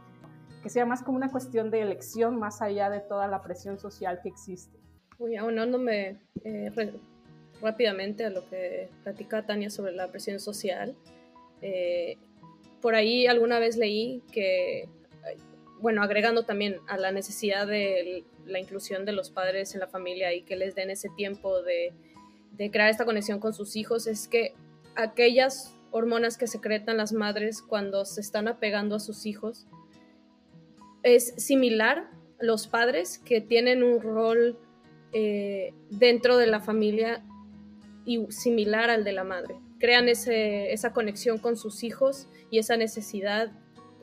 que 0.62 0.70
sea 0.70 0.86
más 0.86 1.04
como 1.04 1.18
una 1.18 1.32
cuestión 1.32 1.72
de 1.72 1.82
elección 1.82 2.38
más 2.38 2.62
allá 2.62 2.90
de 2.90 3.00
toda 3.00 3.28
la 3.28 3.42
presión 3.42 3.80
social 3.80 4.20
que 4.22 4.30
existe. 4.30 4.80
Uy, 5.18 5.36
aunándome 5.36 6.20
rápidamente 7.62 8.26
a 8.26 8.30
lo 8.30 8.48
que 8.50 8.90
platica 9.04 9.46
Tania 9.46 9.70
sobre 9.70 9.94
la 9.94 10.08
presión 10.08 10.40
social, 10.40 10.96
por 12.82 12.96
ahí 12.96 13.28
alguna 13.28 13.60
vez 13.60 13.78
leí 13.78 14.22
que, 14.32 14.90
bueno, 15.80 16.04
agregando 16.04 16.44
también 16.44 16.80
a 16.88 16.98
la 16.98 17.12
necesidad 17.12 17.66
de 17.66 18.26
la 18.46 18.60
inclusión 18.60 19.06
de 19.06 19.12
los 19.12 19.30
padres 19.30 19.74
en 19.74 19.80
la 19.80 19.88
familia 19.88 20.34
y 20.34 20.42
que 20.42 20.56
les 20.56 20.76
den 20.76 20.90
ese 20.90 21.10
tiempo 21.10 21.62
de, 21.62 21.94
crear 22.72 22.90
esta 22.90 23.06
conexión 23.06 23.40
con 23.40 23.54
sus 23.54 23.76
hijos 23.76 24.08
es 24.08 24.28
que 24.28 24.54
aquellas 24.96 25.76
hormonas 25.92 26.38
que 26.38 26.48
secretan 26.48 26.98
las 26.98 27.14
madres 27.14 27.62
cuando 27.62 28.06
se 28.06 28.22
están 28.22 28.48
apegando 28.48 28.96
a 28.96 29.00
sus 29.00 29.26
hijos 29.26 29.68
es 31.04 31.34
similar 31.38 32.10
los 32.40 32.68
padres 32.68 33.20
que 33.20 33.42
tienen 33.42 33.84
un 33.84 34.02
rol 34.02 34.58
eh, 35.14 35.74
dentro 35.90 36.38
de 36.38 36.48
la 36.48 36.60
familia 36.60 37.24
y 38.06 38.26
similar 38.32 38.90
al 38.90 39.04
de 39.04 39.14
la 39.14 39.24
madre. 39.24 39.56
Crean 39.80 40.08
esa 40.08 40.94
conexión 40.94 41.38
con 41.38 41.58
sus 41.58 41.84
hijos 41.84 42.28
y 42.50 42.60
esa 42.60 42.78
necesidad 42.78 43.52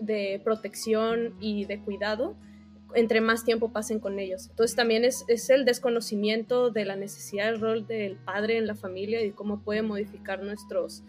de 0.00 0.40
protección 0.44 1.36
y 1.40 1.64
de 1.64 1.80
cuidado 1.80 2.36
entre 2.94 3.20
más 3.20 3.44
tiempo 3.44 3.72
pasen 3.72 4.00
con 4.00 4.18
ellos. 4.18 4.48
Entonces 4.50 4.76
también 4.76 5.04
es, 5.04 5.24
el 5.50 5.64
desconocimiento 5.64 6.70
de 6.70 6.84
la 6.84 6.96
necesidad 6.96 7.46
del 7.46 7.60
rol 7.60 7.86
del 7.86 8.16
padre 8.16 8.56
en 8.56 8.66
la 8.66 8.74
familia 8.74 9.22
y 9.22 9.32
cómo 9.32 9.60
puede 9.60 9.82
modificar 9.82 10.42
nuestras 10.42 11.02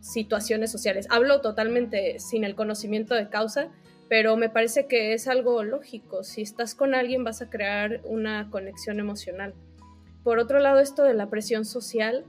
situaciones 0.00 0.70
sociales. 0.70 1.06
Hablo 1.10 1.40
totalmente 1.40 2.18
sin 2.18 2.44
el 2.44 2.54
conocimiento 2.54 3.14
de 3.14 3.28
causa, 3.28 3.68
pero 4.08 4.36
me 4.36 4.48
parece 4.48 4.86
que 4.86 5.12
es 5.12 5.26
algo 5.28 5.62
lógico. 5.62 6.22
Si 6.22 6.42
estás 6.42 6.74
con 6.74 6.94
alguien 6.94 7.24
vas 7.24 7.42
a 7.42 7.50
crear 7.50 8.00
una 8.04 8.50
conexión 8.50 9.00
emocional. 9.00 9.54
Por 10.22 10.38
otro 10.38 10.60
lado, 10.60 10.80
esto 10.80 11.02
de 11.02 11.14
la 11.14 11.28
presión 11.28 11.64
social, 11.64 12.24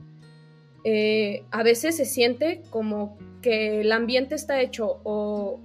eh, 0.84 1.44
a 1.50 1.62
veces 1.62 1.96
se 1.96 2.04
siente 2.04 2.62
como 2.70 3.18
que 3.42 3.80
el 3.80 3.92
ambiente 3.92 4.34
está 4.34 4.60
hecho 4.60 5.00
o 5.04 5.60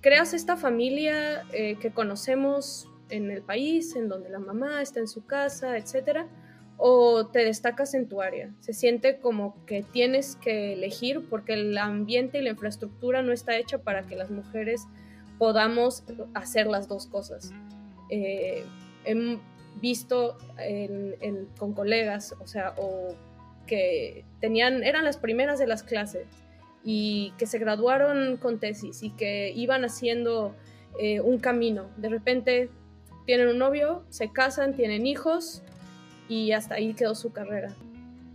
creas 0.00 0.34
esta 0.34 0.56
familia 0.56 1.44
eh, 1.52 1.76
que 1.76 1.90
conocemos 1.90 2.88
en 3.08 3.30
el 3.30 3.42
país, 3.42 3.96
en 3.96 4.08
donde 4.08 4.30
la 4.30 4.38
mamá 4.38 4.82
está 4.82 5.00
en 5.00 5.08
su 5.08 5.26
casa, 5.26 5.76
etcétera, 5.76 6.26
o 6.76 7.26
te 7.26 7.40
destacas 7.40 7.94
en 7.94 8.08
tu 8.08 8.22
área. 8.22 8.50
Se 8.60 8.72
siente 8.72 9.18
como 9.18 9.64
que 9.66 9.82
tienes 9.82 10.36
que 10.36 10.72
elegir 10.72 11.28
porque 11.28 11.54
el 11.54 11.76
ambiente 11.76 12.38
y 12.38 12.42
la 12.42 12.50
infraestructura 12.50 13.22
no 13.22 13.32
está 13.32 13.56
hecha 13.56 13.78
para 13.78 14.02
que 14.04 14.16
las 14.16 14.30
mujeres 14.30 14.86
podamos 15.38 16.04
hacer 16.34 16.66
las 16.66 16.88
dos 16.88 17.06
cosas. 17.06 17.52
Eh, 18.08 18.64
visto 19.80 20.36
con 21.58 21.72
colegas, 21.74 22.34
o 22.40 22.46
sea, 22.46 22.74
que 23.66 24.24
tenían, 24.40 24.82
eran 24.82 25.04
las 25.04 25.16
primeras 25.16 25.58
de 25.58 25.66
las 25.66 25.82
clases 25.82 26.26
y 26.84 27.32
que 27.38 27.46
se 27.46 27.58
graduaron 27.58 28.36
con 28.36 28.58
tesis 28.58 29.02
y 29.02 29.10
que 29.10 29.52
iban 29.54 29.84
haciendo 29.84 30.54
eh, 30.98 31.20
un 31.20 31.38
camino. 31.38 31.90
De 31.96 32.08
repente 32.08 32.70
tienen 33.26 33.48
un 33.48 33.58
novio, 33.58 34.04
se 34.08 34.32
casan, 34.32 34.74
tienen 34.74 35.06
hijos 35.06 35.62
y 36.28 36.52
hasta 36.52 36.76
ahí 36.76 36.94
quedó 36.94 37.14
su 37.14 37.32
carrera. 37.32 37.74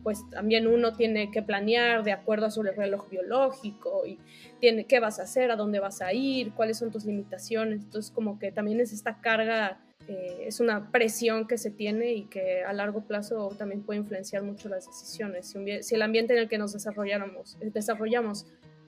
Pues 0.03 0.29
también 0.29 0.67
uno 0.67 0.93
tiene 0.93 1.31
que 1.31 1.41
planear 1.41 2.03
de 2.03 2.11
acuerdo 2.11 2.45
a 2.45 2.51
su 2.51 2.61
reloj 2.61 3.09
biológico 3.09 4.05
y 4.05 4.19
tiene 4.59 4.85
qué 4.85 4.99
vas 4.99 5.19
a 5.19 5.23
hacer, 5.23 5.49
a 5.49 5.55
dónde 5.55 5.79
vas 5.79 6.01
a 6.01 6.13
ir, 6.13 6.53
cuáles 6.53 6.77
son 6.77 6.91
tus 6.91 7.05
limitaciones. 7.05 7.81
Entonces 7.81 8.11
como 8.11 8.37
que 8.37 8.51
también 8.51 8.79
es 8.79 8.93
esta 8.93 9.19
carga 9.19 9.79
eh, 10.07 10.43
es 10.45 10.59
una 10.59 10.91
presión 10.91 11.47
que 11.47 11.57
se 11.57 11.71
tiene 11.71 12.13
y 12.13 12.25
que 12.25 12.63
a 12.63 12.73
largo 12.73 13.01
plazo 13.07 13.49
también 13.57 13.81
puede 13.81 13.99
influenciar 13.99 14.43
mucho 14.43 14.69
las 14.69 14.85
decisiones. 14.85 15.55
Si, 15.81 15.95
el 15.95 16.01
ambiente 16.01 16.33
en 16.33 16.39
el 16.39 16.49
que 16.49 16.57
nos 16.57 16.73
desarrolláramos, 16.73 17.57
eh, 17.61 17.71
desarrollamos 17.73 18.45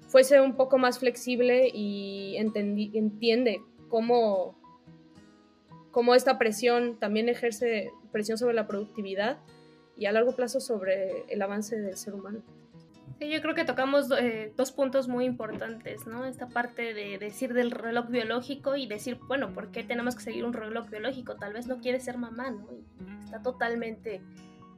fuese 0.08 0.40
un 0.40 0.56
poco 0.56 0.78
más 0.78 1.00
flexible 1.00 1.70
y 1.74 2.38
entiende 2.38 3.62
cómo, 3.90 4.56
cómo 5.92 6.16
esta 6.16 6.38
presión 6.38 6.98
también 7.00 7.30
ejerce 7.30 7.92
presión 8.12 8.38
sobre 8.38 8.54
la 8.54 8.68
productividad 8.68 9.40
y 9.98 10.06
a 10.06 10.12
largo 10.12 10.36
plazo 10.36 10.60
sobre 10.60 11.24
el 11.28 11.42
avance 11.42 11.80
del 11.80 11.98
ser 11.98 12.14
humano. 12.14 12.42
Sí, 13.20 13.30
yo 13.30 13.42
creo 13.42 13.56
que 13.56 13.66
tocamos 13.66 14.12
eh, 14.12 14.54
dos 14.56 14.72
puntos 14.72 15.08
muy 15.08 15.26
importantes, 15.26 16.06
¿no? 16.06 16.26
Esta 16.26 16.48
parte 16.48 16.94
de 16.94 17.18
decir 17.18 17.54
del 17.54 17.72
reloj 17.72 18.08
biológico 18.10 18.76
y 18.76 18.86
decir, 18.86 19.18
bueno, 19.28 19.54
¿por 19.54 19.72
qué 19.72 19.84
tenemos 19.84 20.16
que 20.16 20.22
seguir 20.22 20.46
un 20.46 20.54
reloj 20.54 20.90
biológico? 20.90 21.36
Tal 21.36 21.54
vez 21.54 21.68
no 21.68 21.80
quiere 21.80 22.00
ser 22.00 22.18
mamá, 22.18 22.52
¿no? 22.52 22.68
Y 22.72 23.24
está 23.24 23.42
totalmente 23.42 24.22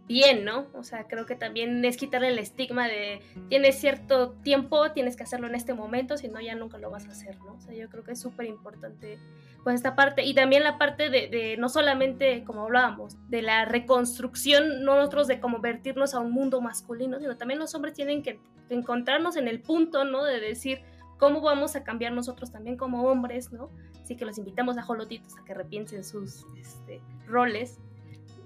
bien, 0.10 0.44
¿no? 0.44 0.66
O 0.74 0.84
sea, 0.84 1.08
creo 1.08 1.28
que 1.28 1.36
también 1.36 1.86
es 1.86 1.96
quitarle 1.96 2.30
el 2.30 2.40
estigma 2.40 2.88
de 2.88 3.22
tienes 3.48 3.80
cierto 3.80 4.32
tiempo, 4.42 4.92
tienes 4.92 5.16
que 5.16 5.22
hacerlo 5.22 5.46
en 5.46 5.54
este 5.54 5.76
momento, 5.76 6.18
si 6.18 6.28
no 6.28 6.42
ya 6.42 6.56
nunca 6.56 6.80
lo 6.80 6.90
vas 6.90 7.06
a 7.06 7.12
hacer, 7.12 7.38
¿no? 7.38 7.54
O 7.54 7.62
sea, 7.62 7.76
yo 7.76 7.88
creo 7.90 8.04
que 8.04 8.14
es 8.14 8.20
súper 8.20 8.48
importante 8.48 9.20
pues 9.64 9.76
esta 9.76 9.96
parte 9.96 10.26
y 10.26 10.34
también 10.34 10.64
la 10.64 10.80
parte 10.80 11.12
de, 11.12 11.56
no 11.60 11.70
solamente, 11.70 12.44
como 12.44 12.64
hablábamos, 12.64 13.18
de 13.30 13.44
la 13.44 13.66
reconstrucción, 13.66 14.84
no 14.84 14.96
nosotros 14.96 15.28
de 15.28 15.40
convertirnos 15.40 16.16
a 16.16 16.20
un 16.22 16.32
mundo 16.32 16.60
masculino, 16.60 17.20
sino 17.20 17.38
también 17.38 17.60
los 17.60 17.76
hombres 17.76 17.94
tienen 17.94 18.24
que, 18.24 18.40
encontrarnos 18.70 19.36
en 19.36 19.48
el 19.48 19.62
punto, 19.62 20.06
¿no? 20.06 20.24
De 20.24 20.40
decir, 20.40 20.82
cómo 21.18 21.42
vamos 21.42 21.76
a 21.76 21.84
cambiar 21.84 22.14
nosotros 22.14 22.52
también 22.52 22.78
como 22.78 23.04
hombres, 23.04 23.52
¿no? 23.52 23.70
Así 24.02 24.16
que 24.16 24.26
los 24.26 24.40
invitamos 24.40 24.78
a 24.78 24.84
Jolotitos 24.84 25.38
a 25.38 25.46
que 25.46 25.54
repiensen 25.54 26.04
sus 26.04 26.46
este, 26.56 27.02
roles 27.28 27.80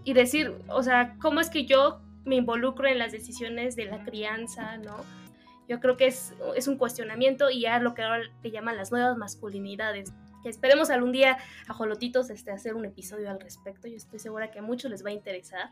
y 0.03 0.13
decir, 0.13 0.53
o 0.67 0.83
sea, 0.83 1.15
¿cómo 1.21 1.39
es 1.39 1.49
que 1.49 1.65
yo 1.65 2.01
me 2.25 2.35
involucro 2.35 2.87
en 2.87 2.99
las 2.99 3.11
decisiones 3.11 3.75
de 3.75 3.85
la 3.85 4.03
crianza, 4.03 4.77
¿no? 4.77 4.97
Yo 5.67 5.79
creo 5.79 5.97
que 5.97 6.07
es, 6.07 6.33
es 6.55 6.67
un 6.67 6.77
cuestionamiento 6.77 7.49
y 7.49 7.61
ya 7.61 7.79
lo 7.79 7.93
que 7.93 8.03
ahora 8.03 8.23
le 8.43 8.51
llaman 8.51 8.77
las 8.77 8.91
nuevas 8.91 9.17
masculinidades. 9.17 10.13
Esperemos 10.43 10.89
algún 10.89 11.13
día 11.13 11.37
a 11.67 11.73
Jolotitos 11.73 12.29
este, 12.29 12.51
hacer 12.51 12.75
un 12.75 12.85
episodio 12.85 13.29
al 13.29 13.39
respecto. 13.39 13.87
Yo 13.87 13.95
estoy 13.95 14.19
segura 14.19 14.51
que 14.51 14.59
a 14.59 14.61
muchos 14.61 14.91
les 14.91 15.05
va 15.05 15.09
a 15.09 15.13
interesar. 15.13 15.71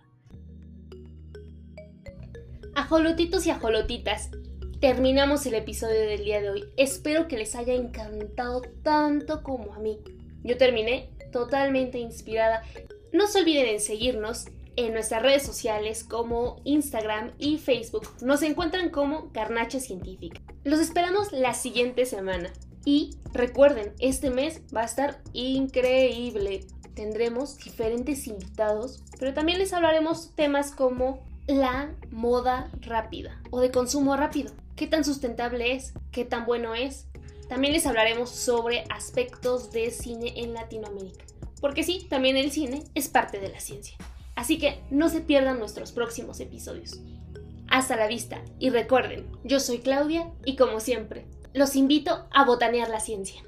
Ajolotitos 2.73 3.45
y 3.45 3.49
ajolotitas, 3.49 4.31
terminamos 4.79 5.45
el 5.45 5.55
episodio 5.55 5.99
del 5.99 6.23
día 6.23 6.41
de 6.41 6.49
hoy. 6.49 6.65
Espero 6.77 7.27
que 7.27 7.37
les 7.37 7.55
haya 7.55 7.73
encantado 7.73 8.61
tanto 8.81 9.43
como 9.43 9.73
a 9.73 9.79
mí. 9.79 9.99
Yo 10.43 10.57
terminé 10.57 11.09
totalmente 11.33 11.97
inspirada 11.97 12.63
no 13.13 13.27
se 13.27 13.39
olviden 13.39 13.67
en 13.67 13.79
seguirnos 13.79 14.45
en 14.75 14.93
nuestras 14.93 15.21
redes 15.21 15.43
sociales 15.43 16.03
como 16.03 16.61
Instagram 16.63 17.31
y 17.37 17.57
Facebook. 17.57 18.07
Nos 18.21 18.41
encuentran 18.41 18.89
como 18.89 19.29
Garnacha 19.33 19.79
Científica. 19.79 20.41
Los 20.63 20.79
esperamos 20.79 21.31
la 21.31 21.53
siguiente 21.53 22.05
semana. 22.05 22.51
Y 22.85 23.17
recuerden, 23.33 23.93
este 23.99 24.29
mes 24.29 24.61
va 24.75 24.81
a 24.81 24.85
estar 24.85 25.21
increíble. 25.33 26.65
Tendremos 26.95 27.57
diferentes 27.57 28.27
invitados, 28.27 29.03
pero 29.19 29.33
también 29.33 29.59
les 29.59 29.73
hablaremos 29.73 30.33
temas 30.35 30.71
como 30.71 31.23
la 31.47 31.93
moda 32.11 32.71
rápida 32.81 33.41
o 33.51 33.59
de 33.59 33.71
consumo 33.71 34.15
rápido. 34.15 34.51
¿Qué 34.75 34.87
tan 34.87 35.03
sustentable 35.03 35.73
es? 35.73 35.93
¿Qué 36.11 36.25
tan 36.25 36.45
bueno 36.45 36.75
es? 36.75 37.07
También 37.49 37.73
les 37.73 37.85
hablaremos 37.85 38.29
sobre 38.29 38.85
aspectos 38.89 39.71
de 39.71 39.91
cine 39.91 40.33
en 40.37 40.53
Latinoamérica 40.53 41.25
porque 41.61 41.83
sí, 41.83 42.07
también 42.09 42.35
el 42.35 42.51
cine 42.51 42.83
es 42.95 43.07
parte 43.07 43.39
de 43.39 43.49
la 43.49 43.59
ciencia. 43.59 43.97
Así 44.35 44.57
que 44.57 44.81
no 44.89 45.07
se 45.07 45.21
pierdan 45.21 45.59
nuestros 45.59 45.91
próximos 45.91 46.39
episodios. 46.39 46.99
Hasta 47.69 47.95
la 47.95 48.07
vista 48.07 48.41
y 48.59 48.69
recuerden, 48.69 49.27
yo 49.43 49.59
soy 49.59 49.79
Claudia 49.79 50.29
y 50.43 50.55
como 50.57 50.79
siempre, 50.79 51.25
los 51.53 51.75
invito 51.75 52.27
a 52.31 52.43
botanear 52.43 52.89
la 52.89 52.99
ciencia. 52.99 53.41